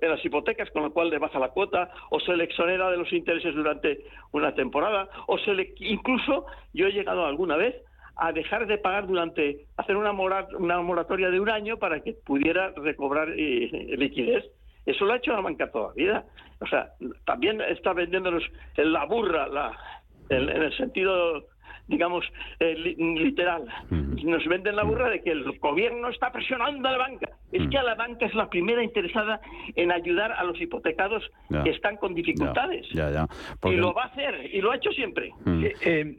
en 0.00 0.10
las 0.10 0.24
hipotecas, 0.24 0.70
con 0.70 0.82
lo 0.82 0.92
cual 0.92 1.10
le 1.10 1.18
baja 1.18 1.38
la 1.38 1.50
cuota, 1.50 1.90
o 2.10 2.18
se 2.18 2.34
le 2.34 2.44
exonera 2.44 2.90
de 2.90 2.96
los 2.96 3.12
intereses 3.12 3.54
durante 3.54 4.04
una 4.32 4.54
temporada, 4.54 5.08
o 5.26 5.38
se 5.38 5.52
le 5.52 5.74
incluso 5.80 6.46
yo 6.72 6.86
he 6.86 6.92
llegado 6.92 7.26
alguna 7.26 7.56
vez 7.56 7.76
a 8.16 8.32
dejar 8.32 8.66
de 8.66 8.78
pagar 8.78 9.06
durante, 9.06 9.66
hacer 9.76 9.96
una, 9.96 10.12
una 10.12 10.80
moratoria 10.80 11.30
de 11.30 11.40
un 11.40 11.50
año 11.50 11.78
para 11.78 12.00
que 12.00 12.12
pudiera 12.12 12.70
recobrar 12.76 13.30
eh, 13.30 13.94
liquidez. 13.96 14.44
Eso 14.84 15.04
lo 15.04 15.12
ha 15.12 15.16
hecho 15.16 15.32
la 15.32 15.40
banca 15.40 15.70
toda 15.70 15.88
la 15.88 15.94
vida. 15.94 16.24
O 16.60 16.66
sea, 16.66 16.90
también 17.24 17.60
está 17.60 17.92
vendiéndonos 17.92 18.42
la 18.76 19.04
burra, 19.04 19.46
la, 19.48 19.76
en 20.28 20.48
el 20.48 20.76
sentido 20.76 21.46
digamos, 21.88 22.24
eh, 22.60 22.74
literal. 22.74 23.66
Nos 23.90 24.44
venden 24.46 24.76
la 24.76 24.84
burra 24.84 25.10
de 25.10 25.22
que 25.22 25.30
el 25.30 25.58
gobierno 25.58 26.08
está 26.08 26.30
presionando 26.32 26.88
a 26.88 26.92
la 26.92 26.98
banca. 26.98 27.28
Es 27.52 27.68
que 27.68 27.78
a 27.78 27.82
la 27.82 27.94
banca 27.94 28.26
es 28.26 28.34
la 28.34 28.48
primera 28.48 28.82
interesada 28.82 29.40
en 29.76 29.92
ayudar 29.92 30.32
a 30.32 30.44
los 30.44 30.60
hipotecados 30.60 31.30
que 31.62 31.70
están 31.70 31.96
con 31.96 32.14
dificultades. 32.14 32.86
Y 33.64 33.76
lo 33.76 33.92
va 33.92 34.04
a 34.04 34.06
hacer, 34.06 34.50
y 34.52 34.60
lo 34.60 34.72
ha 34.72 34.76
hecho 34.76 34.90
siempre. 34.90 35.32
Eh, 35.46 36.16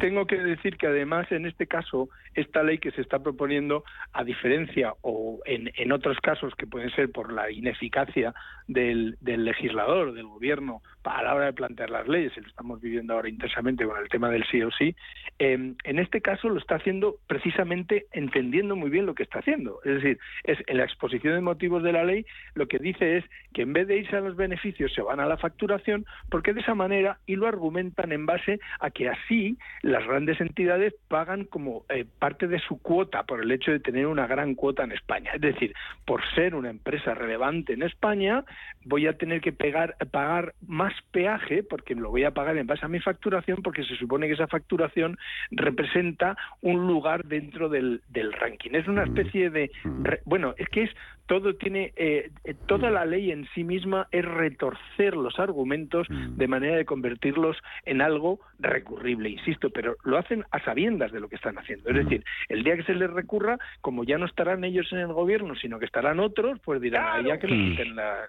tengo 0.00 0.26
que 0.26 0.36
decir 0.36 0.76
que 0.76 0.86
además 0.86 1.30
en 1.32 1.46
este 1.46 1.66
caso 1.66 2.08
esta 2.34 2.62
ley 2.62 2.78
que 2.78 2.90
se 2.92 3.00
está 3.00 3.18
proponiendo, 3.20 3.84
a 4.12 4.24
diferencia 4.24 4.94
o 5.02 5.40
en, 5.44 5.70
en 5.76 5.92
otros 5.92 6.18
casos 6.20 6.54
que 6.54 6.66
pueden 6.66 6.90
ser 6.90 7.10
por 7.10 7.32
la 7.32 7.50
ineficacia 7.50 8.34
del, 8.66 9.16
del, 9.20 9.44
legislador, 9.44 10.12
del 10.12 10.26
gobierno, 10.26 10.82
a 11.04 11.22
la 11.22 11.34
hora 11.34 11.46
de 11.46 11.52
plantear 11.54 11.90
las 11.90 12.06
leyes, 12.06 12.32
y 12.36 12.40
lo 12.40 12.48
estamos 12.48 12.80
viviendo 12.80 13.14
ahora 13.14 13.28
intensamente 13.28 13.86
con 13.86 13.96
el 13.98 14.08
tema 14.08 14.28
del 14.28 14.44
sí 14.50 14.62
o 14.62 14.70
sí, 14.70 14.94
em, 15.38 15.74
en 15.84 15.98
este 15.98 16.20
caso 16.20 16.48
lo 16.48 16.58
está 16.58 16.76
haciendo 16.76 17.16
precisamente 17.26 18.06
entendiendo 18.12 18.76
muy 18.76 18.90
bien 18.90 19.06
lo 19.06 19.14
que 19.14 19.22
está 19.22 19.38
haciendo. 19.38 19.80
Es 19.84 19.94
decir, 19.94 20.18
es 20.52 20.58
en 20.66 20.78
la 20.78 20.84
exposición 20.84 21.34
de 21.34 21.40
motivos 21.40 21.82
de 21.82 21.92
la 21.92 22.04
ley 22.04 22.24
lo 22.54 22.66
que 22.66 22.78
dice 22.78 23.18
es 23.18 23.24
que 23.52 23.62
en 23.62 23.72
vez 23.72 23.86
de 23.88 23.98
irse 23.98 24.16
a 24.16 24.20
los 24.20 24.36
beneficios 24.36 24.92
se 24.94 25.02
van 25.02 25.20
a 25.20 25.26
la 25.26 25.36
facturación, 25.36 26.06
porque 26.30 26.52
de 26.52 26.60
esa 26.60 26.74
manera, 26.74 27.18
y 27.26 27.36
lo 27.36 27.46
argumentan 27.46 28.12
en 28.12 28.26
base 28.26 28.60
a 28.80 28.90
que 28.90 29.08
así 29.08 29.58
las 29.82 30.06
grandes 30.06 30.40
entidades 30.40 30.94
pagan 31.08 31.44
como 31.44 31.84
eh, 31.88 32.04
parte 32.18 32.46
de 32.46 32.58
su 32.60 32.80
cuota 32.80 33.24
por 33.24 33.42
el 33.42 33.50
hecho 33.50 33.70
de 33.70 33.80
tener 33.80 34.06
una 34.06 34.26
gran 34.26 34.54
cuota 34.54 34.84
en 34.84 34.92
España. 34.92 35.32
Es 35.34 35.40
decir, 35.40 35.74
por 36.04 36.22
ser 36.34 36.54
una 36.54 36.70
empresa 36.70 37.14
relevante 37.14 37.72
en 37.72 37.82
España, 37.82 38.44
voy 38.84 39.06
a 39.06 39.16
tener 39.16 39.40
que 39.40 39.52
pegar, 39.52 39.96
pagar 40.10 40.54
más 40.66 40.92
peaje, 41.10 41.62
porque 41.62 41.94
lo 41.94 42.10
voy 42.10 42.24
a 42.24 42.32
pagar 42.32 42.56
en 42.56 42.66
base 42.66 42.84
a 42.84 42.88
mi 42.88 43.00
facturación, 43.00 43.62
porque 43.62 43.84
se 43.84 43.96
supone 43.96 44.26
que 44.26 44.34
esa 44.34 44.46
facturación 44.46 45.18
representa 45.50 46.36
un 46.62 46.86
lugar 46.86 47.24
dentro 47.24 47.68
del, 47.68 48.02
del 48.08 48.32
ranking. 48.32 48.70
Es 48.72 48.88
una 48.88 49.04
mm. 49.04 49.08
especie 49.08 49.50
de... 49.50 49.70
Mm. 49.84 50.04
Bueno, 50.24 50.37
es 50.56 50.68
que 50.68 50.84
es 50.84 50.90
todo 51.26 51.54
tiene 51.54 51.92
eh, 51.96 52.30
toda 52.66 52.90
la 52.90 53.04
ley 53.04 53.30
en 53.30 53.46
sí 53.54 53.62
misma 53.62 54.08
es 54.10 54.24
retorcer 54.24 55.14
los 55.14 55.38
argumentos 55.38 56.08
mm. 56.08 56.36
de 56.36 56.48
manera 56.48 56.76
de 56.76 56.84
convertirlos 56.84 57.56
en 57.84 58.00
algo 58.00 58.40
recurrible 58.58 59.28
insisto 59.28 59.70
pero 59.70 59.96
lo 60.04 60.16
hacen 60.18 60.44
a 60.50 60.64
sabiendas 60.64 61.12
de 61.12 61.20
lo 61.20 61.28
que 61.28 61.36
están 61.36 61.58
haciendo 61.58 61.90
es 61.90 61.96
mm. 61.96 61.98
decir 61.98 62.24
el 62.48 62.64
día 62.64 62.76
que 62.76 62.84
se 62.84 62.94
les 62.94 63.10
recurra 63.10 63.58
como 63.80 64.04
ya 64.04 64.18
no 64.18 64.26
estarán 64.26 64.64
ellos 64.64 64.90
en 64.92 65.00
el 65.00 65.12
gobierno 65.12 65.54
sino 65.56 65.78
que 65.78 65.84
estarán 65.84 66.18
otros 66.20 66.58
pues 66.64 66.80
dirán 66.80 67.24
ya 67.26 67.38
que 67.38 67.46
lo 67.46 67.54
mm. 67.54 67.70
quiten 67.70 67.96
la, 67.96 68.28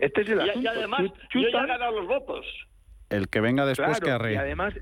este 0.00 0.20
es 0.22 0.28
el 0.28 0.40
asunto 0.40 0.60
y, 0.60 0.66
además 0.66 1.02
yo 1.32 1.40
ya 1.40 1.48
he 1.48 1.66
ganado 1.66 2.00
los 2.00 2.06
votos 2.06 2.46
el 3.08 3.28
que 3.28 3.40
venga 3.40 3.66
después 3.66 4.00
que 4.00 4.10
arre. 4.10 4.34
y 4.34 4.36
además 4.36 4.74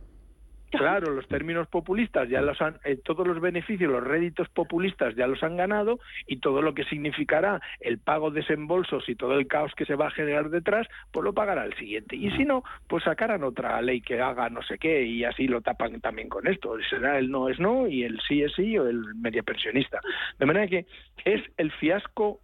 Claro, 0.71 1.11
los 1.15 1.27
términos 1.29 1.69
populistas 1.69 2.29
ya 2.29 2.41
los 2.41 2.61
han, 2.61 2.79
eh, 2.85 2.97
todos 3.03 3.27
los 3.27 3.41
beneficios, 3.41 3.91
los 3.91 4.05
réditos 4.05 4.49
populistas 4.49 5.15
ya 5.17 5.27
los 5.27 5.43
han 5.43 5.57
ganado 5.57 5.99
y 6.27 6.39
todo 6.39 6.63
lo 6.63 6.75
que 6.75 6.85
significará 6.85 7.61
el 7.81 7.99
pago 7.99 8.31
de 8.31 8.41
desembolsos 8.41 9.09
y 9.09 9.15
todo 9.15 9.35
el 9.39 9.47
caos 9.47 9.73
que 9.75 9.85
se 9.85 9.95
va 9.95 10.09
a 10.09 10.11
generar 10.11 10.51
detrás, 10.51 10.87
pues 11.13 11.25
lo 11.25 11.33
pagará 11.33 11.65
el 11.65 11.75
siguiente. 11.75 12.17
Y 12.17 12.31
si 12.33 12.45
no, 12.45 12.63
pues 12.87 13.05
sacarán 13.05 13.45
otra 13.45 13.81
ley 13.83 14.01
que 14.01 14.21
haga 14.21 14.49
no 14.49 14.63
sé 14.63 14.79
qué 14.79 15.03
y 15.03 15.25
así 15.25 15.49
lo 15.49 15.61
tapan 15.61 16.01
también 16.01 16.29
con 16.29 16.47
esto. 16.47 16.77
Será 16.89 17.19
el 17.19 17.31
no 17.31 17.49
es 17.49 17.59
no 17.59 17.87
y 17.87 18.05
el 18.05 18.21
sí 18.27 18.43
es 18.43 18.53
sí 18.55 18.79
o 18.79 18.89
el 18.89 19.15
media 19.17 19.43
pensionista. 19.43 20.01
De 20.39 20.47
manera 20.47 20.67
que 20.67 20.87
es 21.25 21.43
el 21.57 21.73
fiasco 21.73 22.41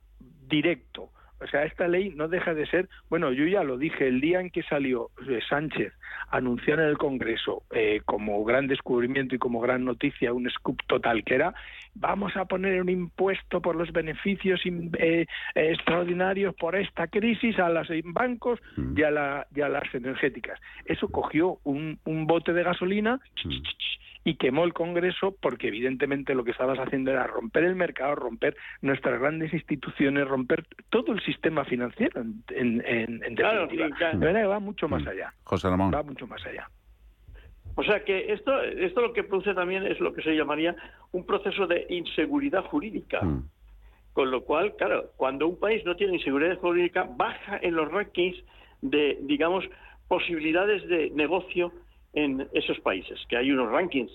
directo 0.49 1.11
o 1.45 1.47
sea, 1.49 1.64
esta 1.64 1.86
ley 1.86 2.12
no 2.16 2.28
deja 2.28 2.55
de 2.55 2.66
ser, 2.66 2.88
bueno, 3.11 3.30
yo 3.32 3.45
ya 3.47 3.62
lo 3.62 3.76
dije, 3.76 4.09
el 4.09 4.20
día 4.20 4.40
en 4.40 4.51
que 4.51 4.62
salió 4.62 5.11
eh, 5.28 5.40
Sánchez 5.49 5.92
a 6.30 6.38
anunciar 6.38 6.80
en 6.80 6.86
el 6.86 6.99
Congreso 6.99 7.62
eh, 7.70 8.01
como 8.05 8.42
gran 8.45 8.66
descubrimiento 8.66 9.34
y 9.34 9.38
como 9.38 9.61
gran 9.61 9.84
noticia 9.84 10.32
un 10.32 10.49
scoop 10.51 10.80
total 10.86 11.22
que 11.24 11.34
era, 11.34 11.55
vamos 11.95 12.36
a 12.36 12.47
poner 12.47 12.80
un 12.80 12.88
impuesto 12.88 13.61
por 13.61 13.76
los 13.76 13.92
beneficios 13.92 14.61
eh, 14.64 15.26
extraordinarios 15.55 16.55
por 16.55 16.76
esta 16.76 17.07
crisis 17.09 17.59
a 17.59 17.68
los 17.68 17.88
bancos 18.05 18.61
y 18.97 19.03
a, 19.03 19.11
la, 19.11 19.47
y 19.55 19.61
a 19.61 19.68
las 19.68 19.95
energéticas. 19.95 20.59
Eso 20.86 21.09
cogió 21.09 21.59
un, 21.64 21.99
un 22.05 22.26
bote 22.26 22.53
de 22.53 22.62
gasolina 22.62 23.20
y 24.25 24.37
quemó 24.37 24.64
el 24.64 24.72
Congreso 24.72 25.37
porque 25.41 25.68
evidentemente 25.68 26.35
lo 26.35 26.45
que 26.45 26.51
estabas 26.51 26.79
haciendo 26.79 27.11
era 27.11 27.27
romper 27.27 27.64
el 27.64 27.77
mercado, 27.77 28.14
romper 28.14 28.57
nuestras 28.81 29.20
grandes 29.20 29.53
instituciones, 29.53 30.27
romper 30.27 30.66
todo 30.89 31.12
el 31.12 31.22
sistema 31.22 31.64
financiero 31.66 32.22
en, 32.22 32.43
en, 32.49 33.22
en 33.22 33.35
definitiva. 33.35 33.91
Claro, 33.97 34.18
De 34.18 34.27
verdad 34.27 34.49
va 34.49 34.61
mucho 34.61 34.89
más 34.89 35.05
mm. 35.05 35.09
allá. 35.09 35.35
José 35.45 35.68
Ramón. 35.68 35.93
Va 35.95 36.03
mucho 36.03 36.27
más 36.27 36.45
allá. 36.47 36.68
O 37.77 37.83
sea 37.83 38.05
que 38.05 38.33
esto, 38.33 38.62
esto 38.62 39.01
lo 39.01 39.12
que 39.12 39.25
produce 39.25 39.53
también 39.53 39.85
es 39.85 40.01
lo 40.01 40.14
que 40.14 40.22
se 40.22 40.35
llamaría 40.35 40.75
un 41.12 41.27
proceso 41.27 41.66
de 41.66 41.87
inseguridad 41.91 42.64
jurídica. 42.64 43.20
Mm. 43.22 43.49
Con 44.14 44.31
lo 44.31 44.45
cual, 44.45 44.75
claro, 44.77 45.11
cuando 45.16 45.49
un 45.49 45.59
país 45.59 45.85
no 45.85 45.97
tiene 45.97 46.14
inseguridad 46.14 46.57
jurídica, 46.59 47.07
baja 47.16 47.59
en 47.61 47.75
los 47.75 47.91
rankings 47.91 48.37
de, 48.81 49.18
digamos, 49.22 49.64
posibilidades 50.07 50.87
de 50.89 51.11
negocio 51.11 51.72
en 52.14 52.48
esos 52.52 52.78
países, 52.80 53.18
que 53.28 53.36
hay 53.36 53.50
unos 53.50 53.70
rankings 53.70 54.12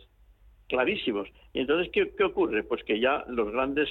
clarísimos. 0.68 1.28
Y 1.54 1.62
entonces, 1.62 1.92
¿qué, 1.92 2.14
qué 2.16 2.24
ocurre? 2.24 2.64
Pues 2.64 2.84
que 2.84 3.00
ya 3.00 3.26
los 3.28 3.52
grandes 3.52 3.90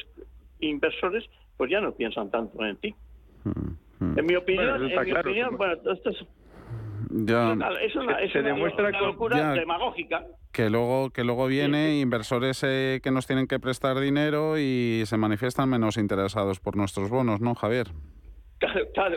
inversores 0.61 1.25
pues 1.57 1.71
ya 1.71 1.81
no 1.81 1.93
piensan 1.93 2.31
tanto 2.31 2.65
en 2.65 2.77
ti. 2.77 2.95
En 4.01 4.27
mi 4.27 4.37
opinión, 4.37 4.91
en 4.91 5.05
mi 5.05 5.13
opinión, 5.13 5.57
bueno, 5.57 5.75
esto 5.93 6.11
es, 6.11 6.25
ya, 7.11 7.53
es 7.83 7.97
una, 7.97 8.21
es 8.21 8.33
se 8.33 8.41
una, 8.41 8.49
demuestra 8.49 8.89
una 8.89 9.01
locura 9.01 9.53
demagógica. 9.53 10.27
Que 10.53 10.71
luego, 10.71 11.11
que 11.11 11.25
luego 11.25 11.47
viene 11.47 11.99
inversores 11.99 12.63
eh, 12.65 13.01
que 13.03 13.11
nos 13.11 13.27
tienen 13.27 13.47
que 13.47 13.59
prestar 13.59 13.99
dinero 13.99 14.59
y 14.59 15.03
se 15.07 15.17
manifiestan 15.17 15.69
menos 15.69 15.97
interesados 15.97 16.61
por 16.61 16.77
nuestros 16.77 17.11
bonos, 17.11 17.41
¿no, 17.41 17.55
Javier? 17.55 17.89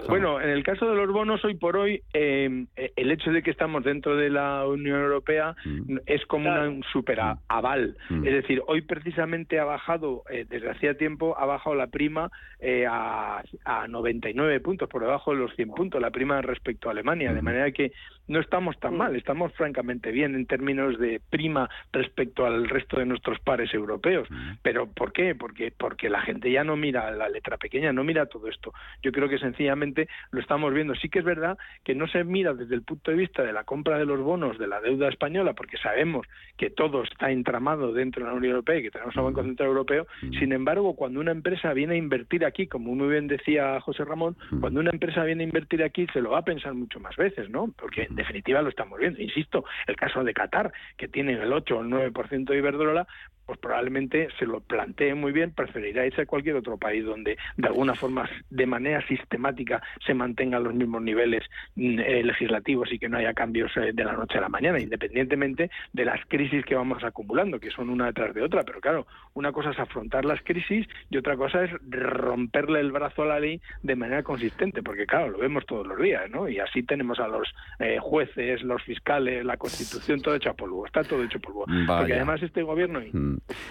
Bueno, 0.08 0.40
en 0.40 0.50
el 0.50 0.64
caso 0.64 0.90
de 0.90 0.96
los 0.96 1.12
bonos, 1.12 1.44
hoy 1.44 1.56
por 1.56 1.78
hoy, 1.78 2.02
em, 2.14 2.68
eh, 2.76 2.92
el 2.96 3.12
hecho 3.12 3.32
de 3.32 3.42
que 3.42 3.52
estamos 3.52 3.84
dentro 3.84 4.16
de 4.16 4.30
la 4.30 4.66
Unión 4.68 5.02
Europea 5.02 5.56
mm. 5.66 5.98
es 6.06 6.26
como 6.26 6.52
un 6.52 6.84
super 6.92 7.22
mm. 7.22 7.40
aval. 7.48 7.98
Mm. 8.10 8.28
Es 8.28 8.34
decir, 8.34 8.62
hoy 8.68 8.82
precisamente 8.82 9.60
ha 9.60 9.66
bajado, 9.66 10.24
eh, 10.30 10.46
desde 10.48 10.70
hacía 10.70 10.96
tiempo, 10.96 11.36
ha 11.38 11.46
bajado 11.46 11.76
la 11.76 11.88
prima 11.88 12.30
eh, 12.60 12.86
a, 12.88 13.42
a 13.66 13.88
99 13.88 14.60
puntos, 14.60 14.88
por 14.90 15.02
debajo 15.02 15.32
de 15.32 15.38
los 15.38 15.56
100 15.56 15.72
puntos, 15.72 16.02
la 16.02 16.12
prima 16.12 16.42
respecto 16.42 16.90
a 16.90 16.92
Alemania. 16.92 17.34
De 17.34 17.42
manera 17.42 17.72
que 17.72 17.92
no 18.28 18.40
estamos 18.40 18.80
tan 18.80 18.96
mal, 18.96 19.16
estamos 19.16 19.54
francamente 19.54 20.12
bien 20.12 20.36
en 20.36 20.46
términos 20.46 20.98
de 21.00 21.22
prima 21.30 21.70
respecto 21.92 22.46
al 22.46 22.70
resto 22.70 23.00
de 23.00 23.06
nuestros 23.06 23.40
pares 23.40 23.74
europeos. 23.74 24.28
Pero 24.62 24.88
¿por 24.88 25.12
qué? 25.12 25.36
Porque, 25.36 25.74
porque 25.78 26.10
la 26.10 26.22
gente 26.22 26.52
ya 26.52 26.64
no 26.64 26.76
mira 26.76 27.12
la 27.12 27.30
letra 27.30 27.58
pequeña, 27.58 27.92
no 27.92 28.04
mira 28.04 28.26
todo 28.28 28.48
esto. 28.48 28.74
Yo 29.02 29.12
creo 29.12 29.28
que 29.28 29.38
sencillamente 29.38 30.08
lo 30.32 30.40
estamos 30.40 30.74
viendo. 30.74 30.96
Sí 30.96 31.10
que 31.10 31.20
es 31.20 31.26
verdad 31.26 31.58
que 31.84 31.96
no 31.96 32.08
se 32.08 32.24
mira 32.24 32.54
desde 32.54 32.76
el 32.76 32.84
punto 32.84 33.12
de 33.12 33.18
vista 33.18 33.44
de 33.44 33.54
la 33.54 33.64
compra 33.64 33.98
de 33.98 34.06
los 34.06 34.20
bonos 34.20 34.58
de 34.58 34.68
la 34.68 34.82
deuda 34.82 35.10
española, 35.10 35.54
porque 35.54 35.78
sabemos 35.78 36.28
que 36.58 36.70
todo 36.70 37.04
está 37.04 37.32
entramado 37.32 37.94
dentro 37.94 38.24
de 38.24 38.32
la 38.32 38.38
Unión 38.38 38.52
Europea 38.52 38.78
y 38.78 38.84
que 38.84 38.92
tenemos 38.92 39.16
un 39.16 39.26
Banco 39.26 39.44
Central 39.44 39.70
Europeo. 39.70 40.08
Sin 40.40 40.54
embargo, 40.54 40.96
cuando 40.96 41.20
una 41.20 41.32
empresa 41.32 41.74
viene 41.74 41.96
a 41.96 41.98
invertir 41.98 42.46
aquí, 42.46 42.68
como 42.68 42.96
muy 42.96 43.10
bien 43.10 43.28
decía 43.28 43.80
José 43.82 44.06
Ramón, 44.06 44.36
cuando 44.60 44.80
una 44.80 44.92
empresa 44.92 45.24
viene 45.24 45.44
a 45.44 45.48
invertir 45.48 45.84
aquí 45.84 46.08
se 46.14 46.22
lo 46.22 46.32
va 46.32 46.40
a 46.40 46.46
pensar 46.46 46.74
mucho 46.74 47.00
más 47.00 47.16
veces, 47.16 47.50
¿no? 47.50 47.74
Porque 47.78 48.08
en 48.12 48.16
definitiva 48.16 48.62
lo 48.62 48.70
estamos 48.70 49.00
viendo. 49.00 49.22
Insisto, 49.22 49.66
el 49.88 49.96
caso 49.96 50.24
de 50.24 50.34
Qatar, 50.34 50.72
que 50.98 51.08
tiene 51.08 51.34
el 51.34 51.52
8 51.52 51.78
o 51.78 51.82
el 51.82 51.88
9% 51.88 52.46
de 52.46 52.58
Iberdrola, 52.58 53.08
pues 53.52 53.60
probablemente 53.60 54.30
se 54.40 54.46
lo 54.46 54.62
plantee 54.62 55.14
muy 55.14 55.34
bien, 55.34 55.52
preferirá 55.52 56.06
irse 56.06 56.22
a 56.22 56.26
cualquier 56.26 56.56
otro 56.56 56.78
país 56.78 57.04
donde 57.04 57.38
de 57.58 57.68
alguna 57.68 57.96
forma, 57.96 58.30
de 58.50 58.66
manera 58.66 59.06
sistemática, 59.08 59.82
se 60.08 60.14
mantengan 60.14 60.64
los 60.64 60.74
mismos 60.74 61.02
niveles 61.02 61.44
mm, 61.76 62.00
eh, 62.00 62.24
legislativos 62.24 62.94
y 62.94 62.98
que 62.98 63.10
no 63.10 63.18
haya 63.18 63.34
cambios 63.34 63.70
eh, 63.76 63.92
de 63.94 64.04
la 64.06 64.14
noche 64.14 64.38
a 64.38 64.42
la 64.42 64.48
mañana, 64.48 64.80
independientemente 64.80 65.70
de 65.92 66.06
las 66.06 66.26
crisis 66.30 66.64
que 66.64 66.76
vamos 66.76 67.04
acumulando, 67.04 67.60
que 67.60 67.72
son 67.72 67.90
una 67.90 68.06
detrás 68.06 68.34
de 68.34 68.42
otra. 68.42 68.64
Pero 68.64 68.80
claro, 68.80 69.08
una 69.34 69.52
cosa 69.52 69.72
es 69.72 69.80
afrontar 69.80 70.24
las 70.24 70.42
crisis 70.44 70.88
y 71.10 71.18
otra 71.18 71.36
cosa 71.36 71.66
es 71.66 71.72
romperle 71.90 72.80
el 72.80 72.94
brazo 72.94 73.24
a 73.24 73.26
la 73.26 73.40
ley 73.42 73.60
de 73.84 73.98
manera 73.98 74.24
consistente, 74.24 74.82
porque 74.82 75.06
claro, 75.06 75.32
lo 75.32 75.40
vemos 75.40 75.66
todos 75.66 75.86
los 75.86 76.00
días, 76.00 76.32
¿no? 76.32 76.48
Y 76.48 76.60
así 76.60 76.84
tenemos 76.84 77.20
a 77.20 77.28
los 77.28 77.54
eh, 77.80 77.98
jueces, 78.00 78.62
los 78.62 78.82
fiscales, 78.84 79.44
la 79.44 79.58
Constitución, 79.58 80.22
todo 80.22 80.36
hecho 80.36 80.52
a 80.52 80.54
polvo, 80.54 80.86
está 80.86 81.04
todo 81.04 81.22
hecho 81.22 81.38
a 81.40 81.42
polvo. 81.42 81.66
Porque 81.66 82.14
además 82.14 82.42
este 82.42 82.64
gobierno. 82.64 83.02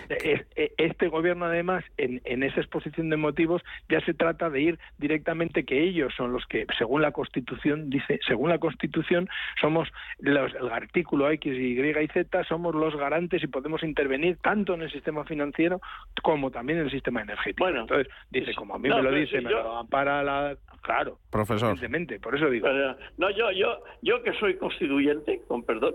Este 0.08 1.08
gobierno 1.08 1.46
además, 1.46 1.84
en, 1.96 2.20
en 2.24 2.42
esa 2.42 2.60
exposición 2.60 3.10
de 3.10 3.16
motivos, 3.16 3.62
ya 3.88 4.00
se 4.00 4.14
trata 4.14 4.50
de 4.50 4.60
ir 4.60 4.78
directamente 4.98 5.64
que 5.64 5.82
ellos 5.82 6.12
son 6.16 6.32
los 6.32 6.46
que, 6.46 6.66
según 6.78 7.02
la 7.02 7.12
Constitución, 7.12 7.90
dice, 7.90 8.20
según 8.26 8.50
la 8.50 8.58
Constitución, 8.58 9.28
somos 9.60 9.88
los, 10.18 10.54
el 10.54 10.68
artículo 10.70 11.30
X, 11.30 11.52
Y 11.52 11.80
y 11.80 12.08
Z, 12.08 12.44
somos 12.44 12.74
los 12.74 12.96
garantes 12.96 13.42
y 13.42 13.46
podemos 13.46 13.82
intervenir 13.82 14.36
tanto 14.38 14.74
en 14.74 14.82
el 14.82 14.90
sistema 14.90 15.24
financiero 15.24 15.80
como 16.22 16.50
también 16.50 16.78
en 16.78 16.84
el 16.86 16.90
sistema 16.90 17.22
energético. 17.22 17.64
Bueno, 17.64 17.82
entonces 17.82 18.12
dice, 18.30 18.54
como 18.54 18.74
a 18.74 18.78
mí 18.78 18.88
me 18.88 19.02
lo 19.02 19.12
dice, 19.12 19.40
me 19.40 19.50
lo 19.50 19.78
ampara 19.78 20.22
la, 20.22 20.56
claro, 20.82 21.18
profesor, 21.30 21.70
evidentemente, 21.70 22.20
por 22.20 22.34
eso 22.36 22.48
digo. 22.50 22.68
no, 23.16 23.30
yo, 23.30 23.50
yo, 23.52 23.82
yo 24.02 24.22
que 24.22 24.32
soy 24.34 24.56
constituyente, 24.56 25.40
con 25.46 25.62
perdón. 25.62 25.94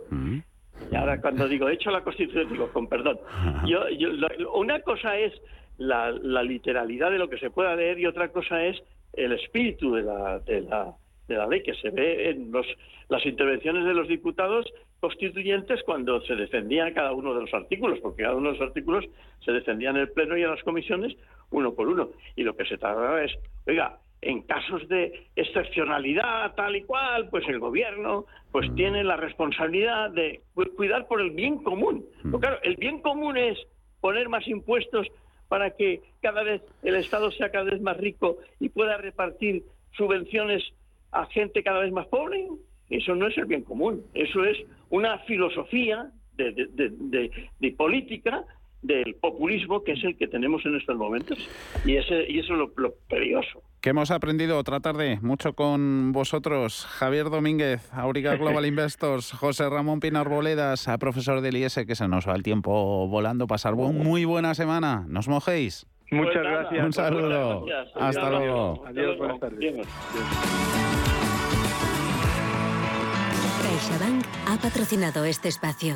Y 0.91 0.95
ahora 0.95 1.19
cuando 1.19 1.47
digo 1.47 1.69
hecho 1.69 1.91
la 1.91 2.03
Constitución 2.03 2.49
digo 2.49 2.69
con 2.71 2.87
perdón. 2.87 3.19
Yo, 3.65 3.89
yo, 3.89 4.09
una 4.53 4.81
cosa 4.81 5.17
es 5.17 5.33
la, 5.77 6.11
literalidad 6.43 7.11
de 7.11 7.17
lo 7.17 7.29
que 7.29 7.37
se 7.37 7.49
pueda 7.49 7.75
leer 7.75 7.99
y 7.99 8.05
otra 8.05 8.29
cosa 8.29 8.63
es 8.63 8.81
el 9.13 9.31
espíritu 9.33 9.93
de 9.95 10.03
la, 10.03 10.39
de 10.39 10.61
la, 10.61 10.93
de 11.27 11.35
la 11.35 11.47
ley 11.47 11.63
que 11.63 11.73
se 11.75 11.89
ve 11.89 12.29
en 12.29 12.51
los, 12.51 12.65
las 13.09 13.25
intervenciones 13.25 13.85
de 13.85 13.93
los 13.93 14.07
diputados 14.07 14.65
constituyentes 14.99 15.83
cuando 15.83 16.21
se 16.21 16.35
defendían 16.35 16.93
cada 16.93 17.13
uno 17.13 17.33
de 17.33 17.41
los 17.41 17.53
artículos, 17.53 17.99
porque 17.99 18.23
cada 18.23 18.35
uno 18.35 18.51
de 18.51 18.57
los 18.57 18.67
artículos 18.67 19.05
se 19.43 19.51
defendía 19.51 19.89
en 19.89 19.97
el 19.97 20.09
Pleno 20.09 20.37
y 20.37 20.43
en 20.43 20.51
las 20.51 20.63
comisiones 20.63 21.15
uno 21.51 21.73
por 21.73 21.87
uno. 21.87 22.09
Y 22.35 22.43
lo 22.43 22.55
que 22.55 22.65
se 22.65 22.77
trataba 22.77 23.23
es, 23.23 23.31
oiga, 23.67 23.99
en 24.25 24.41
casos 24.41 24.87
de 24.87 25.27
excepcionalidad 25.35 26.55
tal 26.55 26.75
y 26.75 26.81
cual, 26.81 27.29
pues 27.29 27.47
el 27.47 27.59
gobierno 27.59 28.25
pues 28.51 28.69
mm. 28.71 28.75
tiene 28.75 29.03
la 29.03 29.17
responsabilidad 29.17 30.09
de 30.09 30.41
cuidar 30.75 31.07
por 31.07 31.21
el 31.21 31.29
bien 31.29 31.59
común. 31.59 32.05
Mm. 32.23 32.35
claro, 32.37 32.57
el 32.63 32.75
bien 32.75 33.01
común 33.01 33.37
es 33.37 33.57
poner 34.01 34.27
más 34.27 34.47
impuestos 34.47 35.07
para 35.47 35.71
que 35.71 36.01
cada 36.21 36.41
vez 36.41 36.63
el 36.81 36.95
Estado 36.95 37.29
sea 37.31 37.51
cada 37.51 37.65
vez 37.65 37.79
más 37.81 37.97
rico 37.97 38.37
y 38.59 38.69
pueda 38.69 38.97
repartir 38.97 39.63
subvenciones 39.91 40.63
a 41.11 41.27
gente 41.27 41.61
cada 41.61 41.79
vez 41.79 41.91
más 41.91 42.07
pobre. 42.07 42.47
Eso 42.89 43.13
no 43.13 43.27
es 43.27 43.37
el 43.37 43.45
bien 43.45 43.63
común, 43.63 44.05
eso 44.15 44.43
es 44.43 44.57
una 44.89 45.19
filosofía 45.19 46.11
de, 46.35 47.73
política 47.77 48.43
del 48.85 49.15
populismo 49.15 49.83
que 49.83 49.93
es 49.93 50.03
el 50.03 50.17
que 50.17 50.27
tenemos 50.27 50.65
en 50.65 50.75
estos 50.75 50.95
momentos 50.95 51.37
y, 51.85 51.95
ese, 51.95 52.25
y 52.29 52.39
eso 52.39 52.53
es 52.53 52.59
lo, 52.59 52.71
lo 52.77 52.93
peligroso. 53.09 53.61
¿Qué 53.81 53.91
hemos 53.91 54.11
aprendido 54.11 54.57
otra 54.57 54.79
tarde? 54.79 55.19
Mucho 55.21 55.53
con 55.53 56.11
vosotros, 56.11 56.85
Javier 56.85 57.29
Domínguez, 57.29 57.91
Auriga 57.93 58.35
Global 58.35 58.65
Investors, 58.65 59.31
José 59.31 59.69
Ramón 59.69 59.99
Pinar 59.99 60.27
Boledas, 60.27 60.89
profesor 60.99 61.41
del 61.41 61.57
IES, 61.57 61.85
que 61.85 61.95
se 61.95 62.07
nos 62.07 62.27
va 62.27 62.33
el 62.35 62.43
tiempo 62.43 63.07
volando. 63.07 63.47
Pasar 63.47 63.75
muy 63.75 64.25
buena 64.25 64.55
semana. 64.55 65.05
¿Nos 65.07 65.27
mojéis? 65.27 65.85
Muchas 66.11 66.33
pues 66.33 66.43
gracias. 66.43 66.85
Un 66.85 66.93
saludo. 66.93 67.65
Hasta 67.95 68.29
luego. 68.29 68.83
Adiós, 68.87 69.17
buenas 69.17 69.39
tardes. 69.39 69.87
CaixaBank 73.61 74.25
ha 74.47 74.57
patrocinado 74.57 75.25
este 75.25 75.49
espacio. 75.49 75.95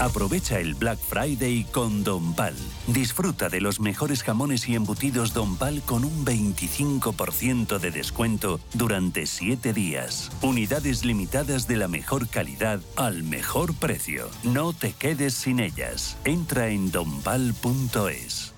Aprovecha 0.00 0.60
el 0.60 0.74
Black 0.74 0.98
Friday 0.98 1.64
con 1.72 2.04
Don 2.04 2.34
Pal. 2.34 2.54
Disfruta 2.86 3.48
de 3.48 3.60
los 3.60 3.80
mejores 3.80 4.22
jamones 4.22 4.68
y 4.68 4.74
embutidos 4.74 5.34
Don 5.34 5.56
Pal 5.56 5.82
con 5.82 6.04
un 6.04 6.24
25% 6.24 7.78
de 7.78 7.90
descuento 7.90 8.60
durante 8.74 9.26
7 9.26 9.72
días. 9.72 10.30
Unidades 10.42 11.04
limitadas 11.04 11.66
de 11.66 11.76
la 11.76 11.88
mejor 11.88 12.28
calidad 12.28 12.80
al 12.96 13.22
mejor 13.22 13.74
precio. 13.74 14.28
No 14.44 14.72
te 14.72 14.92
quedes 14.92 15.34
sin 15.34 15.60
ellas. 15.60 16.16
Entra 16.24 16.68
en 16.68 16.90
donpal.es. 16.90 18.57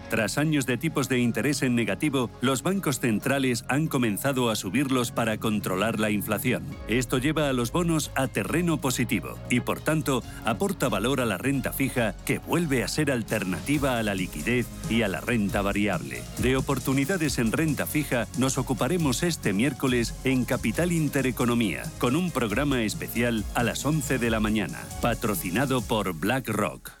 Tras 0.11 0.37
años 0.37 0.65
de 0.65 0.77
tipos 0.77 1.07
de 1.07 1.19
interés 1.19 1.61
en 1.61 1.73
negativo, 1.73 2.29
los 2.41 2.63
bancos 2.63 2.99
centrales 2.99 3.63
han 3.69 3.87
comenzado 3.87 4.49
a 4.49 4.57
subirlos 4.57 5.13
para 5.13 5.37
controlar 5.37 6.01
la 6.01 6.09
inflación. 6.09 6.65
Esto 6.89 7.17
lleva 7.17 7.47
a 7.47 7.53
los 7.53 7.71
bonos 7.71 8.11
a 8.15 8.27
terreno 8.27 8.81
positivo 8.81 9.37
y 9.49 9.61
por 9.61 9.79
tanto 9.79 10.21
aporta 10.43 10.89
valor 10.89 11.21
a 11.21 11.25
la 11.25 11.37
renta 11.37 11.71
fija 11.71 12.13
que 12.25 12.39
vuelve 12.39 12.83
a 12.83 12.89
ser 12.89 13.09
alternativa 13.09 13.99
a 13.99 14.03
la 14.03 14.13
liquidez 14.13 14.67
y 14.89 15.03
a 15.03 15.07
la 15.07 15.21
renta 15.21 15.61
variable. 15.61 16.21
De 16.39 16.57
oportunidades 16.57 17.39
en 17.39 17.53
renta 17.53 17.85
fija 17.85 18.27
nos 18.37 18.57
ocuparemos 18.57 19.23
este 19.23 19.53
miércoles 19.53 20.13
en 20.25 20.43
Capital 20.43 20.91
Intereconomía 20.91 21.83
con 21.99 22.17
un 22.17 22.31
programa 22.31 22.83
especial 22.83 23.45
a 23.55 23.63
las 23.63 23.85
11 23.85 24.17
de 24.17 24.29
la 24.29 24.41
mañana, 24.41 24.79
patrocinado 25.01 25.79
por 25.81 26.11
BlackRock. 26.11 27.00